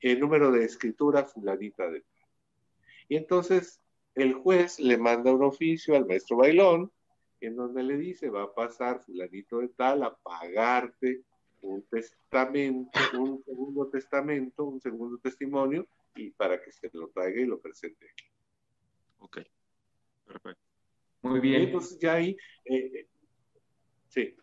El 0.00 0.20
número 0.20 0.52
de 0.52 0.62
escritura 0.62 1.24
fulanita 1.24 1.88
de 1.88 2.00
tal. 2.02 2.28
Y 3.08 3.16
entonces 3.16 3.80
el 4.16 4.34
juez 4.34 4.80
le 4.80 4.96
manda 4.96 5.32
un 5.32 5.44
oficio 5.44 5.94
al 5.94 6.06
maestro 6.06 6.38
Bailón 6.38 6.90
en 7.40 7.54
donde 7.54 7.82
le 7.82 7.96
dice, 7.98 8.30
va 8.30 8.44
a 8.44 8.54
pasar 8.54 9.00
fulanito 9.02 9.58
de 9.58 9.68
tal 9.68 10.02
a 10.02 10.14
pagarte 10.16 11.22
un 11.60 11.82
testamento, 11.82 12.98
un 13.18 13.42
segundo 13.44 13.88
testamento, 13.88 14.64
un 14.64 14.80
segundo 14.80 15.18
testimonio, 15.18 15.86
y 16.14 16.30
para 16.30 16.60
que 16.62 16.72
se 16.72 16.90
lo 16.94 17.08
traiga 17.08 17.40
y 17.42 17.44
lo 17.44 17.60
presente 17.60 18.06
aquí. 18.10 18.24
Ok, 19.18 19.38
perfecto. 20.26 20.62
Muy 21.22 21.40
bien. 21.40 21.62
entonces 21.62 21.98
ya 21.98 22.14
ahí, 22.14 22.36
eh, 22.64 22.92
eh, 22.94 23.08
sí. 24.08 24.34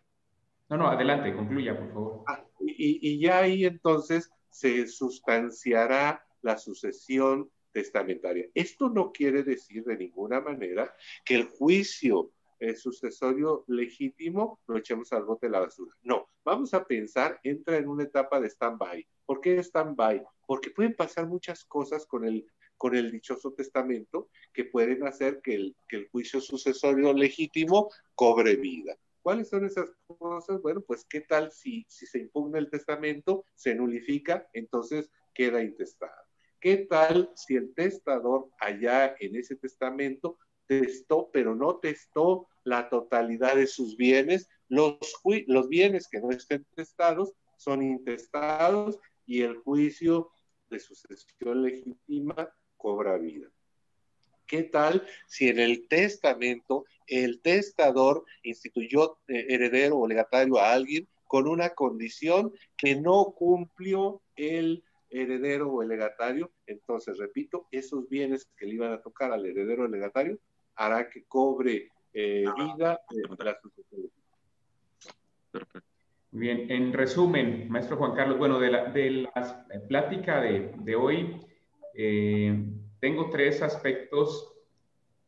No, 0.69 0.77
no, 0.77 0.87
adelante, 0.87 1.35
concluya, 1.35 1.77
por 1.77 1.87
favor. 1.93 2.23
Ah, 2.27 2.45
y, 2.59 2.99
y, 3.09 3.19
ya 3.19 3.39
ahí 3.39 3.65
entonces 3.65 4.31
se 4.49 4.87
sustanciará 4.87 6.25
la 6.41 6.57
sucesión 6.57 7.49
testamentaria. 7.73 8.47
Esto 8.53 8.89
no 8.89 9.11
quiere 9.11 9.43
decir 9.43 9.83
de 9.83 9.97
ninguna 9.97 10.39
manera 10.39 10.95
que 11.25 11.35
el 11.35 11.45
juicio 11.45 12.31
el 12.59 12.77
sucesorio 12.77 13.65
legítimo 13.67 14.59
lo 14.67 14.77
echemos 14.77 15.11
al 15.11 15.25
bote 15.25 15.47
de 15.47 15.51
la 15.51 15.59
basura. 15.59 15.93
No, 16.01 16.29
vamos 16.45 16.73
a 16.73 16.85
pensar, 16.85 17.39
entra 17.43 17.75
en 17.77 17.89
una 17.89 18.03
etapa 18.03 18.39
de 18.39 18.47
stand-by. 18.47 19.05
¿Por 19.25 19.41
qué 19.41 19.59
stand-by? 19.61 20.23
Porque 20.47 20.69
pueden 20.69 20.95
pasar 20.95 21.27
muchas 21.27 21.65
cosas 21.65 22.05
con 22.05 22.23
el 22.23 22.45
con 22.77 22.95
el 22.95 23.11
dichoso 23.11 23.53
testamento 23.53 24.29
que 24.51 24.65
pueden 24.65 25.07
hacer 25.07 25.39
que 25.41 25.55
el, 25.55 25.75
que 25.87 25.95
el 25.95 26.09
juicio 26.09 26.41
sucesorio 26.41 27.13
legítimo 27.13 27.89
cobre 28.13 28.57
vida. 28.57 28.97
¿Cuáles 29.21 29.47
son 29.47 29.65
esas 29.65 29.89
cosas? 30.05 30.61
Bueno, 30.61 30.81
pues 30.81 31.05
qué 31.05 31.21
tal 31.21 31.49
si, 31.51 31.85
si 31.87 32.05
se 32.05 32.19
impugna 32.19 32.59
el 32.59 32.69
testamento, 32.69 33.45
se 33.55 33.73
nulifica, 33.73 34.49
entonces 34.51 35.09
queda 35.33 35.63
intestado. 35.63 36.22
¿Qué 36.63 36.77
tal 36.77 37.29
si 37.35 37.57
el 37.57 37.73
testador 37.73 38.47
allá 38.57 39.17
en 39.19 39.35
ese 39.35 39.57
testamento 39.57 40.37
testó, 40.65 41.29
pero 41.33 41.55
no 41.55 41.75
testó 41.79 42.47
la 42.63 42.87
totalidad 42.87 43.57
de 43.57 43.67
sus 43.67 43.97
bienes? 43.97 44.47
Los, 44.69 44.95
los 45.47 45.67
bienes 45.67 46.07
que 46.07 46.21
no 46.21 46.31
estén 46.31 46.65
testados 46.73 47.33
son 47.57 47.83
intestados 47.83 48.97
y 49.25 49.41
el 49.41 49.57
juicio 49.57 50.31
de 50.69 50.79
sucesión 50.79 51.63
legítima 51.63 52.49
cobra 52.77 53.17
vida. 53.17 53.49
¿Qué 54.47 54.63
tal 54.63 55.05
si 55.27 55.49
en 55.49 55.59
el 55.59 55.89
testamento 55.89 56.85
el 57.07 57.41
testador 57.41 58.23
instituyó 58.41 59.17
eh, 59.27 59.47
heredero 59.49 59.97
o 59.97 60.07
legatario 60.07 60.59
a 60.59 60.71
alguien 60.71 61.09
con 61.27 61.45
una 61.45 61.71
condición 61.71 62.53
que 62.77 62.95
no 62.95 63.33
cumplió 63.35 64.21
el, 64.37 64.81
heredero 65.13 65.71
o 65.71 65.81
el 65.81 65.89
legatario, 65.89 66.51
entonces, 66.65 67.17
repito, 67.17 67.67
esos 67.71 68.09
bienes 68.09 68.45
que 68.57 68.65
le 68.65 68.73
iban 68.73 68.91
a 68.91 69.01
tocar 69.01 69.31
al 69.31 69.45
heredero 69.45 69.83
o 69.83 69.87
legatario 69.87 70.39
hará 70.75 71.09
que 71.09 71.23
cobre 71.25 71.89
eh, 72.13 72.45
vida 72.55 72.99
eh, 73.11 73.43
la 73.43 73.59
sucesión. 73.61 74.11
Perfecto. 75.51 75.89
Bien, 76.31 76.71
en 76.71 76.93
resumen, 76.93 77.69
maestro 77.69 77.97
Juan 77.97 78.15
Carlos, 78.15 78.39
bueno, 78.39 78.59
de 78.59 78.71
la, 78.71 78.85
de 78.91 79.79
plática 79.87 80.41
de, 80.41 80.73
de 80.79 80.95
hoy, 80.95 81.39
eh, 81.93 82.65
tengo 82.99 83.29
tres 83.29 83.61
aspectos 83.61 84.49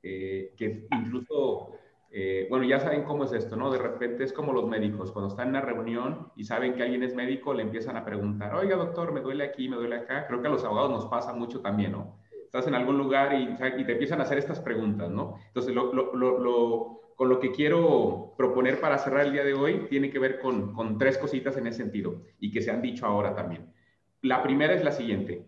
que 0.01 0.88
incluso 0.91 1.75
eh, 2.18 2.47
bueno, 2.49 2.63
ya 2.63 2.80
saben 2.80 3.03
cómo 3.03 3.26
es 3.26 3.34
esto, 3.34 3.57
¿no? 3.57 3.70
De 3.70 3.78
repente 3.78 4.24
es 4.24 4.32
como 4.32 4.53
los 4.53 4.70
médicos, 4.70 5.11
cuando 5.11 5.28
están 5.28 5.49
en 5.49 5.55
una 5.55 5.61
reunión 5.61 6.32
y 6.38 6.45
saben 6.45 6.74
que 6.74 6.82
alguien 6.82 7.03
es 7.03 7.13
médico, 7.13 7.53
le 7.53 7.61
empiezan 7.61 7.97
a 7.97 8.05
preguntar, 8.05 8.55
oiga, 8.55 8.78
doctor, 8.78 9.11
me 9.11 9.20
duele 9.20 9.43
aquí, 9.43 9.68
me 9.68 9.76
duele 9.76 9.97
acá. 9.97 10.26
Creo 10.26 10.41
que 10.41 10.47
a 10.47 10.51
los 10.51 10.63
abogados 10.63 10.91
nos 10.91 11.07
pasa 11.07 11.34
mucho 11.34 11.59
también, 11.59 11.91
¿no? 11.91 12.16
Estás 12.45 12.68
en 12.68 12.76
algún 12.76 12.97
lugar 12.97 13.34
y, 13.34 13.53
te 13.57 13.91
empiezan 13.91 14.22
a 14.22 14.24
hacer 14.24 14.38
estas 14.38 14.61
preguntas, 14.61 15.11
¿no? 15.11 15.36
Entonces, 15.47 15.76
con 15.76 17.30
lo 17.30 17.39
que 17.41 17.51
quiero 17.51 18.34
proponer 18.38 18.80
para 18.80 18.97
cerrar 18.97 19.26
el 19.26 19.34
día 19.34 19.43
de 19.43 19.53
hoy 19.53 19.88
tiene 19.89 20.09
que 20.09 20.18
ver 20.18 20.39
con, 20.39 20.97
tres 20.97 21.18
cositas 21.18 21.57
en 21.57 21.68
ese 21.68 21.80
sentido 21.80 22.22
y 22.39 22.49
que 22.49 22.61
se 22.61 22.72
han 22.72 22.82
dicho 22.82 23.05
ahora 23.05 23.36
también. 23.36 23.74
La 24.22 24.41
primera 24.41 24.74
es 24.74 24.86
la 24.86 24.93
siguiente. 24.93 25.47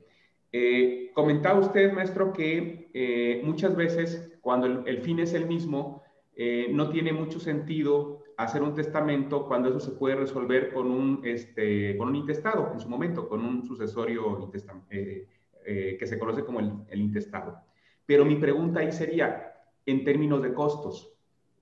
Eh, 0.52 1.12
comentaba 1.14 1.62
usted, 1.62 1.94
maestro, 1.94 2.34
que 2.34 2.92
eh, 2.94 3.40
muchas 3.46 3.74
veces 3.74 4.38
cuando 4.42 4.86
el 4.86 4.98
fin 5.00 5.20
es 5.20 5.34
el 5.34 5.46
mismo, 5.46 6.04
eh, 6.40 6.70
no 6.72 6.92
tiene 6.92 7.12
mucho 7.12 7.40
sentido 7.40 8.20
hacer 8.38 8.62
un 8.62 8.76
testamento 8.76 9.48
cuando 9.48 9.70
eso 9.70 9.80
se 9.80 9.94
puede 9.94 10.16
resolver 10.16 10.72
con 10.72 10.92
un, 10.92 11.22
este, 11.24 11.98
con 11.98 12.10
un 12.10 12.16
intestado 12.16 12.70
en 12.74 12.80
su 12.80 12.88
momento, 12.88 13.28
con 13.28 13.44
un 13.44 13.66
sucesorio 13.66 14.52
eh, 14.92 15.28
eh, 15.66 15.98
que 16.00 16.06
se 16.06 16.20
conoce 16.20 16.46
como 16.46 16.60
el, 16.60 16.72
el, 16.90 17.02
intestado. 17.02 17.58
Pero 18.06 18.24
mi 18.24 18.36
pregunta 18.36 18.82
ahí 18.82 18.92
sería, 18.92 19.56
en 19.88 20.04
términos 20.04 20.44
de 20.44 20.54
costos, 20.54 21.12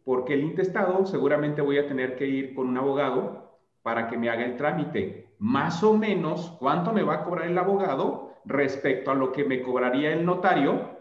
porque 0.03 0.33
el 0.33 0.43
intestado 0.43 1.05
seguramente 1.05 1.61
voy 1.61 1.77
a 1.77 1.87
tener 1.87 2.17
que 2.17 2.27
ir 2.27 2.53
con 2.53 2.67
un 2.67 2.77
abogado 2.77 3.57
para 3.81 4.09
que 4.09 4.17
me 4.17 4.29
haga 4.29 4.43
el 4.43 4.57
trámite. 4.57 5.29
Más 5.39 5.83
o 5.83 5.97
menos, 5.97 6.57
¿cuánto 6.59 6.91
me 6.91 7.03
va 7.03 7.15
a 7.15 7.23
cobrar 7.23 7.47
el 7.47 7.57
abogado 7.57 8.33
respecto 8.43 9.09
a 9.09 9.15
lo 9.15 9.31
que 9.31 9.45
me 9.45 9.61
cobraría 9.61 10.11
el 10.11 10.25
notario 10.25 10.94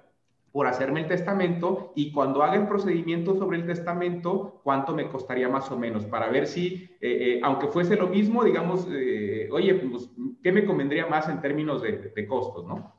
por 0.54 0.68
hacerme 0.68 1.00
el 1.00 1.08
testamento 1.08 1.92
y 1.96 2.12
cuando 2.12 2.40
haga 2.44 2.54
el 2.54 2.68
procedimiento 2.68 3.36
sobre 3.36 3.56
el 3.56 3.66
testamento, 3.66 4.60
cuánto 4.62 4.94
me 4.94 5.08
costaría 5.08 5.48
más 5.48 5.68
o 5.72 5.76
menos 5.76 6.06
para 6.06 6.28
ver 6.28 6.46
si, 6.46 6.96
eh, 7.00 7.38
eh, 7.40 7.40
aunque 7.42 7.66
fuese 7.66 7.96
lo 7.96 8.06
mismo, 8.06 8.44
digamos, 8.44 8.86
eh, 8.88 9.48
oye, 9.50 9.74
pues, 9.74 10.08
¿qué 10.44 10.52
me 10.52 10.64
convendría 10.64 11.06
más 11.06 11.28
en 11.28 11.40
términos 11.40 11.82
de, 11.82 12.26
costos, 12.28 12.64
no? 12.66 12.94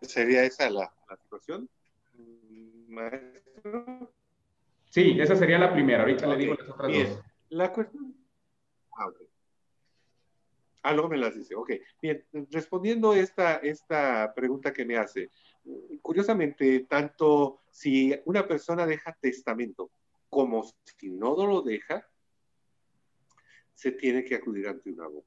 ¿Sería 0.00 0.44
esa 0.44 0.70
la, 0.70 0.92
situación, 1.24 1.68
Sí, 4.90 5.16
esa 5.18 5.34
sería 5.34 5.58
la 5.58 5.72
primera. 5.72 6.02
Ahorita 6.02 6.28
le 6.28 6.36
digo 6.36 6.54
las 6.54 6.68
otras 6.68 6.92
dos. 6.92 7.22
La 7.48 7.72
cuestión. 7.72 8.14
Ah, 8.96 9.08
Ah, 10.82 10.92
luego 10.92 11.08
me 11.08 11.16
las 11.16 11.36
dice. 11.36 11.54
Ok, 11.54 11.70
bien, 12.00 12.24
respondiendo 12.50 13.14
esta, 13.14 13.56
esta 13.56 14.32
pregunta 14.34 14.72
que 14.72 14.84
me 14.84 14.96
hace, 14.96 15.30
curiosamente, 16.00 16.80
tanto 16.88 17.60
si 17.70 18.14
una 18.24 18.46
persona 18.46 18.84
deja 18.86 19.16
testamento 19.20 19.90
como 20.28 20.64
si 20.98 21.10
no 21.10 21.36
lo 21.46 21.62
deja, 21.62 22.08
se 23.74 23.92
tiene 23.92 24.24
que 24.24 24.34
acudir 24.34 24.68
ante 24.68 24.90
un 24.90 25.00
abogado. 25.00 25.26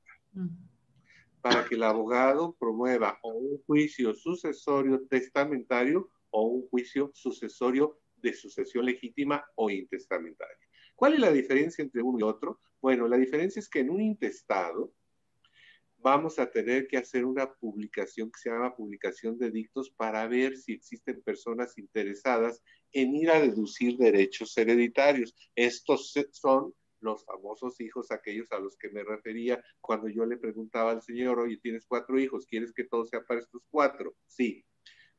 Para 1.42 1.66
que 1.66 1.76
el 1.76 1.84
abogado 1.84 2.56
promueva 2.60 3.20
o 3.22 3.34
un 3.34 3.62
juicio 3.64 4.14
sucesorio 4.14 5.06
testamentario 5.08 6.10
o 6.32 6.48
un 6.48 6.68
juicio 6.68 7.12
sucesorio 7.14 8.00
de 8.16 8.34
sucesión 8.34 8.86
legítima 8.86 9.46
o 9.56 9.70
intestamentaria. 9.70 10.58
¿Cuál 10.96 11.14
es 11.14 11.20
la 11.20 11.32
diferencia 11.32 11.84
entre 11.84 12.02
uno 12.02 12.20
y 12.20 12.24
otro? 12.24 12.60
Bueno, 12.82 13.08
la 13.08 13.18
diferencia 13.18 13.60
es 13.60 13.70
que 13.70 13.80
en 13.80 13.90
un 13.90 14.02
intestado, 14.02 14.92
vamos 16.06 16.38
a 16.38 16.52
tener 16.52 16.88
que 16.88 16.98
hacer 16.98 17.26
una 17.26 17.52
publicación 17.52 18.30
que 18.30 18.40
se 18.40 18.52
llama 18.52 18.76
publicación 18.76 19.40
de 19.40 19.50
dictos 19.50 19.90
para 19.90 20.28
ver 20.28 20.56
si 20.56 20.74
existen 20.74 21.20
personas 21.24 21.80
interesadas 21.80 22.62
en 22.92 23.16
ir 23.16 23.32
a 23.32 23.42
deducir 23.42 23.98
derechos 23.98 24.56
hereditarios. 24.56 25.36
Estos 25.56 26.14
son 26.30 26.76
los 27.00 27.26
famosos 27.26 27.82
hijos, 27.82 28.12
aquellos 28.12 28.52
a 28.52 28.60
los 28.60 28.78
que 28.78 28.90
me 28.90 29.04
refería 29.04 29.64
cuando 29.82 30.08
yo 30.08 30.28
le 30.28 30.38
preguntaba 30.38 30.92
al 30.92 31.02
señor, 31.02 31.40
oye, 31.40 31.58
tienes 31.58 31.88
cuatro 31.88 32.20
hijos, 32.20 32.46
¿quieres 32.46 32.72
que 32.72 32.84
todo 32.84 33.04
sea 33.06 33.24
para 33.24 33.40
estos 33.40 33.64
cuatro? 33.72 34.16
Sí. 34.28 34.64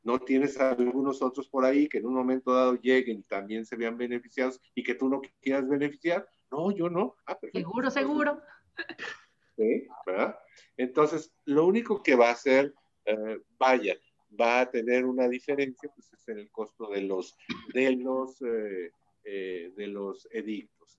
¿No 0.05 0.21
tienes 0.21 0.57
algunos 0.61 1.21
otros 1.21 1.49
por 1.49 1.65
ahí 1.65 1.89
que 1.89 1.99
en 1.99 2.07
un 2.07 2.15
momento 2.15 2.55
dado 2.55 2.77
lleguen 2.77 3.19
y 3.19 3.25
también 3.25 3.67
se 3.67 3.75
vean 3.75 3.99
beneficiados 3.99 4.61
y 4.73 4.85
que 4.85 4.95
tú 4.95 5.09
no 5.09 5.21
quieras 5.41 5.69
beneficiar? 5.69 6.29
No, 6.53 6.71
yo 6.71 6.89
no. 6.89 7.17
Ah, 7.27 7.37
seguro, 7.53 7.91
seguro. 7.91 8.41
Entonces, 10.77 11.33
lo 11.45 11.67
único 11.67 12.03
que 12.03 12.15
va 12.15 12.29
a 12.29 12.33
hacer, 12.33 12.75
eh, 13.05 13.41
vaya, 13.59 13.97
va 14.39 14.61
a 14.61 14.71
tener 14.71 15.05
una 15.05 15.29
diferencia, 15.29 15.91
pues 15.95 16.13
es 16.13 16.29
en 16.29 16.39
el 16.39 16.51
costo 16.51 16.91
de 16.91 17.03
los, 17.03 17.37
de 17.73 17.93
los, 17.93 18.41
eh, 18.43 18.91
eh, 19.25 19.73
de 19.77 19.87
los 19.87 20.29
edictos. 20.31 20.99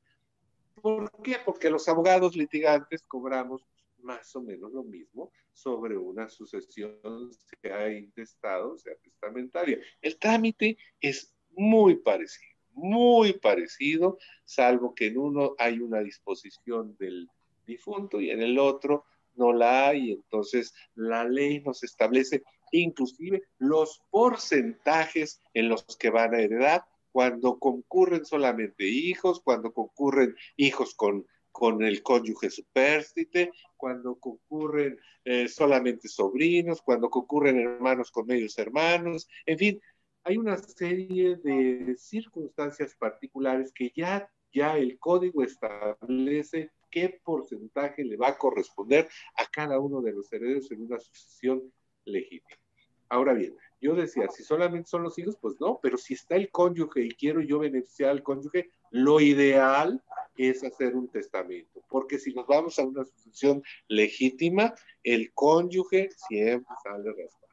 ¿Por 0.82 1.12
qué? 1.24 1.38
Porque 1.44 1.70
los 1.70 1.88
abogados 1.88 2.36
litigantes 2.36 3.04
cobramos 3.04 3.64
más 4.00 4.36
o 4.36 4.42
menos 4.42 4.72
lo 4.72 4.84
mismo 4.84 5.32
sobre 5.52 5.98
una 5.98 6.30
sucesión, 6.30 7.32
sea 7.62 7.92
intestado, 7.92 8.78
sea 8.78 8.96
testamentaria. 8.98 9.80
El 10.02 10.18
trámite 10.18 10.78
es 11.02 11.34
muy 11.52 11.96
parecido, 11.96 12.56
muy 12.74 13.34
parecido, 13.34 14.20
salvo 14.46 14.94
que 14.94 15.08
en 15.08 15.18
uno 15.18 15.56
hay 15.58 15.80
una 15.80 16.00
disposición 16.02 16.96
del 16.98 17.28
difunto 17.68 18.20
y 18.20 18.32
en 18.32 18.42
el 18.42 18.58
otro 18.58 19.06
no 19.36 19.54
la 19.54 19.90
hay. 19.90 20.14
Entonces, 20.14 20.74
la 20.96 21.24
ley 21.24 21.62
nos 21.62 21.84
establece 21.84 22.44
inclusive 22.72 23.44
los 23.60 24.02
porcentajes 24.10 25.42
en 25.54 25.70
los 25.70 25.84
que 25.98 26.10
van 26.10 26.34
a 26.34 26.40
heredar 26.40 26.84
cuando 27.12 27.58
concurren 27.58 28.26
solamente 28.26 28.86
hijos, 28.86 29.42
cuando 29.42 29.74
concurren 29.74 30.36
hijos 30.56 30.94
con, 30.96 31.26
con 31.52 31.84
el 31.84 32.04
cónyuge 32.04 32.50
supérstite, 32.50 33.52
cuando 33.76 34.20
concurren 34.20 35.00
eh, 35.24 35.48
solamente 35.48 36.08
sobrinos, 36.08 36.82
cuando 36.82 37.10
concurren 37.10 37.60
hermanos 37.60 38.12
con 38.12 38.28
medios 38.28 38.58
hermanos, 38.60 39.28
en 39.46 39.58
fin, 39.58 39.82
hay 40.24 40.38
una 40.38 40.58
serie 40.58 41.38
de 41.38 41.96
circunstancias 41.98 42.96
particulares 43.00 43.72
que 43.74 43.92
ya, 43.96 44.30
ya 44.52 44.78
el 44.78 45.00
código 45.00 45.42
establece 45.42 46.72
qué 46.98 47.22
porcentaje 47.24 48.04
le 48.04 48.18
va 48.18 48.30
a 48.30 48.38
corresponder 48.40 49.08
a 49.36 49.46
cada 49.46 49.80
uno 49.80 50.02
de 50.02 50.14
los 50.14 50.34
herederos 50.34 50.72
en 50.72 50.82
una 50.82 51.00
sucesión 51.00 51.72
legítima. 52.06 52.60
Ahora 53.08 53.34
bien, 53.34 53.56
yo 53.80 53.94
decía, 53.94 54.28
si 54.30 54.44
solamente 54.44 54.90
son 54.90 55.04
los 55.04 55.18
hijos, 55.20 55.38
pues 55.40 55.62
no, 55.62 55.80
pero 55.80 55.98
si 55.98 56.16
está 56.16 56.36
el 56.36 56.50
cónyuge 56.50 57.02
y 57.02 57.12
quiero 57.12 57.42
yo 57.42 57.60
beneficiar 57.60 58.10
al 58.10 58.24
cónyuge, 58.24 58.72
lo 58.90 59.20
ideal 59.20 60.04
es 60.38 60.64
hacer 60.64 60.96
un 60.96 61.08
testamento, 61.08 61.84
porque 61.88 62.18
si 62.18 62.34
nos 62.34 62.48
vamos 62.48 62.80
a 62.80 62.86
una 62.86 63.06
sucesión 63.06 63.62
legítima, 63.88 64.74
el 65.04 65.32
cónyuge 65.34 66.10
siempre 66.28 66.76
sale 66.84 67.12
raspado. 67.12 67.48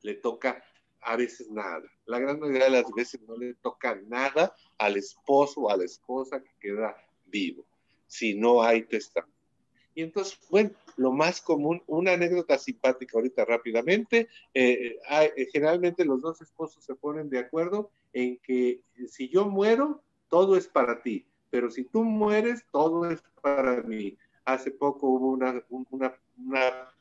Le 0.00 0.14
toca 0.14 0.64
a 1.02 1.16
veces 1.16 1.50
nada. 1.50 1.84
La 2.06 2.18
gran 2.18 2.40
mayoría 2.40 2.64
de 2.64 2.70
las 2.70 2.90
veces 2.90 3.20
no 3.20 3.36
le 3.36 3.52
toca 3.56 3.96
nada 4.06 4.54
al 4.78 4.96
esposo 4.96 5.60
o 5.60 5.70
a 5.70 5.76
la 5.76 5.84
esposa 5.84 6.42
que 6.42 6.50
queda 6.58 6.96
vivo 7.26 7.66
si 8.06 8.34
no 8.34 8.62
hay 8.62 8.82
testamento. 8.82 9.34
Y 9.94 10.02
entonces, 10.02 10.38
bueno, 10.50 10.70
lo 10.96 11.12
más 11.12 11.40
común, 11.40 11.82
una 11.86 12.12
anécdota 12.12 12.58
simpática 12.58 13.16
ahorita 13.16 13.44
rápidamente, 13.44 14.28
eh, 14.52 14.98
eh, 15.10 15.48
generalmente 15.52 16.04
los 16.04 16.20
dos 16.20 16.40
esposos 16.40 16.84
se 16.84 16.94
ponen 16.96 17.30
de 17.30 17.38
acuerdo 17.38 17.90
en 18.12 18.38
que 18.38 18.80
si 19.08 19.28
yo 19.28 19.48
muero, 19.48 20.02
todo 20.28 20.56
es 20.56 20.66
para 20.66 21.00
ti, 21.02 21.26
pero 21.50 21.70
si 21.70 21.84
tú 21.84 22.02
mueres, 22.02 22.64
todo 22.72 23.08
es 23.08 23.22
para 23.40 23.82
mí. 23.82 24.16
Hace 24.44 24.72
poco 24.72 25.08
hubo 25.08 25.30
una, 25.30 25.64
una, 25.68 26.18
una 26.36 26.94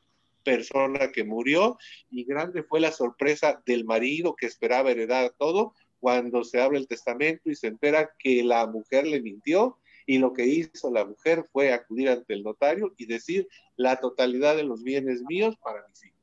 persona 0.43 1.11
que 1.11 1.23
murió 1.23 1.77
y 2.11 2.23
grande 2.25 2.63
fue 2.63 2.79
la 2.79 2.91
sorpresa 2.91 3.61
del 3.65 3.85
marido 3.85 4.35
que 4.35 4.45
esperaba 4.45 4.91
heredar 4.91 5.33
todo 5.37 5.73
cuando 5.99 6.43
se 6.43 6.61
abre 6.61 6.77
el 6.77 6.87
testamento 6.87 7.49
y 7.49 7.55
se 7.55 7.67
entera 7.67 8.11
que 8.19 8.43
la 8.43 8.67
mujer 8.67 9.07
le 9.07 9.21
mintió 9.21 9.79
y 10.05 10.17
lo 10.17 10.33
que 10.33 10.45
hizo 10.45 10.91
la 10.91 11.05
mujer 11.05 11.45
fue 11.51 11.73
acudir 11.73 12.09
ante 12.09 12.33
el 12.33 12.43
notario 12.43 12.93
y 12.97 13.05
decir 13.05 13.47
la 13.75 13.97
totalidad 13.97 14.55
de 14.55 14.63
los 14.63 14.83
bienes 14.83 15.21
míos 15.23 15.55
para 15.63 15.85
mis 15.87 16.05
hijos. 16.05 16.19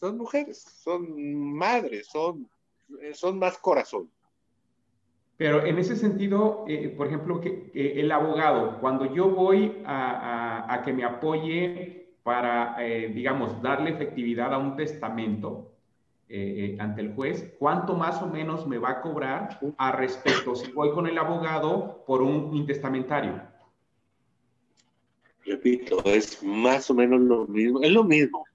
Son 0.00 0.18
mujeres, 0.18 0.58
son 0.82 1.54
madres, 1.54 2.08
son, 2.08 2.48
son 3.12 3.38
más 3.38 3.58
corazón. 3.58 4.10
Pero 5.36 5.64
en 5.64 5.78
ese 5.78 5.96
sentido, 5.96 6.64
eh, 6.68 6.88
por 6.96 7.06
ejemplo, 7.06 7.40
que, 7.40 7.70
el 7.74 8.12
abogado, 8.12 8.80
cuando 8.80 9.12
yo 9.12 9.28
voy 9.30 9.82
a, 9.84 10.82
que 10.84 10.92
me 10.92 11.04
apoye 11.04 12.16
para, 12.22 12.76
eh, 12.78 13.08
digamos, 13.08 13.60
darle 13.62 13.90
efectividad 13.90 14.54
a 14.54 14.58
un 14.58 14.76
testamento 14.76 15.71
eh, 16.34 16.76
ante 16.78 17.02
el 17.02 17.14
juez, 17.14 17.52
¿cuánto 17.58 17.94
más 17.94 18.22
o 18.22 18.26
menos 18.26 18.66
me 18.66 18.78
va 18.78 18.90
a 18.92 19.00
cobrar 19.02 19.60
a 19.76 19.92
respecto 19.92 20.54
si 20.54 20.72
voy 20.72 20.90
con 20.92 21.06
el 21.06 21.18
abogado 21.18 22.02
por 22.06 22.22
un 22.22 22.56
intestamentario? 22.56 23.42
Repito, 25.44 26.02
es 26.04 26.42
más 26.42 26.88
o 26.90 26.94
menos 26.94 27.20
lo 27.20 27.46
mismo, 27.46 27.82
es 27.82 27.90
lo 27.90 28.04
mismo. 28.04 28.46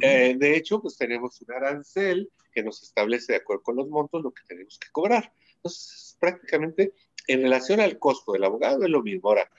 de 0.00 0.56
hecho, 0.56 0.80
pues 0.80 0.96
tenemos 0.96 1.40
un 1.40 1.52
arancel 1.52 2.30
que 2.52 2.62
nos 2.62 2.80
establece 2.84 3.32
de 3.32 3.38
acuerdo 3.38 3.64
con 3.64 3.74
los 3.74 3.88
montos 3.88 4.22
lo 4.22 4.30
que 4.30 4.42
tenemos 4.46 4.78
que 4.78 4.88
cobrar. 4.92 5.32
Entonces, 5.56 6.16
prácticamente 6.20 6.92
en 7.26 7.42
relación 7.42 7.80
al 7.80 7.98
costo 7.98 8.34
del 8.34 8.44
abogado 8.44 8.84
es 8.84 8.90
lo 8.90 9.02
mismo. 9.02 9.30
Ahora, 9.30 9.50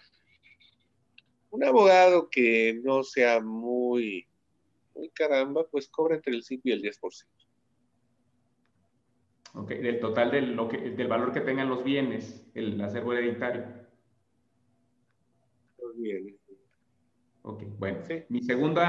un 1.49 1.65
abogado 1.65 2.29
que 2.29 2.79
no 2.81 3.03
sea 3.03 3.41
muy, 3.41 4.28
muy 4.99 5.09
caramba, 5.09 5.65
pues 5.71 5.89
cobra 5.89 6.15
entre 6.15 6.33
el 6.33 6.43
5 6.43 6.61
y 6.65 6.71
el 6.71 6.81
10%. 6.81 7.27
Ok, 9.55 9.69
del 9.69 9.99
total 9.99 10.31
del, 10.31 10.55
lo 10.55 10.67
que, 10.67 10.77
del 10.77 11.07
valor 11.07 11.31
que 11.31 11.41
tengan 11.41 11.69
los 11.69 11.83
bienes, 11.83 12.45
el 12.53 12.79
acervo 12.81 13.13
hereditario. 13.13 13.65
Los 15.81 15.97
bienes. 15.97 16.35
Ok, 17.41 17.63
bueno. 17.79 17.99
Mi 18.29 18.43
segundo 18.43 18.81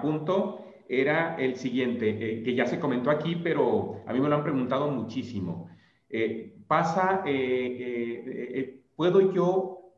punto 0.00 0.64
era 0.88 1.36
el 1.36 1.56
siguiente, 1.56 2.08
eh, 2.08 2.42
que 2.42 2.54
ya 2.54 2.64
se 2.64 2.80
comentó 2.80 3.10
aquí, 3.10 3.36
pero 3.36 4.02
a 4.06 4.12
mí 4.12 4.20
me 4.20 4.28
lo 4.28 4.36
han 4.36 4.42
preguntado 4.42 4.90
muchísimo. 4.90 5.68
Eh, 6.08 6.56
pasa, 6.66 7.22
eh, 7.26 8.82
¿puedo 8.94 9.32
yo, 9.32 9.92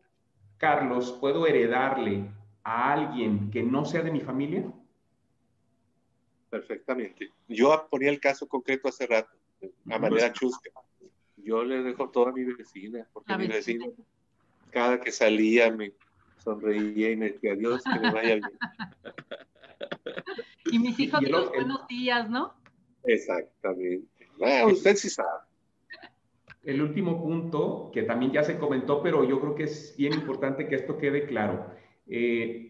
Carlos, 0.57 1.17
puedo 1.21 1.47
heredarle 1.47 2.29
a 2.65 2.93
alguien 2.93 3.51
que 3.51 3.63
no 3.63 3.85
sea 3.85 4.03
de 4.03 4.11
mi 4.11 4.21
familia? 4.21 4.65
Perfectamente. 6.51 7.31
Yo 7.49 7.87
ponía 7.91 8.11
el 8.11 8.21
caso 8.21 8.47
concreto 8.49 8.89
hace 8.89 9.07
rato, 9.07 9.37
a 9.91 9.99
manera 9.99 10.33
chusca. 10.33 10.71
Yo 11.37 11.65
le 11.65 11.83
dejo 11.83 12.11
toda 12.11 12.31
a 12.31 12.33
mi 12.33 12.45
vecina, 12.45 13.07
porque 13.13 13.37
mi 13.37 13.47
vecina, 13.47 13.87
cada 14.71 15.01
que 15.01 15.13
salía 15.13 15.71
me 15.71 15.93
sonreía 16.43 17.11
y 17.11 17.17
me 17.17 17.31
decía, 17.33 17.55
Dios, 17.55 17.83
que 17.85 18.01
me 18.01 18.13
vaya 18.13 18.35
bien. 18.37 18.59
Y 20.71 20.79
mis 20.79 20.99
hijos, 20.99 21.23
los 21.23 21.49
buenos 21.51 21.87
días, 21.89 22.29
¿no? 22.29 22.55
Exactamente. 23.05 24.29
Bueno, 24.39 24.69
usted 24.69 24.97
sí 24.97 25.09
sabe 25.09 25.49
el 26.69 26.83
último 26.83 27.23
punto, 27.23 27.91
que 27.95 28.03
también 28.03 28.31
ya 28.31 28.43
se 28.43 28.59
comentó, 28.59 29.03
pero 29.03 29.25
yo 29.25 29.41
creo 29.41 29.55
que 29.55 29.65
es 29.65 29.95
bien 29.97 30.13
importante 30.13 30.69
que 30.69 30.75
esto 30.75 30.99
quede 30.99 31.27
claro. 31.27 31.71
Eh, 32.07 32.68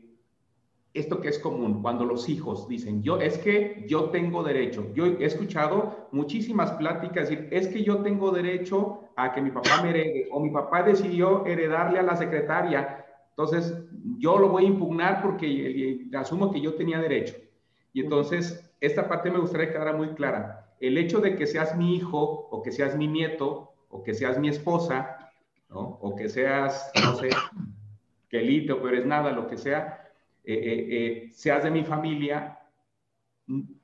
esto 0.98 1.20
que 1.20 1.28
es 1.28 1.38
común, 1.38 1.82
cuando 1.82 2.04
los 2.04 2.28
hijos 2.28 2.68
dicen, 2.68 3.02
yo 3.02 3.18
es 3.20 3.38
que 3.38 3.84
yo 3.88 4.10
tengo 4.10 4.42
derecho. 4.42 4.86
Yo 4.94 5.06
he 5.06 5.24
escuchado 5.24 6.08
muchísimas 6.12 6.72
pláticas 6.72 7.28
decir, 7.28 7.48
es 7.50 7.68
que 7.68 7.82
yo 7.82 7.98
tengo 7.98 8.30
derecho 8.30 9.04
a 9.16 9.32
que 9.32 9.40
mi 9.40 9.50
papá 9.50 9.82
me 9.82 9.90
herede, 9.90 10.28
o 10.30 10.40
mi 10.40 10.50
papá 10.50 10.82
decidió 10.82 11.44
heredarle 11.46 11.98
a 11.98 12.02
la 12.02 12.16
secretaria, 12.16 13.04
entonces 13.30 13.72
yo 14.18 14.38
lo 14.38 14.48
voy 14.48 14.64
a 14.64 14.68
impugnar 14.68 15.22
porque 15.22 16.08
asumo 16.14 16.50
que 16.50 16.60
yo 16.60 16.74
tenía 16.74 16.98
derecho. 16.98 17.36
Y 17.92 18.00
entonces, 18.00 18.68
esta 18.80 19.08
parte 19.08 19.30
me 19.30 19.38
gustaría 19.38 19.68
que 19.68 19.74
quedara 19.74 19.92
muy 19.92 20.08
clara. 20.08 20.74
El 20.80 20.98
hecho 20.98 21.20
de 21.20 21.36
que 21.36 21.46
seas 21.46 21.76
mi 21.76 21.96
hijo 21.96 22.48
o 22.50 22.62
que 22.62 22.72
seas 22.72 22.96
mi 22.96 23.06
nieto 23.06 23.72
o 23.88 24.02
que 24.02 24.14
seas 24.14 24.38
mi 24.38 24.48
esposa, 24.48 25.30
¿no? 25.70 25.98
O 26.00 26.16
que 26.16 26.28
seas, 26.28 26.90
no 27.02 27.14
sé, 27.14 27.30
quelite 28.28 28.72
o 28.72 28.88
eres 28.88 29.06
nada, 29.06 29.32
lo 29.32 29.46
que 29.46 29.56
sea, 29.56 30.07
eh, 30.50 30.54
eh, 30.54 30.86
eh, 30.90 31.30
seas 31.30 31.62
de 31.62 31.70
mi 31.70 31.84
familia, 31.84 32.58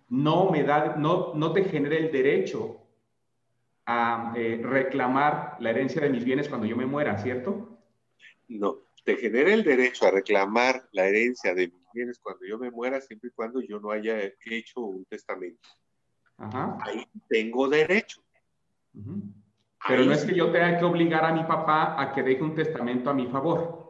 no 0.09 0.51
me 0.51 0.63
da, 0.63 0.97
no, 0.97 1.35
no 1.35 1.53
te 1.53 1.65
genera 1.65 1.95
el 1.95 2.11
derecho 2.11 2.81
a 3.85 4.33
reclamar 4.35 5.59
la 5.61 5.69
herencia 5.69 6.01
de 6.01 6.09
mis 6.09 6.25
bienes 6.25 6.49
cuando 6.49 6.67
yo 6.67 6.75
me 6.75 6.87
muera, 6.87 7.19
¿cierto? 7.19 7.79
No, 8.49 8.79
te 9.05 9.19
genera 9.19 9.53
el 9.53 9.63
derecho 9.63 10.07
a 10.07 10.11
reclamar 10.11 10.89
la 10.93 11.07
herencia 11.07 11.55
de 11.55 11.69
mis 11.69 11.93
bienes 11.93 12.19
cuando 12.19 12.47
yo 12.47 12.59
me 12.59 12.71
muera, 12.71 12.99
siempre 13.03 13.29
y 13.29 13.33
cuando 13.33 13.61
yo 13.61 13.79
no 13.79 13.91
haya 13.91 14.19
hecho 14.47 14.81
un 14.81 15.05
testamento. 15.05 15.69
Ajá. 16.39 16.79
Ahí 16.81 17.07
tengo 17.29 17.69
derecho. 17.69 18.23
Pero 19.87 20.07
no 20.07 20.13
es 20.13 20.25
que 20.25 20.35
yo 20.35 20.51
tenga 20.51 20.79
que 20.79 20.85
obligar 20.87 21.27
a 21.27 21.33
mi 21.35 21.45
papá 21.45 22.01
a 22.01 22.15
que 22.15 22.23
deje 22.23 22.43
un 22.43 22.55
testamento 22.55 23.11
a 23.11 23.15
mi 23.15 23.27
favor. 23.27 23.84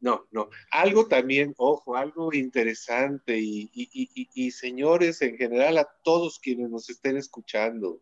No, 0.00 0.26
no. 0.30 0.48
Algo 0.70 1.08
también, 1.08 1.54
ojo, 1.56 1.96
algo 1.96 2.32
interesante 2.32 3.38
y, 3.38 3.68
y, 3.72 4.28
y, 4.32 4.50
señores, 4.52 5.22
en 5.22 5.36
general, 5.36 5.78
a 5.78 5.88
todos 6.04 6.38
quienes 6.38 6.70
nos 6.70 6.88
estén 6.88 7.16
escuchando, 7.16 8.00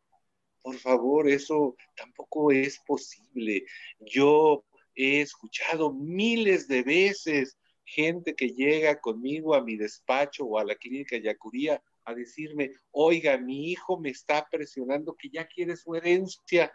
por 0.62 0.76
favor, 0.76 1.28
eso 1.28 1.76
tampoco 1.96 2.52
es 2.52 2.78
posible. 2.80 3.64
Yo 4.00 4.64
he 4.94 5.20
escuchado 5.20 5.92
miles 5.92 6.68
de 6.68 6.82
veces 6.82 7.56
gente 7.84 8.34
que 8.34 8.48
llega 8.50 9.00
conmigo 9.00 9.54
a 9.54 9.62
mi 9.62 9.76
despacho 9.76 10.44
o 10.44 10.58
a 10.58 10.64
la 10.64 10.74
clínica 10.74 11.16
Yacuría 11.16 11.82
a 12.04 12.14
decirme, 12.14 12.72
oiga, 12.90 13.38
mi 13.38 13.70
hijo 13.70 13.98
me 13.98 14.10
está 14.10 14.46
presionando 14.50 15.14
que 15.14 15.30
ya 15.30 15.46
quiere 15.46 15.76
su 15.76 15.94
herencia 15.94 16.72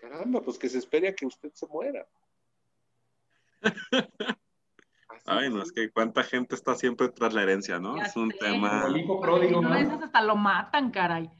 Caramba, 0.00 0.40
pues 0.40 0.56
que 0.58 0.68
se 0.68 0.78
espere 0.78 1.08
a 1.08 1.14
que 1.14 1.26
usted 1.26 1.52
se 1.52 1.66
muera. 1.66 2.08
Ay, 5.26 5.50
no, 5.50 5.62
es 5.62 5.72
que 5.72 5.90
cuánta 5.90 6.24
gente 6.24 6.54
está 6.54 6.74
siempre 6.74 7.08
tras 7.08 7.32
la 7.34 7.42
herencia, 7.42 7.78
¿no? 7.78 8.02
es 8.02 8.16
un 8.16 8.30
tema. 8.30 8.86
El 8.88 8.96
hijo 8.96 9.20
pródigo. 9.20 9.60
No, 9.60 9.74
esas 9.74 10.02
hasta 10.02 10.22
lo 10.22 10.36
matan, 10.36 10.90
caray. 10.90 11.30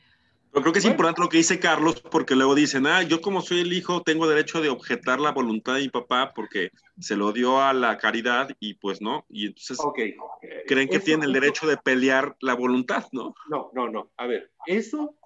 Yo 0.53 0.63
creo 0.63 0.73
que 0.73 0.81
es 0.81 0.85
importante 0.85 1.21
lo 1.21 1.29
que 1.29 1.37
dice 1.37 1.61
Carlos, 1.61 2.03
porque 2.11 2.35
luego 2.35 2.57
dicen, 2.57 2.87
ah, 2.87 3.03
yo 3.05 3.21
como 3.21 3.41
soy 3.41 3.61
el 3.61 3.73
hijo 3.73 4.03
tengo 4.03 4.27
derecho 4.27 4.61
de 4.61 4.69
objetar 4.69 5.21
la 5.21 5.31
voluntad 5.31 5.75
de 5.75 5.83
mi 5.83 5.89
papá 5.89 6.33
porque 6.35 6.73
se 6.99 7.15
lo 7.15 7.33
dio 7.33 7.63
a 7.63 7.73
la 7.73 7.97
caridad 7.99 8.51
y 8.59 8.75
pues 8.75 9.01
no, 9.01 9.25
y 9.29 9.47
entonces 9.47 9.79
creen 10.67 10.89
que 10.89 10.99
tienen 10.99 11.25
el 11.25 11.33
derecho 11.33 11.69
de 11.69 11.77
pelear 11.77 12.37
la 12.41 12.55
voluntad, 12.55 13.07
¿no? 13.13 13.35
No, 13.49 13.71
no, 13.75 13.89
no. 13.89 14.11
A 14.17 14.27
ver, 14.27 14.51
eso, 14.67 15.17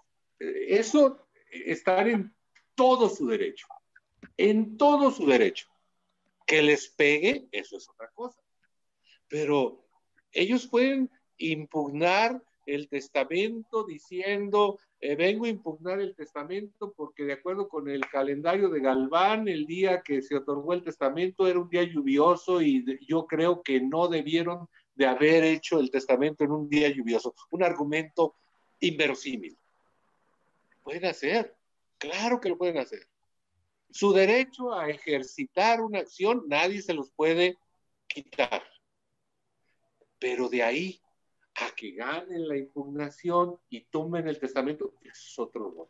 eh, 0.41 0.67
eso, 0.69 1.27
estar 1.51 2.07
en 2.07 2.35
todo 2.75 3.09
su 3.09 3.27
derecho, 3.27 3.67
en 4.37 4.77
todo 4.77 5.11
su 5.11 5.27
derecho. 5.27 5.74
Que 6.47 6.63
les 6.63 6.89
pegue, 6.89 7.47
eso 7.53 7.77
es 7.77 7.89
otra 7.89 8.11
cosa. 8.15 8.41
Pero 9.29 9.85
ellos 10.33 10.67
pueden 10.67 11.11
impugnar 11.39 12.43
el 12.67 12.89
testamento 12.89 13.85
diciendo, 13.85 14.79
eh, 15.01 15.17
vengo 15.17 15.45
a 15.45 15.49
impugnar 15.49 16.01
el 16.01 16.15
testamento 16.15 16.95
porque 16.97 17.25
de 17.25 17.35
acuerdo 17.35 17.69
con 17.69 17.89
el 17.89 18.07
calendario 18.07 18.69
de 18.69 18.81
Galván, 18.81 19.49
el 19.49 19.67
día 19.67 20.03
que 20.03 20.23
se 20.23 20.37
otorgó 20.37 20.73
el 20.73 20.83
testamento 20.83 21.47
era 21.47 21.59
un 21.59 21.69
día 21.69 21.83
lluvioso 21.83 22.63
y 22.63 22.85
yo 23.07 23.27
creo 23.27 23.63
que 23.63 23.81
no 23.81 24.09
debieron 24.09 24.69
de 24.95 25.07
haber 25.07 25.45
hecho 25.45 25.79
el 25.79 25.91
testamento 25.91 26.45
en 26.45 26.53
un 26.53 26.69
día 26.69 26.89
lluvioso. 26.89 27.35
Un 27.51 27.63
argumento 27.63 28.37
inverosímil. 28.81 29.59
Pueden 30.83 31.07
hacer, 31.07 31.55
Claro 31.99 32.41
que 32.41 32.49
lo 32.49 32.59
pueden 32.59 32.79
hacer. 32.79 33.09
Su 33.95 34.13
derecho 34.13 34.75
a 34.75 34.91
ejercitar 34.91 35.81
una 35.81 36.01
acción 36.01 36.43
nadie 36.49 36.83
se 36.83 36.95
los 36.95 37.13
puede 37.13 37.57
quitar. 38.09 38.65
Pero 40.19 40.49
de 40.49 40.65
ahí 40.65 41.01
a 41.55 41.71
que 41.77 41.93
ganen 41.93 42.49
la 42.49 42.57
impugnación 42.57 43.57
y 43.71 43.83
tomen 43.83 44.27
el 44.27 44.41
testamento, 44.41 44.95
es 45.01 45.39
otro 45.39 45.89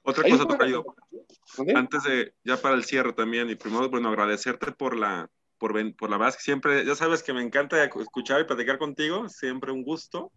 Otra 0.00 0.30
cosa, 0.30 0.46
Tocayo. 0.46 0.82
Antes 1.74 2.04
de, 2.04 2.32
ya 2.42 2.56
para 2.56 2.74
el 2.74 2.84
cierre 2.84 3.12
también, 3.12 3.50
y 3.50 3.54
primero, 3.54 3.90
bueno, 3.90 4.08
agradecerte 4.08 4.72
por 4.72 4.96
la, 4.96 5.30
por, 5.58 5.74
por 5.94 6.08
la 6.08 6.16
verdad 6.16 6.36
que 6.36 6.42
siempre, 6.42 6.86
ya 6.86 6.94
sabes 6.94 7.22
que 7.22 7.34
me 7.34 7.42
encanta 7.42 7.84
escuchar 7.84 8.40
y 8.40 8.44
platicar 8.44 8.78
contigo, 8.78 9.28
siempre 9.28 9.72
un 9.72 9.82
gusto. 9.82 10.32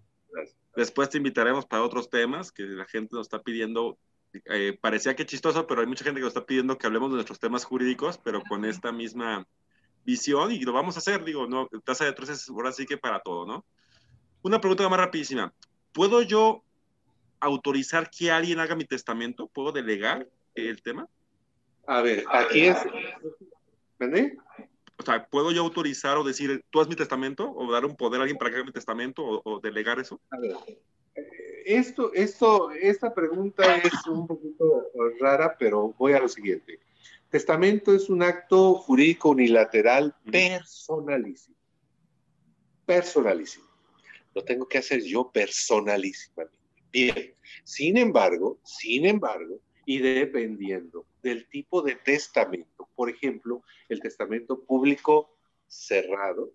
Después 0.75 1.09
te 1.09 1.17
invitaremos 1.17 1.65
para 1.65 1.83
otros 1.83 2.09
temas 2.09 2.51
que 2.51 2.63
la 2.63 2.85
gente 2.87 3.15
nos 3.15 3.27
está 3.27 3.41
pidiendo 3.41 3.97
eh, 4.45 4.77
parecía 4.79 5.15
que 5.15 5.25
chistoso, 5.25 5.67
pero 5.67 5.81
hay 5.81 5.87
mucha 5.87 6.03
gente 6.03 6.19
que 6.19 6.25
nos 6.25 6.33
está 6.33 6.45
pidiendo 6.45 6.77
que 6.77 6.87
hablemos 6.87 7.09
de 7.09 7.15
nuestros 7.15 7.39
temas 7.39 7.65
jurídicos, 7.65 8.17
pero 8.17 8.41
con 8.47 8.65
esta 8.65 8.91
misma 8.91 9.45
visión 10.03 10.51
y 10.51 10.59
lo 10.61 10.73
vamos 10.73 10.95
a 10.95 10.99
hacer, 10.99 11.23
digo, 11.23 11.47
no, 11.47 11.67
tasa 11.83 12.05
de 12.05 12.13
tres 12.13 12.29
es 12.29 12.49
ahora 12.49 12.71
sí 12.71 12.85
que 12.85 12.97
para 12.97 13.19
todo, 13.19 13.45
¿no? 13.45 13.65
Una 14.41 14.59
pregunta 14.59 14.87
más 14.89 14.99
rapidísima. 14.99 15.53
¿Puedo 15.91 16.21
yo 16.21 16.63
autorizar 17.39 18.09
que 18.09 18.31
alguien 18.31 18.59
haga 18.59 18.75
mi 18.75 18.85
testamento? 18.85 19.47
¿Puedo 19.47 19.71
delegar 19.71 20.27
el 20.55 20.81
tema? 20.81 21.07
A 21.87 22.01
ver, 22.01 22.23
aquí 22.31 22.67
es... 22.67 22.77
¿Vende? 23.99 24.37
O 24.97 25.03
sea, 25.03 25.25
¿puedo 25.27 25.51
yo 25.51 25.61
autorizar 25.61 26.17
o 26.17 26.23
decir, 26.23 26.63
tú 26.69 26.79
haz 26.79 26.87
mi 26.87 26.95
testamento? 26.95 27.51
¿O 27.51 27.71
dar 27.71 27.85
un 27.85 27.95
poder 27.95 28.19
a 28.19 28.23
alguien 28.23 28.37
para 28.37 28.49
que 28.49 28.57
haga 28.57 28.65
mi 28.65 28.71
testamento? 28.71 29.23
¿O, 29.23 29.41
o 29.43 29.59
delegar 29.59 29.99
eso? 29.99 30.19
A 30.31 30.39
ver, 30.39 30.55
esto, 31.65 32.13
esto, 32.13 32.71
esta 32.71 33.13
pregunta 33.13 33.77
es 33.77 34.07
un 34.07 34.27
poquito 34.27 34.87
rara, 35.19 35.55
pero 35.57 35.93
voy 35.97 36.13
a 36.13 36.19
lo 36.19 36.27
siguiente. 36.27 36.79
Testamento 37.29 37.93
es 37.93 38.09
un 38.09 38.23
acto 38.23 38.75
jurídico 38.75 39.29
unilateral 39.29 40.15
personalísimo. 40.29 41.55
Personalísimo. 42.85 43.65
Lo 44.33 44.43
tengo 44.43 44.67
que 44.67 44.79
hacer 44.79 45.01
yo 45.03 45.31
personalísimamente. 45.31 46.57
Bien, 46.91 47.33
sin 47.63 47.97
embargo, 47.97 48.59
sin 48.63 49.05
embargo, 49.05 49.61
y 49.85 49.99
dependiendo 49.99 51.05
del 51.23 51.47
tipo 51.47 51.81
de 51.81 51.95
testamento, 51.95 52.89
por 52.95 53.09
ejemplo, 53.09 53.63
el 53.87 54.01
testamento 54.01 54.61
público 54.63 55.37
cerrado, 55.67 56.53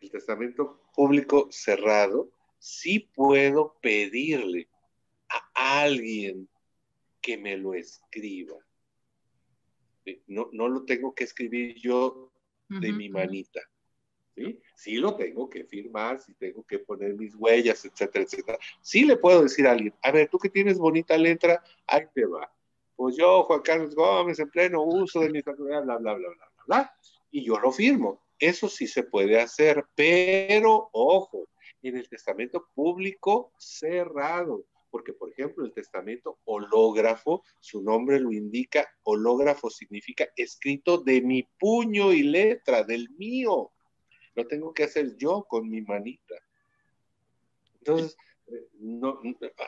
el 0.00 0.10
testamento 0.10 0.82
público 0.94 1.48
cerrado, 1.50 2.28
sí 2.62 3.00
puedo 3.00 3.76
pedirle 3.82 4.68
a 5.28 5.82
alguien 5.82 6.48
que 7.20 7.36
me 7.36 7.56
lo 7.56 7.74
escriba. 7.74 8.54
No, 10.28 10.48
no 10.52 10.68
lo 10.68 10.84
tengo 10.84 11.12
que 11.12 11.24
escribir 11.24 11.74
yo 11.74 12.32
de 12.68 12.92
mi 12.92 13.08
manita. 13.08 13.60
¿sí? 14.36 14.60
Sí 14.76 14.94
lo 14.94 15.16
tengo 15.16 15.50
que 15.50 15.64
firmar, 15.64 16.20
sí 16.20 16.34
tengo 16.34 16.62
que 16.62 16.78
poner 16.78 17.14
mis 17.14 17.34
huellas, 17.34 17.84
etcétera, 17.84 18.24
etcétera. 18.24 18.58
Sí 18.80 19.04
le 19.04 19.16
puedo 19.16 19.42
decir 19.42 19.66
a 19.66 19.72
alguien, 19.72 19.94
a 20.00 20.12
ver, 20.12 20.28
tú 20.28 20.38
que 20.38 20.48
tienes 20.48 20.78
bonita 20.78 21.18
letra, 21.18 21.64
ahí 21.88 22.02
te 22.14 22.24
va. 22.26 22.48
Pues 22.94 23.16
yo, 23.16 23.42
Juan 23.42 23.62
Carlos 23.62 23.92
Gómez, 23.96 24.38
en 24.38 24.50
pleno 24.50 24.84
uso 24.84 25.18
de 25.18 25.30
mi 25.30 25.42
bla, 25.42 25.54
bla, 25.54 25.80
bla, 25.80 25.96
bla, 25.96 26.14
bla, 26.14 26.52
bla, 26.66 26.96
y 27.32 27.44
yo 27.44 27.58
lo 27.58 27.72
firmo. 27.72 28.22
Eso 28.38 28.68
sí 28.68 28.86
se 28.86 29.02
puede 29.02 29.40
hacer, 29.40 29.84
pero 29.96 30.90
ojo, 30.92 31.48
en 31.88 31.96
el 31.96 32.08
testamento 32.08 32.68
público 32.74 33.52
cerrado, 33.58 34.64
porque 34.90 35.12
por 35.12 35.30
ejemplo 35.30 35.64
el 35.64 35.72
testamento 35.72 36.38
hológrafo, 36.44 37.42
su 37.60 37.82
nombre 37.82 38.20
lo 38.20 38.32
indica, 38.32 38.88
hológrafo 39.04 39.70
significa 39.70 40.28
escrito 40.36 40.98
de 40.98 41.20
mi 41.22 41.42
puño 41.58 42.12
y 42.12 42.22
letra, 42.22 42.84
del 42.84 43.10
mío. 43.10 43.70
Lo 44.34 44.46
tengo 44.46 44.72
que 44.72 44.84
hacer 44.84 45.16
yo 45.16 45.44
con 45.44 45.68
mi 45.68 45.82
manita. 45.82 46.34
Entonces, 47.78 48.16
no, 48.78 49.20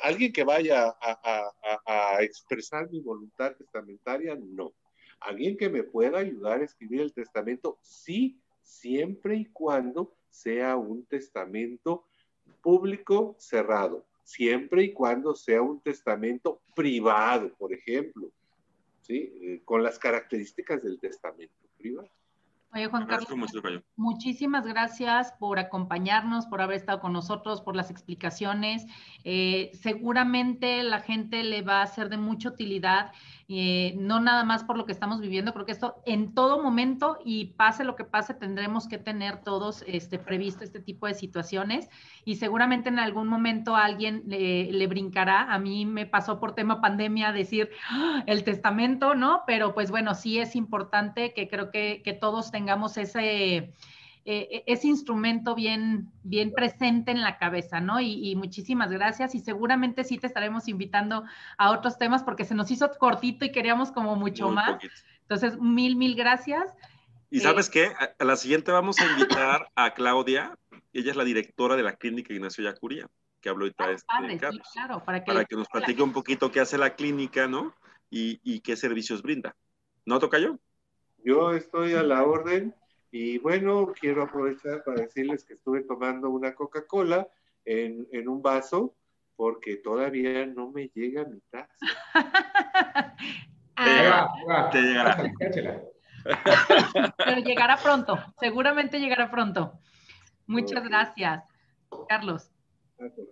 alguien 0.02 0.32
que 0.32 0.44
vaya 0.44 0.96
a, 1.00 2.18
expresar 2.20 2.90
mi 2.90 3.00
voluntad 3.00 3.56
testamentaria, 3.56 4.36
no. 4.36 4.72
Alguien 5.20 5.56
que 5.56 5.68
me 5.68 5.82
pueda 5.82 6.18
ayudar 6.18 6.60
a 6.60 6.64
escribir 6.64 7.00
el 7.00 7.12
testamento, 7.12 7.78
sí, 7.82 8.38
siempre 8.62 9.36
y 9.36 9.46
cuando 9.46 10.14
sea 10.34 10.76
un 10.76 11.06
testamento 11.06 12.04
público 12.60 13.36
cerrado, 13.38 14.04
siempre 14.24 14.82
y 14.82 14.92
cuando 14.92 15.34
sea 15.34 15.62
un 15.62 15.80
testamento 15.80 16.60
privado, 16.74 17.54
por 17.56 17.72
ejemplo, 17.72 18.30
¿sí? 19.02 19.32
Eh, 19.40 19.62
con 19.64 19.82
las 19.82 19.98
características 19.98 20.82
del 20.82 20.98
testamento 20.98 21.54
privado. 21.78 22.10
Oye, 22.72 22.88
Juan 22.88 23.06
Carlos, 23.06 23.28
muchísimas 23.94 24.66
gracias 24.66 25.30
por 25.38 25.60
acompañarnos, 25.60 26.46
por 26.46 26.60
haber 26.60 26.78
estado 26.78 26.98
con 26.98 27.12
nosotros, 27.12 27.60
por 27.60 27.76
las 27.76 27.88
explicaciones. 27.88 28.84
Eh, 29.22 29.70
seguramente 29.74 30.82
la 30.82 30.98
gente 30.98 31.44
le 31.44 31.62
va 31.62 31.82
a 31.82 31.86
ser 31.86 32.08
de 32.08 32.16
mucha 32.16 32.48
utilidad 32.48 33.12
eh, 33.48 33.94
no 33.98 34.20
nada 34.20 34.44
más 34.44 34.64
por 34.64 34.78
lo 34.78 34.86
que 34.86 34.92
estamos 34.92 35.20
viviendo, 35.20 35.52
creo 35.52 35.66
que 35.66 35.72
esto 35.72 35.96
en 36.06 36.34
todo 36.34 36.62
momento 36.62 37.18
y 37.24 37.46
pase 37.56 37.84
lo 37.84 37.94
que 37.94 38.04
pase, 38.04 38.32
tendremos 38.32 38.88
que 38.88 38.96
tener 38.96 39.42
todos 39.42 39.84
este, 39.86 40.18
previsto 40.18 40.64
este 40.64 40.80
tipo 40.80 41.06
de 41.06 41.14
situaciones 41.14 41.90
y 42.24 42.36
seguramente 42.36 42.88
en 42.88 42.98
algún 42.98 43.28
momento 43.28 43.76
alguien 43.76 44.22
le, 44.26 44.86
brincará. 44.86 45.52
A 45.52 45.58
mí 45.58 45.84
me 45.86 46.06
pasó 46.06 46.40
por 46.40 46.54
tema 46.54 46.80
pandemia 46.80 47.32
decir 47.32 47.70
¡Ah! 47.90 48.22
el 48.26 48.44
testamento, 48.44 49.14
¿no? 49.14 49.42
Pero 49.46 49.74
pues 49.74 49.90
bueno, 49.90 50.14
sí 50.14 50.38
es 50.38 50.56
importante 50.56 51.34
que 51.34 51.48
creo 51.48 51.70
que, 51.70 52.02
que 52.02 52.12
todos 52.12 52.50
tengamos 52.50 52.96
ese 52.96 53.74
eh, 54.26 54.64
ese 54.66 54.88
instrumento 54.88 55.54
bien, 55.54 56.10
bien 56.22 56.54
presente 56.54 57.10
en 57.10 57.20
la 57.20 57.36
cabeza, 57.36 57.80
¿no? 57.80 58.00
Y, 58.00 58.34
muchísimas 58.36 58.90
gracias 58.90 59.34
y 59.34 59.40
seguramente 59.40 60.02
sí 60.02 60.16
te 60.16 60.26
estaremos 60.26 60.66
invitando 60.66 61.24
a 61.58 61.70
otros 61.70 61.98
temas 61.98 62.22
porque 62.22 62.46
se 62.46 62.54
nos 62.54 62.70
hizo 62.70 62.90
cortito 62.98 63.44
y 63.44 63.52
queríamos 63.52 63.92
como 63.92 64.16
mucho 64.16 64.50
más. 64.50 64.82
Entonces, 65.20 65.60
mil, 65.60 65.96
mil 65.96 66.14
gracias. 66.14 66.72
Y 67.28 67.40
sabes 67.40 67.68
qué, 67.68 67.92
a 68.18 68.24
la 68.24 68.36
siguiente 68.36 68.72
vamos 68.72 68.98
a 68.98 69.12
invitar 69.12 69.68
a 69.74 69.92
Claudia, 69.92 70.56
ella 70.94 71.10
es 71.10 71.16
la 71.16 71.24
directora 71.24 71.76
de 71.76 71.82
la 71.82 71.96
clínica 71.96 72.32
Ignacio 72.32 72.64
Yacuría, 72.64 73.06
que 73.42 73.50
habló 73.50 73.64
ahorita 73.64 73.84
ah, 74.08 74.26
este, 74.26 74.48
claro, 74.72 75.04
para 75.04 75.22
que, 75.22 75.26
para 75.26 75.44
que 75.44 75.56
nos 75.56 75.68
platique 75.68 76.02
un 76.02 76.12
poquito 76.14 76.50
qué 76.50 76.60
hace 76.60 76.78
la 76.78 76.94
clínica, 76.94 77.46
¿no? 77.46 77.74
Y, 78.08 78.40
y 78.42 78.60
qué 78.60 78.76
servicios 78.76 79.20
brinda. 79.20 79.54
¿No 80.06 80.18
toca 80.18 80.38
yo? 80.38 80.58
Yo 81.22 81.52
estoy 81.52 81.94
a 81.94 82.02
la 82.02 82.22
orden 82.22 82.74
y 83.16 83.38
bueno, 83.38 83.92
quiero 84.00 84.24
aprovechar 84.24 84.82
para 84.82 85.02
decirles 85.02 85.44
que 85.44 85.54
estuve 85.54 85.82
tomando 85.82 86.30
una 86.30 86.52
Coca-Cola 86.52 87.28
en, 87.64 88.08
en, 88.10 88.28
un 88.28 88.42
vaso 88.42 88.96
porque 89.36 89.76
todavía 89.76 90.46
no 90.46 90.72
me 90.72 90.88
llega 90.88 91.24
mi 91.24 91.38
taza. 91.48 91.68
te 94.72 94.82
llegará. 94.82 95.32
Pero 97.16 97.40
llegará 97.42 97.76
pronto, 97.76 98.18
seguramente 98.40 98.98
llegará 98.98 99.30
pronto. 99.30 99.78
Muchas 100.48 100.82
gracias, 100.82 101.44
Carlos. 102.08 102.50
Gracias, 102.98 103.28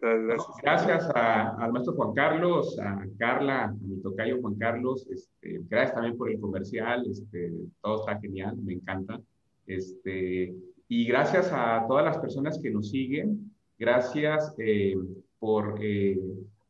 gracias 0.63 1.11
al 1.17 1.73
maestro 1.73 1.95
Juan 1.95 2.15
Carlos, 2.15 2.79
a 2.79 3.05
Carla, 3.19 3.65
a 3.65 3.73
mi 3.73 4.01
tocayo 4.01 4.41
Juan 4.41 4.55
Carlos. 4.55 5.09
Este, 5.11 5.59
gracias 5.69 5.95
también 5.95 6.17
por 6.17 6.31
el 6.31 6.39
comercial. 6.39 7.05
Este, 7.11 7.51
todo 7.81 8.07
está 8.07 8.21
genial, 8.21 8.57
me 8.59 8.75
encanta. 8.75 9.21
Este, 9.67 10.55
y 10.89 11.07
gracias 11.07 11.51
a 11.53 11.87
todas 11.89 12.05
las 12.05 12.19
personas 12.19 12.59
que 12.59 12.71
nos 12.71 12.91
siguen, 12.91 13.51
gracias 13.79 14.55
eh, 14.59 14.95
por 15.39 15.79
eh, 15.81 16.21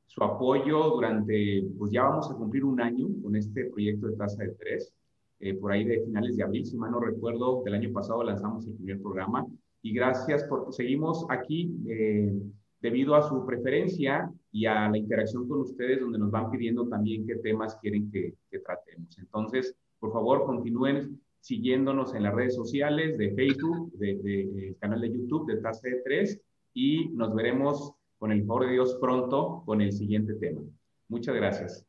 su 0.07 0.23
apoyo 0.23 0.91
durante, 0.91 1.65
pues 1.79 1.91
ya 1.91 2.05
vamos 2.05 2.31
a 2.31 2.35
cumplir 2.35 2.65
un 2.65 2.81
año 2.81 3.09
con 3.23 3.35
este 3.35 3.65
proyecto 3.67 4.07
de 4.07 4.17
tasa 4.17 4.45
de 4.45 4.51
tres. 4.51 4.95
Eh, 5.41 5.55
por 5.55 5.73
ahí 5.73 5.85
de 5.85 6.05
finales 6.05 6.37
de 6.37 6.45
abril, 6.45 6.65
si 6.65 6.77
mal 6.77 6.93
no 6.93 7.01
recuerdo, 7.01 7.63
del 7.65 7.75
año 7.75 7.93
pasado 7.93 8.23
lanzamos 8.23 8.65
el 8.67 8.75
primer 8.75 9.03
programa. 9.03 9.45
Y 9.83 9.93
gracias 9.93 10.45
por, 10.45 10.73
seguimos 10.73 11.27
aquí 11.29 11.75
debido 12.81 13.17
a 13.17 13.29
su 13.29 13.45
preferencia 13.45 14.33
y 14.53 14.67
a 14.67 14.89
la 14.89 14.99
interacción 14.99 15.49
con 15.49 15.63
ustedes, 15.63 16.01
donde 16.01 16.21
nos 16.21 16.31
van 16.31 16.49
pidiendo 16.49 16.87
también 16.87 17.27
qué 17.27 17.35
temas 17.37 17.75
quieren 17.83 18.09
que 18.13 18.37
tratemos. 18.61 19.19
Entonces, 19.19 19.75
por 19.99 20.13
favor, 20.13 20.47
continúen 20.47 21.21
siguiéndonos 21.43 22.15
en 22.15 22.23
las 22.23 22.35
redes 22.35 22.55
sociales 22.55 23.19
de 23.19 23.35
Facebook, 23.35 23.93
del 23.99 24.23
de, 24.23 24.77
canal 24.79 25.01
de 25.01 25.13
YouTube 25.13 25.47
de 25.53 25.61
TAS 25.61 25.83
3 26.05 26.41
y 26.73 27.09
nos 27.09 27.35
veremos 27.35 27.95
con 28.19 28.31
el 28.31 28.47
favor 28.47 28.67
de 28.67 28.73
Dios 28.75 28.97
pronto 29.01 29.65
con 29.67 29.81
el 29.81 29.93
siguiente 29.93 30.35
tema. 30.35 30.63
Muchas 31.09 31.35
gracias. 31.35 31.85